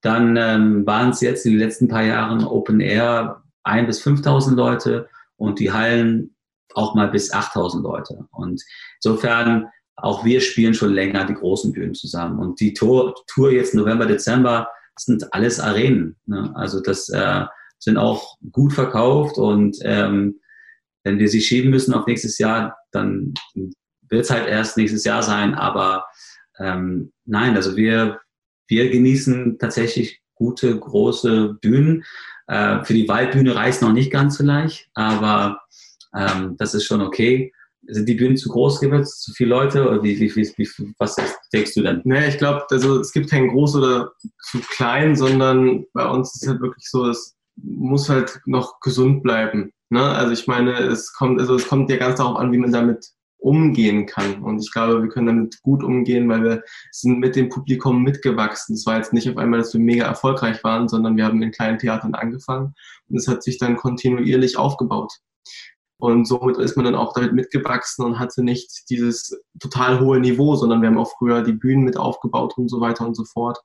Dann 0.02 0.38
ähm, 0.38 0.86
waren 0.86 1.10
es 1.10 1.22
jetzt 1.22 1.46
in 1.46 1.54
den 1.54 1.60
letzten 1.60 1.88
paar 1.88 2.04
Jahren 2.04 2.44
Open 2.44 2.80
Air 2.80 3.44
ein 3.64 3.86
bis 3.86 4.02
5.000 4.02 4.56
Leute 4.56 5.10
und 5.36 5.60
die 5.60 5.72
Hallen 5.72 6.36
auch 6.74 6.96
mal 6.96 7.10
bis 7.10 7.34
8.000 7.34 7.82
Leute. 7.82 8.28
Und 8.32 8.64
insofern, 9.04 9.68
auch 9.96 10.24
wir 10.24 10.40
spielen 10.42 10.74
schon 10.74 10.94
länger 10.94 11.26
die 11.26 11.34
großen 11.34 11.74
Bühnen 11.74 11.94
zusammen. 11.94 12.40
Und 12.40 12.60
die 12.60 12.74
Tour, 12.74 13.16
Tour 13.28 13.52
jetzt 13.52 13.74
November, 13.74 14.06
Dezember 14.06 14.68
sind 14.98 15.34
alles 15.34 15.60
Arenen. 15.60 16.16
Ne? 16.26 16.52
Also 16.56 16.82
das 16.82 17.10
äh, 17.10 17.46
sind 17.80 17.98
auch 17.98 18.38
gut 18.52 18.74
verkauft 18.74 19.38
und 19.38 19.78
ähm, 19.82 20.40
wenn 21.04 21.18
wir 21.18 21.30
sie 21.30 21.42
schieben 21.42 21.72
müssen 21.72 21.94
auf 21.94 22.06
nächstes 22.06 22.38
Jahr, 22.38 22.78
dann 22.92 23.34
wird 24.10 24.26
es 24.26 24.30
halt 24.30 24.48
erst 24.48 24.78
nächstes 24.78 25.06
Jahr 25.06 25.24
sein. 25.24 25.56
Aber 25.56 26.06
ähm, 26.60 27.14
nein, 27.26 27.56
also 27.56 27.76
wir, 27.78 28.20
wir 28.70 28.90
genießen 28.90 29.58
tatsächlich 29.60 30.22
gute, 30.36 30.80
große 30.80 31.58
Bühnen. 31.62 32.06
Äh, 32.48 32.84
für 32.86 32.94
die 32.94 33.08
Waldbühne 33.08 33.56
reicht 33.56 33.82
noch 33.82 33.92
nicht 33.92 34.12
ganz 34.12 34.38
so 34.38 34.44
leicht, 34.44 34.90
aber 34.94 35.62
ähm, 36.16 36.56
das 36.58 36.74
ist 36.74 36.86
schon 36.86 37.02
okay. 37.02 37.52
Sind 37.88 38.08
die 38.08 38.16
Bühnen 38.16 38.38
zu 38.38 38.50
groß, 38.50 38.82
es 38.84 39.22
zu 39.22 39.34
viele 39.34 39.50
Leute? 39.50 39.88
Oder 39.88 40.04
wie, 40.04 40.20
wie, 40.20 40.36
wie, 40.36 40.52
wie 40.58 40.94
was 40.98 41.16
denkst 41.52 41.74
du 41.74 41.82
denn? 41.82 42.02
Naja, 42.04 42.28
ich 42.28 42.38
glaube, 42.38 42.66
also 42.70 43.00
es 43.00 43.12
gibt 43.12 43.30
kein 43.30 43.48
groß 43.48 43.76
oder 43.76 44.12
zu 44.44 44.60
klein, 44.60 45.16
sondern 45.16 45.86
bei 45.94 46.08
uns 46.08 46.36
ist 46.36 46.44
es 46.44 46.50
halt 46.50 46.62
wirklich 46.62 46.88
so, 46.88 47.10
es 47.10 47.36
muss 47.56 48.10
halt 48.10 48.42
noch 48.46 48.80
gesund 48.80 49.24
bleiben. 49.24 49.72
Ne? 49.90 50.04
Also 50.04 50.34
ich 50.34 50.46
meine, 50.46 50.74
es 50.74 51.14
kommt, 51.14 51.40
also 51.40 51.56
es 51.56 51.68
kommt 51.68 51.90
ja 51.90 51.98
ganz 51.98 52.18
darauf 52.18 52.38
an, 52.38 52.52
wie 52.52 52.58
man 52.58 52.72
damit 52.72 53.08
umgehen 53.40 54.06
kann. 54.06 54.44
Und 54.44 54.60
ich 54.60 54.72
glaube, 54.72 55.02
wir 55.02 55.10
können 55.10 55.28
damit 55.28 55.62
gut 55.64 55.84
umgehen, 55.84 56.30
weil 56.30 56.44
wir 56.44 56.64
sind 56.92 57.20
mit 57.20 57.36
dem 57.36 57.50
Publikum 57.50 58.04
mitgewachsen. 58.04 58.76
Es 58.76 58.86
war 58.86 58.98
jetzt 58.98 59.14
nicht 59.14 59.30
auf 59.30 59.38
einmal, 59.38 59.60
dass 59.60 59.74
wir 59.74 59.82
mega 59.82 60.06
erfolgreich 60.06 60.64
waren, 60.64 60.88
sondern 60.88 61.16
wir 61.18 61.26
haben 61.26 61.42
in 61.42 61.52
kleinen 61.52 61.80
Theatern 61.80 62.14
angefangen 62.14 62.74
und 63.08 63.18
es 63.18 63.28
hat 63.28 63.42
sich 63.44 63.58
dann 63.58 63.78
kontinuierlich 63.78 64.58
aufgebaut. 64.58 65.14
Und 66.02 66.26
somit 66.26 66.58
ist 66.58 66.78
man 66.78 66.86
dann 66.86 66.96
auch 66.96 67.14
damit 67.14 67.34
mitgewachsen 67.34 68.06
und 68.06 68.20
hatte 68.20 68.42
nicht 68.42 68.90
dieses 68.90 69.38
total 69.60 70.00
hohe 70.00 70.20
Niveau, 70.20 70.56
sondern 70.56 70.82
wir 70.82 70.88
haben 70.88 70.98
auch 70.98 71.12
früher 71.18 71.44
die 71.44 71.54
Bühnen 71.54 71.84
mit 71.84 71.98
aufgebaut 71.98 72.54
und 72.58 72.70
so 72.70 72.80
weiter 72.80 73.06
und 73.06 73.16
so 73.16 73.26
fort. 73.26 73.60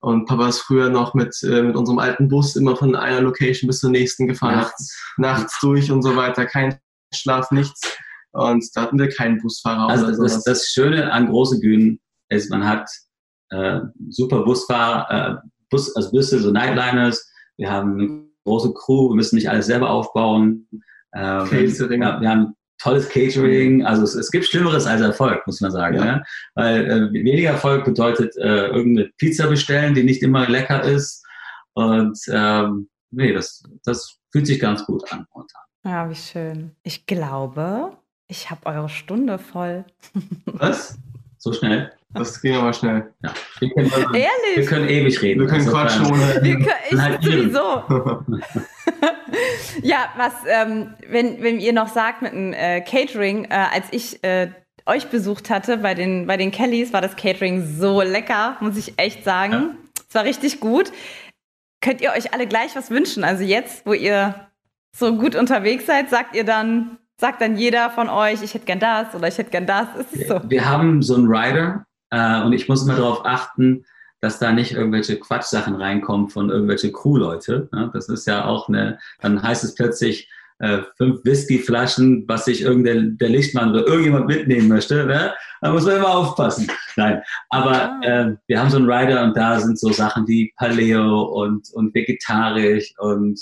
Und 0.00 0.26
Papa 0.26 0.48
ist 0.48 0.60
früher 0.60 0.90
noch 0.90 1.14
mit, 1.14 1.36
äh, 1.42 1.62
mit 1.62 1.76
unserem 1.76 1.98
alten 1.98 2.28
Bus 2.28 2.56
immer 2.56 2.76
von 2.76 2.94
einer 2.94 3.20
Location 3.20 3.66
bis 3.66 3.80
zur 3.80 3.90
nächsten 3.90 4.28
gefahren, 4.28 4.56
nachts, 4.56 5.14
nachts 5.16 5.58
durch 5.60 5.90
und 5.90 6.02
so 6.02 6.14
weiter. 6.14 6.46
Kein 6.46 6.78
Schlaf, 7.12 7.50
nichts. 7.50 7.80
Und 8.32 8.64
da 8.74 8.82
hatten 8.82 8.98
wir 8.98 9.08
keinen 9.08 9.40
Busfahrer. 9.40 9.88
Also 9.88 10.22
das, 10.22 10.44
das 10.44 10.66
Schöne 10.66 11.12
an 11.12 11.28
großen 11.28 11.60
Bühnen 11.60 12.00
ist, 12.28 12.50
man 12.50 12.66
hat 12.66 12.88
äh, 13.50 13.80
super 14.10 14.44
Busfahrer, 14.44 15.40
äh, 15.42 15.48
Bus, 15.70 15.94
also 15.96 16.10
Busse, 16.10 16.38
so 16.38 16.50
Nightliners. 16.50 17.30
Wir 17.56 17.70
haben 17.70 17.98
eine 17.98 18.24
große 18.44 18.72
Crew, 18.74 19.10
wir 19.10 19.16
müssen 19.16 19.36
nicht 19.36 19.50
alles 19.50 19.66
selber 19.66 19.90
aufbauen. 19.90 20.68
Ähm, 21.14 21.46
Catering. 21.48 22.02
Ja, 22.02 22.20
wir 22.20 22.28
haben 22.28 22.54
tolles 22.78 23.08
Catering. 23.08 23.84
Also 23.84 24.02
es, 24.02 24.14
es, 24.14 24.30
gibt 24.30 24.46
Schlimmeres 24.46 24.86
als 24.86 25.00
Erfolg, 25.00 25.46
muss 25.46 25.60
man 25.60 25.70
sagen. 25.70 25.96
Ja. 25.96 26.04
Ne? 26.04 26.24
Weil 26.54 26.90
äh, 26.90 27.12
weniger 27.12 27.50
Erfolg 27.50 27.84
bedeutet 27.84 28.36
äh, 28.36 28.66
irgendeine 28.68 29.10
Pizza 29.18 29.48
bestellen, 29.48 29.94
die 29.94 30.04
nicht 30.04 30.22
immer 30.22 30.48
lecker 30.48 30.82
ist. 30.82 31.24
Und 31.74 32.18
ähm, 32.30 32.88
nee, 33.10 33.32
das, 33.32 33.62
das 33.84 34.18
fühlt 34.32 34.46
sich 34.46 34.60
ganz 34.60 34.84
gut 34.84 35.10
an. 35.12 35.26
Ja, 35.84 36.08
wie 36.10 36.14
schön. 36.14 36.72
Ich 36.82 37.06
glaube, 37.06 37.96
ich 38.28 38.50
habe 38.50 38.66
eure 38.66 38.88
Stunde 38.88 39.38
voll. 39.38 39.84
Was? 40.44 40.98
So 41.38 41.52
schnell? 41.52 41.92
Das 42.14 42.40
ging 42.40 42.56
aber 42.56 42.72
schnell. 42.72 43.12
Ja. 43.22 43.34
Wir 43.58 43.70
können, 43.70 43.90
Ehrlich? 44.14 44.56
Wir 44.56 44.66
können 44.66 44.88
ewig 44.88 45.20
reden. 45.22 45.40
Wir 45.40 45.46
können 45.46 45.60
also 45.60 45.72
quatschen 45.72 46.06
ohne. 46.06 46.38
Wir 46.42 46.54
können, 46.54 46.68
ich 46.90 46.98
halt 46.98 47.22
sowieso. 47.22 47.82
ja, 49.82 50.12
was, 50.16 50.32
ähm, 50.46 50.94
wenn, 51.08 51.42
wenn 51.42 51.60
ihr 51.60 51.72
noch 51.72 51.88
sagt 51.88 52.22
mit 52.22 52.32
dem 52.32 52.52
äh, 52.52 52.80
Catering, 52.80 53.44
äh, 53.46 53.66
als 53.72 53.86
ich 53.90 54.22
äh, 54.24 54.50
euch 54.86 55.08
besucht 55.08 55.50
hatte 55.50 55.78
bei 55.78 55.94
den, 55.94 56.26
bei 56.26 56.36
den 56.36 56.50
Kellys, 56.50 56.92
war 56.92 57.00
das 57.00 57.16
Catering 57.16 57.66
so 57.78 58.00
lecker, 58.00 58.56
muss 58.60 58.76
ich 58.76 58.98
echt 58.98 59.24
sagen. 59.24 59.52
Ja. 59.52 59.74
Es 60.08 60.14
war 60.14 60.24
richtig 60.24 60.60
gut. 60.60 60.92
Könnt 61.80 62.00
ihr 62.00 62.12
euch 62.12 62.32
alle 62.32 62.46
gleich 62.46 62.74
was 62.74 62.90
wünschen? 62.90 63.22
Also 63.22 63.44
jetzt, 63.44 63.86
wo 63.86 63.92
ihr 63.92 64.48
so 64.96 65.14
gut 65.16 65.36
unterwegs 65.36 65.86
seid, 65.86 66.08
sagt 66.08 66.34
ihr 66.34 66.44
dann, 66.44 66.98
sagt 67.18 67.42
dann 67.42 67.56
jeder 67.56 67.90
von 67.90 68.08
euch, 68.08 68.42
ich 68.42 68.54
hätte 68.54 68.64
gern 68.64 68.80
das 68.80 69.14
oder 69.14 69.28
ich 69.28 69.36
hätte 69.36 69.50
gern 69.50 69.66
das. 69.66 69.88
Ist 69.98 70.16
es 70.16 70.28
so? 70.28 70.40
Wir 70.48 70.68
haben 70.68 71.02
so 71.02 71.16
einen 71.16 71.26
Rider 71.26 71.84
äh, 72.10 72.42
und 72.42 72.52
ich 72.52 72.68
muss 72.68 72.84
immer 72.84 72.96
darauf 72.96 73.26
achten, 73.26 73.84
dass 74.20 74.38
da 74.38 74.52
nicht 74.52 74.72
irgendwelche 74.72 75.18
Quatschsachen 75.18 75.76
reinkommen 75.76 76.28
von 76.28 76.50
irgendwelche 76.50 76.90
Crew-Leute. 76.92 77.68
Ne? 77.72 77.90
Das 77.92 78.08
ist 78.08 78.26
ja 78.26 78.44
auch 78.44 78.68
eine, 78.68 78.98
dann 79.20 79.42
heißt 79.42 79.64
es 79.64 79.74
plötzlich, 79.74 80.28
äh, 80.60 80.78
fünf 80.96 81.24
Whiskyflaschen, 81.24 82.24
was 82.26 82.46
sich 82.46 82.62
irgendein 82.62 83.16
der 83.18 83.28
Lichtmann 83.28 83.70
oder 83.70 83.86
irgendjemand 83.86 84.26
mitnehmen 84.26 84.66
möchte, 84.66 85.06
ne? 85.06 85.32
da 85.60 85.72
muss 85.72 85.84
man 85.84 85.96
immer 85.96 86.08
aufpassen. 86.08 86.68
Nein, 86.96 87.22
aber 87.50 88.00
äh, 88.02 88.32
wir 88.48 88.58
haben 88.60 88.70
so 88.70 88.78
einen 88.78 88.90
Rider 88.90 89.22
und 89.22 89.36
da 89.36 89.60
sind 89.60 89.78
so 89.78 89.92
Sachen 89.92 90.26
wie 90.26 90.52
Paleo 90.56 91.22
und, 91.22 91.70
und 91.74 91.94
vegetarisch 91.94 92.92
und 92.98 93.40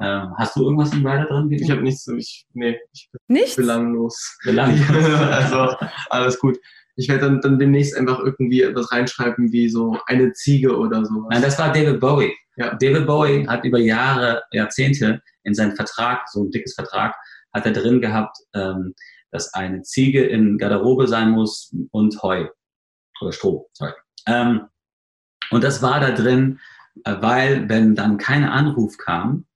ähm, 0.00 0.34
hast 0.36 0.56
du 0.56 0.62
irgendwas 0.62 0.92
im 0.92 1.06
Rider 1.06 1.26
drin? 1.26 1.50
Ich 1.52 1.70
habe 1.70 1.82
nichts, 1.82 2.06
ich, 2.08 2.46
nee, 2.52 2.76
ich 2.92 3.08
bin 3.12 3.20
Nichts? 3.36 3.56
belanglos. 3.56 4.38
Belanglos. 4.44 4.88
also 5.30 5.76
alles 6.10 6.38
gut. 6.38 6.58
Ich 6.96 7.08
werde 7.08 7.26
dann, 7.26 7.40
dann 7.40 7.58
demnächst 7.58 7.96
einfach 7.96 8.20
irgendwie 8.20 8.62
etwas 8.62 8.90
reinschreiben 8.92 9.52
wie 9.52 9.68
so 9.68 9.98
eine 10.06 10.32
Ziege 10.32 10.76
oder 10.76 11.04
so. 11.04 11.26
Nein, 11.30 11.42
das 11.42 11.58
war 11.58 11.72
David 11.72 12.00
Bowie. 12.00 12.32
Ja. 12.56 12.74
David 12.74 13.06
Bowie 13.06 13.46
hat 13.46 13.64
über 13.64 13.78
Jahre, 13.78 14.42
Jahrzehnte 14.52 15.20
in 15.42 15.54
seinem 15.54 15.74
Vertrag, 15.74 16.28
so 16.28 16.44
ein 16.44 16.50
dickes 16.50 16.74
Vertrag, 16.74 17.14
hat 17.52 17.66
er 17.66 17.72
drin 17.72 18.00
gehabt, 18.00 18.36
ähm, 18.54 18.94
dass 19.30 19.52
eine 19.54 19.82
Ziege 19.82 20.24
in 20.24 20.58
Garderobe 20.58 21.08
sein 21.08 21.30
muss 21.30 21.74
und 21.90 22.22
Heu 22.22 22.46
oder 23.20 23.32
Stroh. 23.32 23.68
Sorry. 23.72 23.92
Ähm, 24.26 24.68
und 25.50 25.64
das 25.64 25.82
war 25.82 26.00
da 26.00 26.12
drin, 26.12 26.60
äh, 27.04 27.16
weil 27.20 27.68
wenn 27.68 27.94
dann 27.94 28.18
kein 28.18 28.44
Anruf 28.44 28.96
kam, 28.98 29.46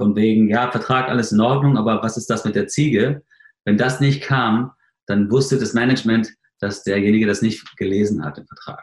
von 0.00 0.16
wegen, 0.16 0.48
ja, 0.48 0.70
Vertrag, 0.70 1.10
alles 1.10 1.30
in 1.30 1.40
Ordnung, 1.40 1.76
aber 1.76 2.02
was 2.02 2.16
ist 2.16 2.30
das 2.30 2.46
mit 2.46 2.54
der 2.54 2.68
Ziege? 2.68 3.22
Wenn 3.66 3.76
das 3.76 4.00
nicht 4.00 4.22
kam, 4.22 4.72
dann 5.06 5.30
wusste 5.30 5.58
das 5.58 5.74
Management, 5.74 6.32
dass 6.58 6.84
derjenige 6.84 7.26
das 7.26 7.42
nicht 7.42 7.76
gelesen 7.76 8.24
hat 8.24 8.38
im 8.38 8.46
Vertrag. 8.46 8.82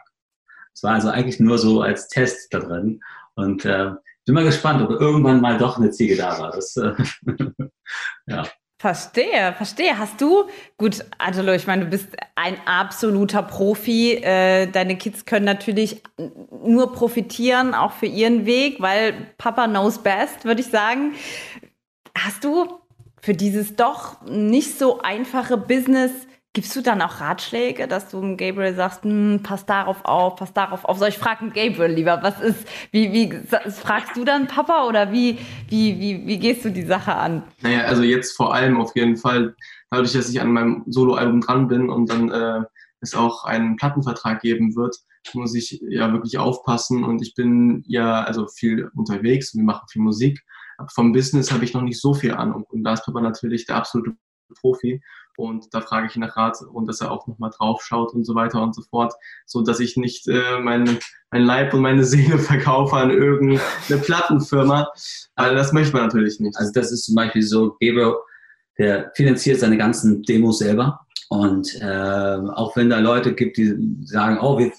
Es 0.72 0.84
war 0.84 0.94
also 0.94 1.08
eigentlich 1.08 1.40
nur 1.40 1.58
so 1.58 1.82
als 1.82 2.06
Test 2.06 2.54
da 2.54 2.60
drin. 2.60 3.00
Und 3.34 3.64
äh, 3.64 3.90
bin 4.26 4.34
mal 4.36 4.44
gespannt, 4.44 4.80
ob 4.80 4.90
irgendwann 5.00 5.40
mal 5.40 5.58
doch 5.58 5.76
eine 5.76 5.90
Ziege 5.90 6.14
da 6.14 6.38
war. 6.38 6.52
Das, 6.52 6.76
äh, 6.76 6.92
ja. 8.26 8.46
Verstehe, 8.80 9.54
verstehe. 9.56 9.98
Hast 9.98 10.20
du, 10.20 10.44
gut, 10.76 11.04
Angelo, 11.18 11.52
ich 11.52 11.66
meine, 11.66 11.84
du 11.84 11.90
bist 11.90 12.10
ein 12.36 12.56
absoluter 12.64 13.42
Profi. 13.42 14.14
Äh, 14.14 14.68
deine 14.68 14.96
Kids 14.96 15.26
können 15.26 15.44
natürlich 15.44 16.00
nur 16.62 16.92
profitieren, 16.92 17.74
auch 17.74 17.90
für 17.90 18.06
ihren 18.06 18.46
Weg, 18.46 18.80
weil 18.80 19.32
Papa 19.36 19.66
knows 19.66 19.98
best, 19.98 20.44
würde 20.44 20.60
ich 20.60 20.68
sagen. 20.68 21.14
Hast 22.16 22.44
du 22.44 22.78
für 23.20 23.34
dieses 23.34 23.74
doch 23.74 24.22
nicht 24.22 24.78
so 24.78 25.00
einfache 25.00 25.56
Business 25.56 26.12
Gibst 26.54 26.74
du 26.74 26.80
dann 26.80 27.02
auch 27.02 27.20
Ratschläge, 27.20 27.86
dass 27.86 28.08
du 28.08 28.20
Gabriel 28.36 28.74
sagst, 28.74 29.04
hm, 29.04 29.40
pass 29.42 29.66
darauf 29.66 30.04
auf, 30.04 30.36
pass 30.36 30.52
darauf 30.54 30.84
auf? 30.86 30.98
Soll 30.98 31.10
ich 31.10 31.18
fragen 31.18 31.52
Gabriel 31.52 31.92
lieber, 31.92 32.20
was 32.22 32.40
ist, 32.40 32.66
wie, 32.90 33.12
wie 33.12 33.30
fragst 33.70 34.16
du 34.16 34.24
dann 34.24 34.46
Papa 34.46 34.86
oder 34.86 35.12
wie, 35.12 35.38
wie, 35.68 36.00
wie, 36.00 36.26
wie 36.26 36.38
gehst 36.38 36.64
du 36.64 36.70
die 36.70 36.84
Sache 36.84 37.14
an? 37.14 37.42
Naja, 37.60 37.82
also 37.82 38.02
jetzt 38.02 38.34
vor 38.34 38.54
allem 38.54 38.80
auf 38.80 38.96
jeden 38.96 39.16
Fall, 39.16 39.54
dadurch, 39.90 40.14
dass 40.14 40.30
ich 40.30 40.40
an 40.40 40.52
meinem 40.52 40.84
Soloalbum 40.86 41.42
dran 41.42 41.68
bin 41.68 41.90
und 41.90 42.08
dann 42.08 42.30
äh, 42.30 42.64
es 43.00 43.14
auch 43.14 43.44
einen 43.44 43.76
Plattenvertrag 43.76 44.40
geben 44.40 44.74
wird, 44.74 44.96
muss 45.34 45.54
ich 45.54 45.80
ja 45.88 46.10
wirklich 46.12 46.38
aufpassen 46.38 47.04
und 47.04 47.20
ich 47.20 47.34
bin 47.34 47.84
ja 47.86 48.22
also 48.22 48.48
viel 48.48 48.90
unterwegs 48.94 49.52
und 49.52 49.60
wir 49.60 49.66
machen 49.66 49.86
viel 49.90 50.02
Musik. 50.02 50.42
Aber 50.78 50.88
vom 50.88 51.12
Business 51.12 51.52
habe 51.52 51.64
ich 51.64 51.74
noch 51.74 51.82
nicht 51.82 52.00
so 52.00 52.14
viel 52.14 52.32
Ahnung 52.32 52.64
und 52.70 52.84
da 52.84 52.94
ist 52.94 53.04
Papa 53.04 53.20
natürlich 53.20 53.66
der 53.66 53.76
absolute 53.76 54.16
Profi 54.60 55.02
und 55.38 55.72
da 55.72 55.80
frage 55.80 56.08
ich 56.08 56.16
nach 56.16 56.36
Rat 56.36 56.56
und 56.62 56.88
dass 56.88 57.00
er 57.00 57.12
auch 57.12 57.28
nochmal 57.28 57.50
drauf 57.56 57.82
schaut 57.84 58.12
und 58.12 58.24
so 58.24 58.34
weiter 58.34 58.60
und 58.60 58.74
so 58.74 58.82
fort, 58.82 59.14
so 59.46 59.62
dass 59.62 59.78
ich 59.78 59.96
nicht 59.96 60.26
äh, 60.26 60.58
mein, 60.60 60.98
mein 61.30 61.44
Leib 61.44 61.72
und 61.74 61.80
meine 61.80 62.02
Seele 62.12 62.38
verkaufe 62.38 62.96
an 62.96 63.10
irgendeine 63.10 63.60
Plattenfirma. 64.02 64.90
Also 65.36 65.54
das 65.54 65.72
möchte 65.72 65.92
man 65.92 66.06
natürlich 66.06 66.40
nicht. 66.40 66.56
Also 66.58 66.72
das 66.74 66.90
ist 66.90 67.04
zum 67.04 67.14
Beispiel 67.14 67.42
so, 67.42 67.76
Gabriel, 67.80 68.14
der 68.78 69.12
finanziert 69.14 69.60
seine 69.60 69.76
ganzen 69.76 70.22
Demos 70.24 70.58
selber 70.58 71.06
und 71.28 71.72
äh, 71.80 72.40
auch 72.54 72.74
wenn 72.74 72.90
da 72.90 72.98
Leute 72.98 73.32
gibt, 73.32 73.58
die 73.58 73.76
sagen, 74.02 74.38
oh, 74.40 74.58
wir, 74.58 74.72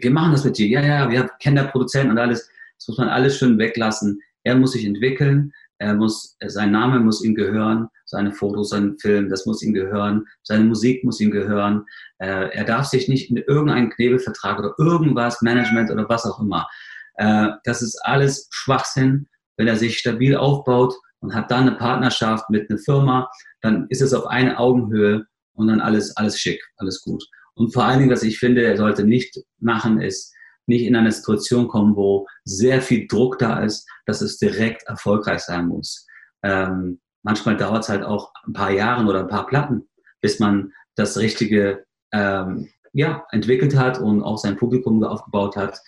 wir 0.00 0.10
machen 0.10 0.32
das 0.32 0.44
mit 0.44 0.56
dir, 0.56 0.68
ja, 0.68 0.80
ja, 0.80 1.10
wir 1.10 1.28
kennen 1.38 1.56
der 1.56 1.64
Produzenten 1.64 2.12
und 2.12 2.18
alles, 2.18 2.48
das 2.78 2.88
muss 2.88 2.98
man 2.98 3.08
alles 3.08 3.36
schön 3.36 3.58
weglassen. 3.58 4.20
Er 4.44 4.56
muss 4.56 4.72
sich 4.72 4.86
entwickeln, 4.86 5.52
er 5.82 5.94
muss, 5.94 6.36
sein 6.46 6.70
Name 6.70 7.00
muss 7.00 7.24
ihm 7.24 7.34
gehören, 7.34 7.88
seine 8.06 8.32
Fotos, 8.32 8.70
sein 8.70 8.96
Film, 9.00 9.28
das 9.28 9.46
muss 9.46 9.62
ihm 9.62 9.74
gehören, 9.74 10.24
seine 10.42 10.64
Musik 10.64 11.02
muss 11.02 11.20
ihm 11.20 11.30
gehören. 11.32 11.84
Äh, 12.18 12.50
er 12.50 12.64
darf 12.64 12.86
sich 12.86 13.08
nicht 13.08 13.30
in 13.30 13.36
irgendeinen 13.36 13.90
Knebelvertrag 13.90 14.58
oder 14.60 14.74
irgendwas, 14.78 15.42
Management 15.42 15.90
oder 15.90 16.08
was 16.08 16.24
auch 16.24 16.40
immer. 16.40 16.68
Äh, 17.14 17.48
das 17.64 17.82
ist 17.82 17.98
alles 18.04 18.48
Schwachsinn. 18.50 19.26
Wenn 19.56 19.66
er 19.66 19.76
sich 19.76 19.98
stabil 19.98 20.36
aufbaut 20.36 20.94
und 21.20 21.34
hat 21.34 21.50
dann 21.50 21.68
eine 21.68 21.76
Partnerschaft 21.76 22.48
mit 22.48 22.70
einer 22.70 22.78
Firma, 22.78 23.28
dann 23.60 23.86
ist 23.88 24.02
es 24.02 24.14
auf 24.14 24.26
eine 24.26 24.58
Augenhöhe 24.58 25.26
und 25.54 25.66
dann 25.66 25.80
alles, 25.80 26.16
alles 26.16 26.38
schick, 26.38 26.62
alles 26.76 27.02
gut. 27.02 27.22
Und 27.54 27.72
vor 27.72 27.84
allen 27.84 27.98
Dingen, 27.98 28.12
was 28.12 28.22
ich 28.22 28.38
finde, 28.38 28.62
er 28.62 28.76
sollte 28.76 29.04
nicht 29.04 29.38
machen, 29.58 30.00
ist 30.00 30.32
nicht 30.72 30.86
in 30.86 30.96
eine 30.96 31.12
Situation 31.12 31.68
kommen, 31.68 31.96
wo 31.96 32.26
sehr 32.44 32.80
viel 32.82 33.06
Druck 33.06 33.38
da 33.38 33.60
ist, 33.60 33.88
dass 34.06 34.20
es 34.20 34.38
direkt 34.38 34.82
erfolgreich 34.84 35.40
sein 35.40 35.68
muss. 35.68 36.06
Ähm, 36.42 37.00
manchmal 37.22 37.56
dauert 37.56 37.84
es 37.84 37.88
halt 37.88 38.02
auch 38.02 38.32
ein 38.46 38.52
paar 38.52 38.70
Jahre 38.70 39.06
oder 39.06 39.20
ein 39.20 39.28
paar 39.28 39.46
Platten, 39.46 39.88
bis 40.20 40.40
man 40.40 40.72
das 40.96 41.18
Richtige 41.18 41.84
ähm, 42.12 42.68
ja, 42.92 43.24
entwickelt 43.30 43.76
hat 43.76 43.98
und 43.98 44.22
auch 44.22 44.38
sein 44.38 44.56
Publikum 44.56 45.02
aufgebaut 45.04 45.56
hat. 45.56 45.78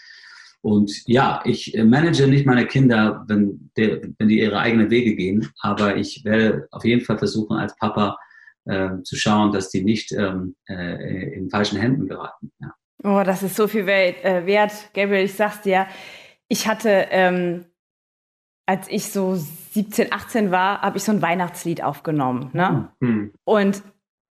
Und 0.63 0.91
ja, 1.07 1.43
ich 1.45 1.77
manage 1.77 2.27
nicht 2.27 2.47
meine 2.47 2.67
Kinder, 2.67 3.25
wenn, 3.29 3.71
der, 3.77 4.01
wenn 4.19 4.29
die 4.29 4.41
ihre 4.41 4.59
eigenen 4.59 4.91
Wege 4.91 5.15
gehen, 5.15 5.51
aber 5.61 5.97
ich 5.97 6.25
werde 6.25 6.69
auf 6.71 6.85
jeden 6.85 7.05
Fall 7.05 7.19
versuchen, 7.19 7.59
als 7.59 7.77
Papa 7.77 8.17
äh, 8.65 9.03
zu 9.03 9.17
schauen, 9.17 9.53
dass 9.53 9.69
die 9.69 9.85
nicht 9.85 10.13
ähm, 10.13 10.57
äh, 10.67 11.35
in 11.35 11.51
falschen 11.51 11.79
Händen 11.79 12.09
geraten. 12.09 12.51
Ja. 12.61 12.73
Oh, 13.05 13.23
das 13.23 13.43
ist 13.43 13.55
so 13.55 13.69
viel 13.69 13.85
wert, 13.85 14.25
äh, 14.25 14.47
wert. 14.47 14.73
Gabriel, 14.95 15.27
ich 15.27 15.35
sag's 15.35 15.61
dir. 15.61 15.87
Ich 16.49 16.67
hatte, 16.67 17.09
ähm, 17.11 17.67
als 18.67 18.89
ich 18.89 19.13
so 19.13 19.35
17, 19.35 20.11
18 20.11 20.51
war, 20.51 20.81
habe 20.81 20.97
ich 20.97 21.05
so 21.05 21.13
ein 21.13 21.21
Weihnachtslied 21.21 21.85
aufgenommen. 21.85 22.49
Ne? 22.55 22.89
Mhm. 23.01 23.35
Und 23.45 23.83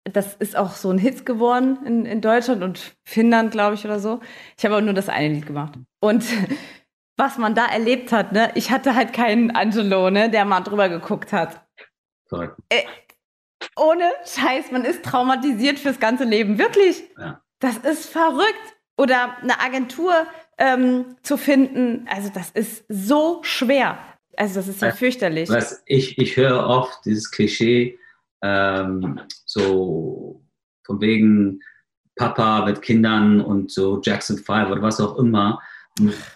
das 0.05 0.35
ist 0.35 0.57
auch 0.57 0.73
so 0.73 0.91
ein 0.91 0.99
Hit 0.99 1.27
geworden 1.27 1.85
in, 1.85 2.07
in 2.07 2.21
Deutschland 2.21 2.63
und 2.63 2.97
Finnland, 3.05 3.51
glaube 3.51 3.75
ich, 3.75 3.85
oder 3.85 3.99
so. 3.99 4.21
Ich 4.57 4.65
habe 4.65 4.77
aber 4.77 4.85
nur 4.85 4.95
das 4.95 5.09
eine 5.09 5.35
Lied 5.35 5.47
gemacht. 5.47 5.75
Und 6.01 6.25
was 7.17 7.39
man 7.39 7.57
da 7.57 7.67
erlebt 7.67 8.13
hat, 8.13 8.33
ne, 8.33 8.53
ich 8.55 8.71
hatte 8.71 8.95
halt 8.95 9.13
keinen 9.13 9.51
Angelo, 9.51 10.11
ne, 10.11 10.31
der 10.31 10.45
mal 10.45 10.61
drüber 10.61 10.89
geguckt 10.89 11.33
hat. 11.33 11.67
Sorry. 12.29 12.51
Äh, 12.69 12.85
ohne 13.77 14.11
Scheiß, 14.25 14.71
man 14.71 14.85
ist 14.85 15.05
traumatisiert 15.05 15.81
fürs 15.81 15.99
ganze 15.99 16.25
Leben. 16.25 16.57
Wirklich. 16.59 17.03
Ja. 17.19 17.43
Das 17.61 17.79
ist 17.79 18.07
verrückt. 18.07 18.77
Oder 18.97 19.39
eine 19.41 19.59
Agentur 19.61 20.13
ähm, 20.59 21.17
zu 21.23 21.39
finden, 21.39 22.07
also 22.07 22.29
das 22.29 22.51
ist 22.51 22.85
so 22.91 23.41
schwer. 23.43 23.99
Also 24.37 24.57
das 24.57 24.69
ist 24.69 24.83
ja 24.83 24.93
fürchterlich. 24.93 25.49
Was 25.49 25.83
ich, 25.87 26.19
ich 26.19 26.37
höre 26.37 26.67
oft 26.67 27.05
dieses 27.07 27.31
Klischee, 27.31 27.99
ähm, 28.43 29.21
so 29.47 30.43
von 30.85 31.01
wegen 31.01 31.61
Papa 32.15 32.67
mit 32.67 32.83
Kindern 32.83 33.41
und 33.41 33.71
so 33.71 34.01
Jackson 34.03 34.37
5 34.37 34.71
oder 34.71 34.83
was 34.83 35.01
auch 35.01 35.17
immer. 35.17 35.63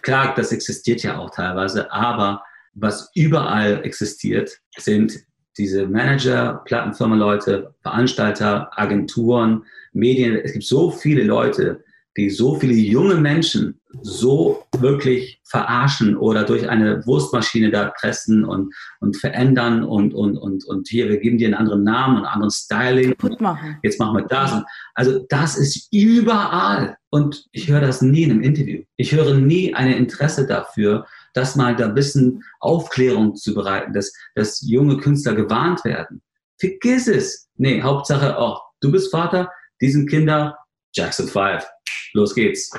Klar, 0.00 0.34
das 0.34 0.50
existiert 0.50 1.02
ja 1.02 1.18
auch 1.18 1.30
teilweise, 1.30 1.92
aber 1.92 2.42
was 2.72 3.10
überall 3.14 3.84
existiert, 3.84 4.58
sind 4.78 5.20
diese 5.56 5.86
Manager, 5.86 6.62
Plattenfirmenleute, 6.64 7.74
Veranstalter, 7.82 8.70
Agenturen, 8.78 9.64
Medien. 9.92 10.36
Es 10.36 10.52
gibt 10.52 10.64
so 10.64 10.90
viele 10.90 11.22
Leute, 11.22 11.84
die 12.16 12.30
so 12.30 12.54
viele 12.54 12.74
junge 12.74 13.16
Menschen 13.16 13.80
so 14.02 14.64
wirklich 14.78 15.40
verarschen 15.44 16.16
oder 16.16 16.44
durch 16.44 16.68
eine 16.68 17.04
Wurstmaschine 17.06 17.70
da 17.70 17.92
pressen 17.98 18.44
und, 18.44 18.74
und 19.00 19.16
verändern 19.16 19.84
und, 19.84 20.14
und, 20.14 20.36
und, 20.36 20.64
und 20.64 20.88
hier, 20.88 21.08
wir 21.08 21.18
geben 21.18 21.38
dir 21.38 21.46
einen 21.46 21.54
anderen 21.54 21.84
Namen 21.84 22.16
und 22.16 22.24
einen 22.24 22.32
anderen 22.32 22.50
Styling. 22.50 23.14
machen. 23.40 23.78
Jetzt 23.82 23.98
machen 23.98 24.16
wir 24.16 24.26
das. 24.26 24.62
Also 24.94 25.24
das 25.28 25.56
ist 25.56 25.88
überall. 25.92 26.96
Und 27.10 27.46
ich 27.52 27.68
höre 27.68 27.80
das 27.80 28.02
nie 28.02 28.24
in 28.24 28.32
einem 28.32 28.42
Interview. 28.42 28.82
Ich 28.96 29.12
höre 29.12 29.34
nie 29.34 29.74
ein 29.74 29.92
Interesse 29.92 30.46
dafür, 30.46 31.06
das 31.34 31.56
mal 31.56 31.76
da 31.76 31.86
ein 31.86 31.94
bisschen 31.94 32.42
Aufklärung 32.60 33.34
zu 33.34 33.54
bereiten, 33.54 33.92
dass, 33.92 34.12
dass 34.34 34.60
junge 34.62 34.96
Künstler 34.96 35.34
gewarnt 35.34 35.84
werden. 35.84 36.22
Vergiss 36.58 37.08
es. 37.08 37.48
Nee, 37.56 37.82
Hauptsache, 37.82 38.36
oh, 38.38 38.56
du 38.80 38.90
bist 38.90 39.10
Vater, 39.10 39.50
diesen 39.80 40.06
Kinder, 40.06 40.56
Jackson 40.94 41.26
5. 41.26 41.66
Los 42.14 42.34
geht's. 42.34 42.70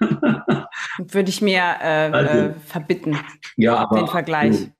Würde 0.98 1.30
ich 1.30 1.40
mir 1.40 1.62
äh, 1.80 2.10
also, 2.12 2.38
äh, 2.38 2.54
verbitten. 2.66 3.16
Ja, 3.56 3.76
aber. 3.76 3.96
Den 3.96 4.08
Vergleich. 4.08 4.70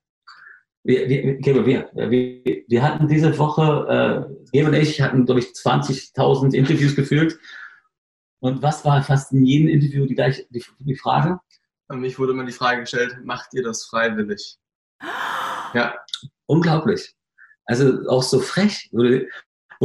Wir, 0.83 1.09
wir, 1.09 1.65
wir, 1.65 1.89
wir, 1.95 2.63
wir 2.67 2.83
hatten 2.83 3.07
diese 3.07 3.37
Woche, 3.37 4.27
äh, 4.29 4.49
Gebe 4.51 4.67
und 4.67 4.73
ich 4.75 5.01
hatten, 5.01 5.25
glaube 5.25 5.39
ich, 5.39 5.47
20.000 5.47 6.53
Interviews 6.53 6.95
geführt. 6.95 7.37
Und 8.39 8.61
was 8.61 8.83
war 8.83 9.01
fast 9.01 9.31
in 9.31 9.45
jedem 9.45 9.69
Interview 9.69 10.05
die 10.05 10.15
gleiche 10.15 10.45
die, 10.49 10.63
die 10.79 10.95
Frage? 10.95 11.39
Mich 11.99 12.19
wurde 12.19 12.33
immer 12.33 12.45
die 12.45 12.51
Frage 12.51 12.81
gestellt, 12.81 13.17
macht 13.23 13.53
ihr 13.53 13.63
das 13.63 13.85
freiwillig? 13.85 14.57
Ja. 15.75 15.95
Unglaublich. 16.45 17.15
Also 17.65 18.07
auch 18.07 18.21
so 18.21 18.39
frech, 18.39 18.91
wo 18.91 19.01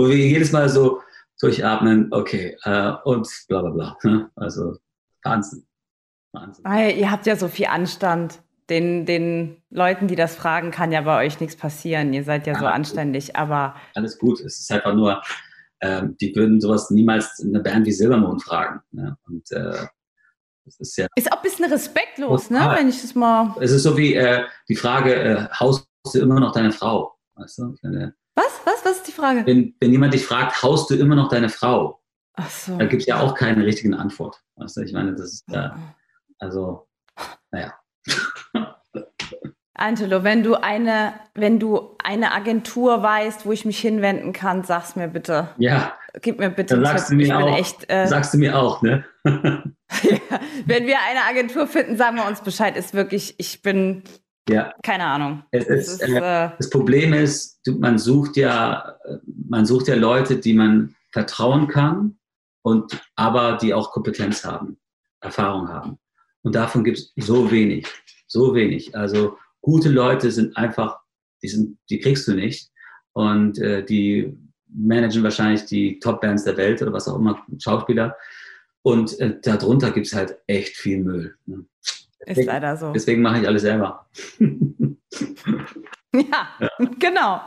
wir 0.06 0.16
jedes 0.16 0.52
Mal 0.52 0.68
so 0.68 1.00
durchatmen, 1.40 2.12
okay, 2.12 2.58
äh, 2.64 2.92
und 3.04 3.26
bla 3.48 3.62
bla 3.62 3.70
bla. 3.70 3.96
Ne? 4.02 4.30
Also 4.36 4.76
Wahnsinn. 5.22 5.66
Wahnsinn. 6.32 6.64
Ah, 6.66 6.88
ihr 6.88 7.10
habt 7.10 7.26
ja 7.26 7.36
so 7.36 7.48
viel 7.48 7.66
Anstand. 7.66 8.42
Den, 8.68 9.06
den 9.06 9.62
Leuten, 9.70 10.08
die 10.08 10.14
das 10.14 10.34
fragen, 10.34 10.70
kann 10.70 10.92
ja 10.92 11.00
bei 11.00 11.24
euch 11.24 11.40
nichts 11.40 11.56
passieren. 11.56 12.12
Ihr 12.12 12.22
seid 12.22 12.46
ja, 12.46 12.52
ja 12.52 12.58
so 12.58 12.66
anständig, 12.66 13.34
aber. 13.34 13.76
Alles 13.94 14.18
gut. 14.18 14.40
Es 14.40 14.60
ist 14.60 14.70
einfach 14.70 14.92
nur, 14.92 15.22
ähm, 15.80 16.16
die 16.20 16.36
würden 16.36 16.60
sowas 16.60 16.90
niemals 16.90 17.38
in 17.38 17.54
einer 17.54 17.62
Band 17.62 17.86
wie 17.86 17.92
Silbermond 17.92 18.42
fragen. 18.42 18.80
Ne? 18.90 19.16
Und 19.26 19.50
äh, 19.52 19.86
das 20.68 20.80
ist 20.80 20.96
ja. 20.96 21.06
Ist 21.14 21.32
auch 21.32 21.38
ein 21.38 21.42
bisschen 21.42 21.64
respektlos, 21.64 22.50
ne? 22.50 22.74
Wenn 22.76 22.88
ich 22.88 23.00
das 23.00 23.14
mal. 23.14 23.54
Es 23.60 23.70
ist 23.70 23.82
so 23.82 23.96
wie 23.96 24.14
äh, 24.14 24.44
die 24.68 24.76
Frage, 24.76 25.14
äh, 25.14 25.48
haust 25.58 25.88
du 26.12 26.20
immer 26.20 26.40
noch 26.40 26.52
deine 26.52 26.72
Frau? 26.72 27.16
Weißt 27.34 27.58
du? 27.58 27.74
Meine, 27.82 28.14
was? 28.34 28.60
Was? 28.64 28.84
Was 28.84 28.96
ist 28.98 29.08
die 29.08 29.12
Frage? 29.12 29.44
Wenn, 29.46 29.74
wenn 29.80 29.92
jemand 29.92 30.14
dich 30.14 30.24
fragt, 30.24 30.62
haust 30.62 30.90
du 30.90 30.94
immer 30.94 31.14
noch 31.14 31.28
deine 31.28 31.48
Frau? 31.48 32.00
Ach 32.34 32.50
so. 32.50 32.76
Da 32.76 32.84
gibt 32.84 33.02
es 33.02 33.08
ja 33.08 33.20
auch 33.20 33.34
keine 33.34 33.64
richtigen 33.64 33.94
Antwort. 33.94 34.40
Weißt 34.56 34.76
du? 34.76 34.82
Ich 34.82 34.92
meine, 34.92 35.14
das 35.14 35.32
ist 35.32 35.44
ja. 35.48 35.76
Also, 36.38 36.86
naja. 37.50 37.74
Angelo, 39.78 40.24
wenn 40.24 40.42
du 40.42 40.54
eine, 40.54 41.14
wenn 41.34 41.58
du 41.58 41.96
eine 42.02 42.32
Agentur 42.32 43.02
weißt, 43.02 43.46
wo 43.46 43.52
ich 43.52 43.64
mich 43.64 43.78
hinwenden 43.78 44.32
kann, 44.32 44.64
sag's 44.64 44.96
mir 44.96 45.08
bitte. 45.08 45.48
Ja. 45.56 45.94
Gib 46.20 46.40
mir 46.40 46.50
bitte 46.50 46.74
einen 46.74 46.84
sagst 46.84 47.10
Du 47.10 47.14
mir 47.14 47.38
auch, 47.38 47.56
echt, 47.56 47.90
äh, 47.90 48.06
sagst 48.06 48.34
du 48.34 48.38
mir 48.38 48.58
auch, 48.58 48.82
ne? 48.82 49.04
ja, 49.24 50.40
wenn 50.66 50.86
wir 50.86 50.96
eine 51.08 51.24
Agentur 51.28 51.66
finden, 51.66 51.96
sagen 51.96 52.16
wir 52.16 52.26
uns 52.26 52.40
Bescheid. 52.40 52.76
Ist 52.76 52.92
wirklich, 52.92 53.36
ich 53.38 53.62
bin, 53.62 54.02
ja. 54.48 54.72
keine 54.82 55.04
Ahnung. 55.04 55.44
Es 55.52 55.66
ist, 55.66 56.02
ist, 56.02 56.08
äh, 56.08 56.46
äh, 56.46 56.50
das 56.58 56.70
Problem 56.70 57.12
ist, 57.12 57.60
man 57.78 57.98
sucht 57.98 58.36
ja, 58.36 58.96
man 59.48 59.64
sucht 59.64 59.88
ja 59.88 59.94
Leute, 59.94 60.36
die 60.36 60.54
man 60.54 60.96
vertrauen 61.12 61.68
kann 61.68 62.18
und 62.62 63.00
aber 63.14 63.58
die 63.58 63.74
auch 63.74 63.92
Kompetenz 63.92 64.44
haben, 64.44 64.78
Erfahrung 65.20 65.68
haben. 65.68 65.98
Und 66.42 66.54
davon 66.54 66.82
gibt 66.82 66.98
es 66.98 67.12
so 67.16 67.50
wenig, 67.50 67.86
so 68.26 68.54
wenig. 68.54 68.96
Also 68.96 69.36
gute 69.60 69.88
Leute 69.88 70.30
sind 70.30 70.56
einfach, 70.56 70.98
die, 71.42 71.48
sind, 71.48 71.78
die 71.90 71.98
kriegst 72.00 72.26
du 72.28 72.34
nicht. 72.34 72.70
Und 73.12 73.58
äh, 73.58 73.84
die 73.84 74.36
managen 74.68 75.22
wahrscheinlich 75.22 75.64
die 75.64 75.98
Top-Bands 75.98 76.44
der 76.44 76.56
Welt 76.56 76.80
oder 76.82 76.92
was 76.92 77.08
auch 77.08 77.16
immer, 77.16 77.42
Schauspieler. 77.58 78.16
Und 78.82 79.18
äh, 79.20 79.38
darunter 79.40 79.90
gibt 79.90 80.06
es 80.06 80.14
halt 80.14 80.36
echt 80.46 80.76
viel 80.76 81.02
Müll. 81.02 81.36
Ne? 81.46 81.64
Ist 82.26 82.44
leider 82.44 82.76
so. 82.76 82.92
Deswegen 82.92 83.22
mache 83.22 83.40
ich 83.40 83.46
alles 83.46 83.62
selber. 83.62 84.06
Ja, 86.12 86.48
genau. 86.98 87.40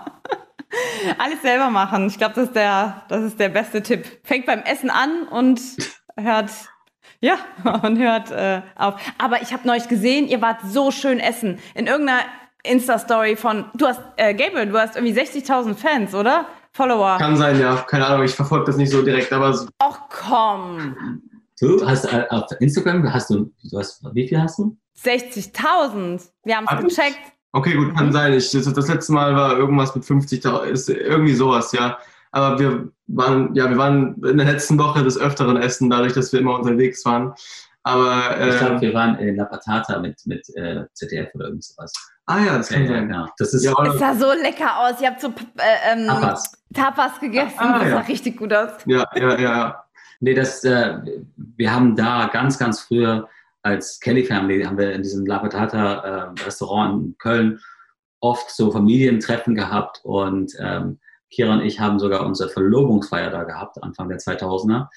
Alles 1.17 1.41
selber 1.41 1.69
machen. 1.69 2.07
Ich 2.07 2.17
glaube, 2.17 2.35
das, 2.35 2.45
ist 2.45 2.55
der, 2.55 3.03
das 3.09 3.23
ist 3.23 3.39
der 3.39 3.49
beste 3.49 3.81
Tipp. 3.81 4.05
Fängt 4.23 4.45
beim 4.45 4.59
Essen 4.59 4.89
an 4.89 5.27
und 5.27 5.59
hört, 6.15 6.51
ja, 7.21 7.37
und 7.83 7.97
hört 7.97 8.29
äh, 8.31 8.61
auf. 8.75 8.95
Aber 9.17 9.41
ich 9.41 9.53
habe 9.53 9.65
neulich 9.65 9.87
gesehen, 9.87 10.27
ihr 10.27 10.41
wart 10.41 10.59
so 10.67 10.91
schön 10.91 11.19
essen. 11.19 11.59
In 11.75 11.87
irgendeiner 11.87 12.21
Insta-Story 12.63 13.35
von, 13.37 13.65
du 13.75 13.87
hast, 13.87 14.01
äh, 14.17 14.33
Gabriel, 14.33 14.67
du 14.67 14.77
hast 14.77 14.95
irgendwie 14.95 15.17
60.000 15.19 15.73
Fans, 15.75 16.13
oder? 16.13 16.45
Follower. 16.73 17.17
Kann 17.17 17.35
sein, 17.35 17.59
ja. 17.59 17.75
Keine 17.87 18.05
Ahnung, 18.07 18.23
ich 18.25 18.33
verfolge 18.33 18.65
das 18.65 18.77
nicht 18.77 18.91
so 18.91 19.01
direkt, 19.01 19.33
aber 19.33 19.53
so- 19.53 19.67
Och 19.83 19.99
komm. 20.09 21.21
Du 21.59 21.85
hast 21.85 22.05
äh, 22.05 22.25
auf 22.29 22.45
Instagram, 22.59 23.11
hast 23.13 23.29
du, 23.29 23.51
du 23.69 23.77
hast, 23.77 24.03
wie 24.13 24.27
viel 24.27 24.41
hast 24.41 24.57
du? 24.59 24.75
60.000. 25.03 26.21
Wir 26.43 26.57
haben 26.57 26.67
es 26.69 26.95
gecheckt. 26.95 27.19
okay, 27.51 27.73
gut, 27.75 27.95
kann 27.95 28.11
sein. 28.11 28.33
Ich, 28.33 28.51
das, 28.51 28.71
das 28.71 28.87
letzte 28.87 29.13
Mal 29.13 29.35
war 29.35 29.57
irgendwas 29.57 29.93
mit 29.95 30.03
50.000, 30.03 30.63
ist 30.65 30.89
irgendwie 30.89 31.33
sowas, 31.33 31.71
ja. 31.73 31.97
Aber 32.31 32.59
wir 32.59 32.89
waren, 33.07 33.53
ja, 33.55 33.69
wir 33.69 33.77
waren 33.77 34.15
in 34.23 34.37
der 34.37 34.45
letzten 34.47 34.77
Woche 34.79 35.03
des 35.03 35.17
Öfteren 35.17 35.57
essen, 35.57 35.89
dadurch, 35.89 36.13
dass 36.13 36.31
wir 36.31 36.39
immer 36.39 36.55
unterwegs 36.57 37.03
waren. 37.05 37.33
Aber, 37.83 38.37
Ich 38.47 38.57
glaube, 38.59 38.75
äh, 38.75 38.81
wir 38.81 38.93
waren 38.93 39.17
in 39.19 39.35
La 39.35 39.45
Patata 39.45 39.99
mit, 39.99 40.21
mit 40.25 40.47
äh, 40.55 40.85
ZDF 40.93 41.33
oder 41.33 41.45
irgend 41.45 41.63
sowas. 41.63 41.91
ah 42.27 42.39
ja, 42.39 42.57
das 42.57 42.69
Ja, 42.69 42.77
kann 42.77 42.85
ja, 42.85 42.91
sein. 42.93 43.07
genau. 43.09 43.27
Das 43.37 43.53
ist 43.53 43.63
Ja, 43.65 43.73
Es 43.85 43.99
sah 43.99 44.13
so 44.13 44.31
lecker 44.39 44.79
aus. 44.79 45.01
Ihr 45.01 45.07
habt 45.09 45.19
so 45.21 45.27
äh, 45.29 45.91
ähm, 45.93 46.07
Tapas. 46.07 46.63
Tapas 46.73 47.19
gegessen. 47.19 47.55
Ah, 47.57 47.79
das 47.79 47.87
ja. 47.89 47.95
sah 47.97 48.01
richtig 48.01 48.37
gut 48.37 48.53
aus. 48.53 48.69
ja, 48.85 49.05
ja, 49.15 49.39
ja. 49.39 49.83
Nee, 50.19 50.35
das, 50.35 50.63
äh, 50.63 50.99
wir 51.57 51.73
haben 51.73 51.95
da 51.95 52.29
ganz, 52.31 52.59
ganz 52.59 52.81
früher 52.81 53.27
als 53.63 53.99
Kelly 53.99 54.23
Family, 54.23 54.63
haben 54.63 54.77
wir 54.77 54.93
in 54.93 55.01
diesem 55.01 55.25
La 55.25 55.39
Patata 55.39 56.33
äh, 56.35 56.43
Restaurant 56.45 57.03
in 57.03 57.17
Köln 57.17 57.59
oft 58.19 58.51
so 58.51 58.71
Familientreffen 58.71 59.55
gehabt 59.55 59.99
und 60.03 60.53
ähm, 60.59 60.99
Kira 61.31 61.53
und 61.53 61.61
ich 61.61 61.79
haben 61.79 61.99
sogar 61.99 62.25
unsere 62.25 62.49
Verlobungsfeier 62.49 63.31
da 63.31 63.43
gehabt, 63.43 63.81
Anfang 63.81 64.09
der 64.09 64.19
2000er. 64.19 64.87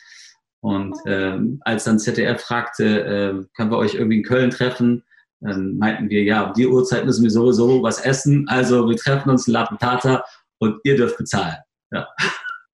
Und 0.60 0.96
ähm, 1.06 1.60
als 1.64 1.84
dann 1.84 1.98
ZDF 1.98 2.40
fragte, 2.40 2.84
äh, 2.84 3.46
können 3.54 3.70
wir 3.70 3.78
euch 3.78 3.94
irgendwie 3.94 4.18
in 4.18 4.24
Köln 4.24 4.50
treffen, 4.50 5.04
dann 5.40 5.76
meinten 5.76 6.08
wir, 6.08 6.22
ja, 6.22 6.42
um 6.44 6.54
die 6.54 6.66
Uhrzeit 6.66 7.04
müssen 7.04 7.22
wir 7.22 7.30
sowieso 7.30 7.82
was 7.82 8.00
essen, 8.00 8.46
also 8.48 8.88
wir 8.88 8.96
treffen 8.96 9.30
uns 9.30 9.46
in 9.46 9.52
La 9.52 9.66
Patata 9.66 10.24
und 10.58 10.78
ihr 10.84 10.96
dürft 10.96 11.18
bezahlen. 11.18 11.56
Ja. 11.90 12.08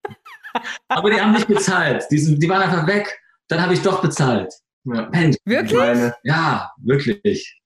Aber 0.88 1.10
die 1.10 1.20
haben 1.20 1.32
nicht 1.32 1.48
bezahlt. 1.48 2.04
Die, 2.10 2.18
sind, 2.18 2.40
die 2.40 2.48
waren 2.48 2.62
einfach 2.62 2.86
weg. 2.86 3.20
Dann 3.48 3.60
habe 3.60 3.74
ich 3.74 3.82
doch 3.82 4.00
bezahlt. 4.00 4.52
ja. 4.84 5.08
Mensch, 5.10 5.36
Wirklich? 5.44 5.78
Meine, 5.78 6.14
ja, 6.22 6.70
wirklich. 6.78 7.60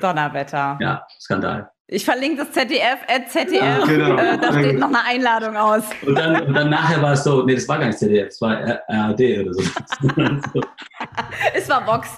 Donnerwetter. 0.00 0.78
Ja, 0.80 1.06
Skandal. 1.18 1.70
Ich 1.90 2.04
verlinke 2.04 2.44
das 2.44 2.52
ZDF, 2.52 2.98
äh, 3.06 3.24
ZDF. 3.26 3.86
Genau. 3.86 4.14
Äh, 4.18 4.36
da 4.36 4.52
steht 4.52 4.78
noch 4.78 4.88
eine 4.88 5.04
Einladung 5.06 5.56
aus. 5.56 5.84
Und 6.06 6.16
dann, 6.16 6.42
und 6.46 6.52
dann 6.52 6.68
nachher 6.68 7.00
war 7.00 7.14
es 7.14 7.24
so, 7.24 7.44
nee, 7.46 7.54
das 7.54 7.66
war 7.66 7.78
gar 7.78 7.86
nicht 7.86 7.98
ZDF, 7.98 8.26
das 8.26 8.40
war 8.42 8.60
RAD 8.88 9.20
oder 9.20 9.54
so. 9.54 9.62
Es 11.54 11.66
war 11.70 11.82
Box. 11.86 12.10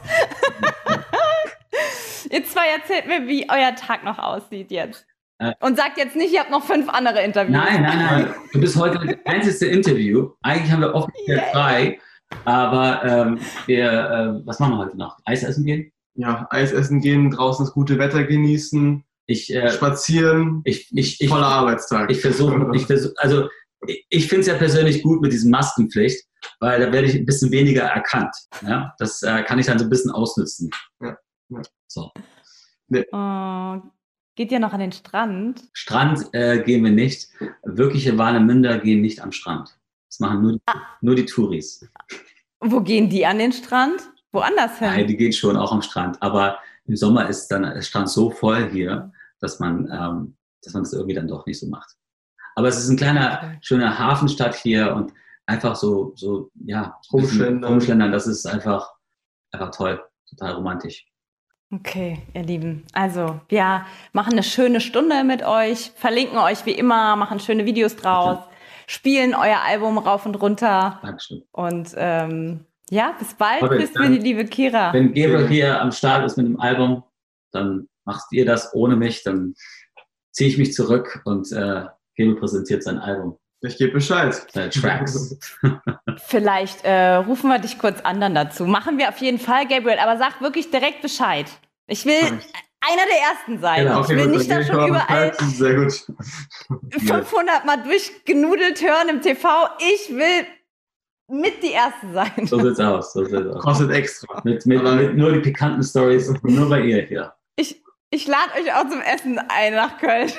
ihr 2.31 2.45
zwei 2.47 2.67
erzählt 2.77 3.07
mir, 3.07 3.29
wie 3.29 3.49
euer 3.49 3.77
Tag 3.77 4.03
noch 4.03 4.19
aussieht 4.19 4.73
jetzt. 4.73 5.07
Äh. 5.39 5.53
Und 5.61 5.77
sagt 5.77 5.99
jetzt 5.99 6.17
nicht, 6.17 6.33
ihr 6.33 6.41
habt 6.41 6.51
noch 6.51 6.65
fünf 6.65 6.89
andere 6.89 7.23
Interviews. 7.23 7.57
nein, 7.57 7.83
nein, 7.83 7.99
nein. 7.99 8.35
Du 8.53 8.61
bist 8.61 8.77
heute 8.77 8.99
das 8.99 9.17
einzige 9.25 9.71
Interview. 9.71 10.31
Eigentlich 10.43 10.73
haben 10.73 10.81
wir 10.81 10.93
offiziell 10.97 11.39
Yay. 11.39 11.53
frei. 11.53 11.99
Aber 12.45 13.05
ähm, 13.05 13.39
wir, 13.67 13.85
äh, 13.87 14.47
was 14.47 14.59
machen 14.59 14.73
wir 14.73 14.79
heute 14.79 14.99
noch? 14.99 15.17
Eis 15.25 15.45
essen 15.45 15.65
gehen? 15.65 15.93
ja, 16.15 16.47
Eis 16.51 16.73
essen 16.73 17.01
gehen, 17.01 17.31
draußen 17.31 17.65
das 17.65 17.73
gute 17.73 17.99
Wetter 17.99 18.25
genießen, 18.25 19.05
Ich, 19.31 19.55
äh, 19.55 19.71
spazieren, 19.71 20.61
ich, 20.65 20.89
ich, 20.91 21.21
ich, 21.21 21.29
voller 21.29 21.47
Arbeitstag. 21.47 22.11
Ich 22.11 22.21
versuche, 22.21 22.69
ich 22.75 22.85
versuche, 22.87 23.15
also 23.19 23.49
ich, 23.87 24.05
ich 24.11 24.27
finde 24.27 24.41
es 24.41 24.47
ja 24.49 24.55
persönlich 24.55 25.05
gut 25.05 25.21
mit 25.21 25.33
diesem 25.33 25.53
Maskenpflicht, 25.53 26.27
weil 26.59 26.81
da 26.81 26.93
werde 26.93 27.07
ich 27.07 27.15
ein 27.15 27.27
bisschen 27.27 27.53
weniger 27.53 27.83
erkannt. 27.83 28.35
Ja? 28.67 28.93
Das 28.99 29.23
äh, 29.23 29.45
kann 29.45 29.61
ich 29.61 29.67
dann 29.67 29.79
so 29.79 29.85
ein 29.85 29.89
bisschen 29.89 30.11
ausnutzen. 30.11 30.69
Ja, 31.01 31.17
ja. 31.51 31.63
So. 31.87 32.11
Oh, 33.13 33.77
geht 34.35 34.51
ihr 34.51 34.59
noch 34.59 34.73
an 34.73 34.81
den 34.81 34.91
Strand? 34.91 35.63
Strand 35.75 36.29
äh, 36.33 36.65
gehen 36.65 36.83
wir 36.83 36.91
nicht. 36.91 37.29
Wirkliche 37.63 38.19
Warnemünder 38.19 38.79
gehen 38.79 39.01
nicht 39.01 39.23
am 39.23 39.31
Strand. 39.31 39.79
Das 40.09 40.19
machen 40.19 40.43
nur, 40.43 40.59
nur 41.03 41.15
die 41.15 41.27
Touris. 41.27 41.89
Wo 42.59 42.81
gehen 42.81 43.09
die 43.09 43.25
an 43.25 43.39
den 43.39 43.53
Strand? 43.53 44.01
Woanders 44.33 44.81
hin? 44.81 44.89
Nein, 44.89 45.07
die 45.07 45.17
gehen 45.17 45.33
schon 45.33 45.57
auch 45.57 45.71
am 45.71 45.83
Strand. 45.83 46.21
Aber 46.21 46.59
im 46.87 46.97
Sommer 46.97 47.29
ist 47.29 47.47
dann 47.49 47.63
der 47.63 47.83
Strand 47.83 48.09
so 48.09 48.31
voll 48.31 48.69
hier, 48.71 49.13
dass 49.41 49.61
man, 49.61 49.89
ähm, 49.93 50.37
dass 50.63 50.75
man 50.75 50.83
das 50.83 50.93
irgendwie 50.93 51.15
dann 51.15 51.29
doch 51.29 51.47
nicht 51.47 51.59
so 51.59 51.67
macht. 51.67 51.97
Aber 52.55 52.69
es 52.69 52.79
ist 52.79 52.89
ein 52.89 52.97
kleiner, 52.97 53.59
schöner 53.63 53.99
Hafenstadt 53.99 54.55
hier 54.55 54.95
und 54.95 55.13
einfach 55.47 55.77
so, 55.77 56.13
so 56.17 56.51
ja, 56.65 56.99
Rumschlendern. 57.13 57.73
rumschlendern. 57.73 58.13
Das 58.13 58.27
ist 58.27 58.47
einfach, 58.47 58.91
einfach 59.53 59.71
toll, 59.71 60.03
total 60.29 60.53
romantisch. 60.53 61.07
Okay, 61.73 62.21
ihr 62.35 62.43
Lieben. 62.43 62.85
Also, 62.93 63.41
wir 63.49 63.87
machen 64.13 64.33
eine 64.33 64.43
schöne 64.43 64.81
Stunde 64.81 65.23
mit 65.23 65.45
euch, 65.45 65.93
verlinken 65.95 66.39
euch 66.39 66.67
wie 66.67 66.73
immer, 66.73 67.15
machen 67.15 67.39
schöne 67.39 67.65
Videos 67.65 67.95
draus, 67.95 68.39
spielen 68.89 69.35
euer 69.35 69.61
Album 69.65 69.99
rauf 69.99 70.27
und 70.27 70.35
runter. 70.35 70.99
Dankeschön. 71.03 71.43
Und 71.53 71.95
ähm, 71.97 72.67
ja, 72.91 73.15
bis 73.17 73.35
bald. 73.35 73.63
Okay, 73.63 73.79
Bis 73.79 73.95
mir 73.95 74.11
die 74.11 74.19
liebe 74.19 74.45
Kira. 74.47 74.93
Wenn 74.93 75.15
Gabriel 75.15 75.47
hier 75.47 75.81
am 75.81 75.93
Start 75.93 76.25
ist 76.27 76.37
mit 76.37 76.47
dem 76.47 76.59
Album, 76.59 77.05
dann 77.53 77.89
macht 78.11 78.33
ihr 78.33 78.45
das 78.45 78.75
ohne 78.75 78.97
mich, 78.97 79.23
dann 79.23 79.55
ziehe 80.33 80.51
ich 80.51 80.59
mich 80.59 80.73
zurück 80.73 81.21
und 81.25 81.53
äh, 81.53 81.85
Gabriel 82.17 82.37
präsentiert 82.37 82.83
sein 82.83 82.99
Album, 82.99 83.39
Ich 83.63 83.77
gebe 83.77 83.93
Bescheid. 83.93 84.35
seine 84.53 84.71
Tracks. 84.71 85.37
Vielleicht 86.27 86.85
äh, 86.85 87.15
rufen 87.15 87.49
wir 87.49 87.59
dich 87.59 87.79
kurz 87.79 88.01
an 88.01 88.21
dann 88.21 88.35
dazu. 88.35 88.67
Machen 88.67 88.99
wir 88.99 89.09
auf 89.09 89.19
jeden 89.19 89.39
Fall, 89.39 89.67
Gabriel, 89.69 89.99
aber 89.99 90.19
sag 90.19 90.41
wirklich 90.41 90.71
direkt 90.71 91.03
Bescheid. 91.03 91.47
Ich 91.87 92.05
will 92.05 92.21
einer 92.21 93.07
der 93.13 93.21
Ersten 93.31 93.61
sein. 93.61 93.85
Genau. 93.85 94.03
Ich 94.03 94.09
will 94.09 94.29
gut, 94.29 94.39
nicht 94.39 94.51
dann 94.51 94.61
da 94.61 94.67
schon 94.67 94.89
überall 94.89 95.31
Bescheid. 95.31 95.51
Sehr 95.51 95.75
gut. 95.75 95.93
500 96.99 97.65
Mal 97.65 97.83
durchgenudelt 97.83 98.83
hören 98.83 99.09
im 99.09 99.21
TV. 99.21 99.49
Ich 99.79 100.15
will 100.15 100.47
mit 101.29 101.63
die 101.63 101.73
Erste 101.73 102.13
sein. 102.13 102.47
So 102.47 102.59
sieht's 102.61 102.81
aus. 102.81 103.13
So 103.13 103.25
sieht's 103.25 103.47
aus. 103.47 103.63
Kostet 103.63 103.91
extra. 103.93 104.41
Mit, 104.45 104.67
mit, 104.67 104.83
mit 104.83 105.17
nur 105.17 105.33
die 105.33 105.41
pikanten 105.41 105.83
Stories, 105.83 106.33
nur 106.43 106.69
bei 106.69 106.81
ihr 106.81 107.03
hier. 107.03 107.33
Ich, 107.57 107.83
ich 108.11 108.27
lade 108.27 108.51
euch 108.61 108.73
auch 108.75 108.89
zum 108.89 109.01
Essen 109.01 109.39
ein 109.49 109.75
nach 109.75 109.99
Köln. 109.99 110.31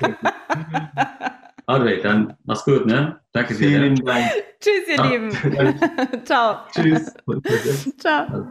Audrey, 1.66 2.00
dann 2.02 2.34
mach's 2.44 2.64
gut, 2.64 2.86
ne? 2.86 3.20
Danke 3.32 3.54
dir. 3.54 3.68
Vielen 3.68 3.96
Dank. 3.96 4.30
Tschüss, 4.60 4.88
ihr 4.88 4.96
Ja. 4.96 5.04
Lieben. 5.04 5.30
Ciao. 6.24 6.56
Tschüss. 6.74 7.12
Ciao. 7.98 8.46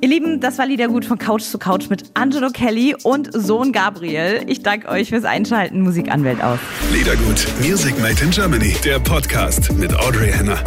Ihr 0.00 0.08
Lieben, 0.08 0.40
das 0.40 0.58
war 0.58 0.66
Liedergut 0.66 1.04
von 1.04 1.18
Couch 1.18 1.42
zu 1.42 1.58
Couch 1.58 1.88
mit 1.88 2.10
Angelo 2.14 2.50
Kelly 2.50 2.96
und 3.04 3.30
Sohn 3.32 3.72
Gabriel. 3.72 4.42
Ich 4.48 4.62
danke 4.62 4.88
euch 4.88 5.10
fürs 5.10 5.24
Einschalten. 5.24 5.80
Musikanwält 5.82 6.42
aus. 6.42 6.58
Liedergut, 6.92 7.46
Music 7.60 7.98
Made 8.00 8.22
in 8.22 8.30
Germany, 8.30 8.74
der 8.84 8.98
Podcast 8.98 9.72
mit 9.74 9.94
Audrey 9.94 10.32
Henner. 10.32 10.58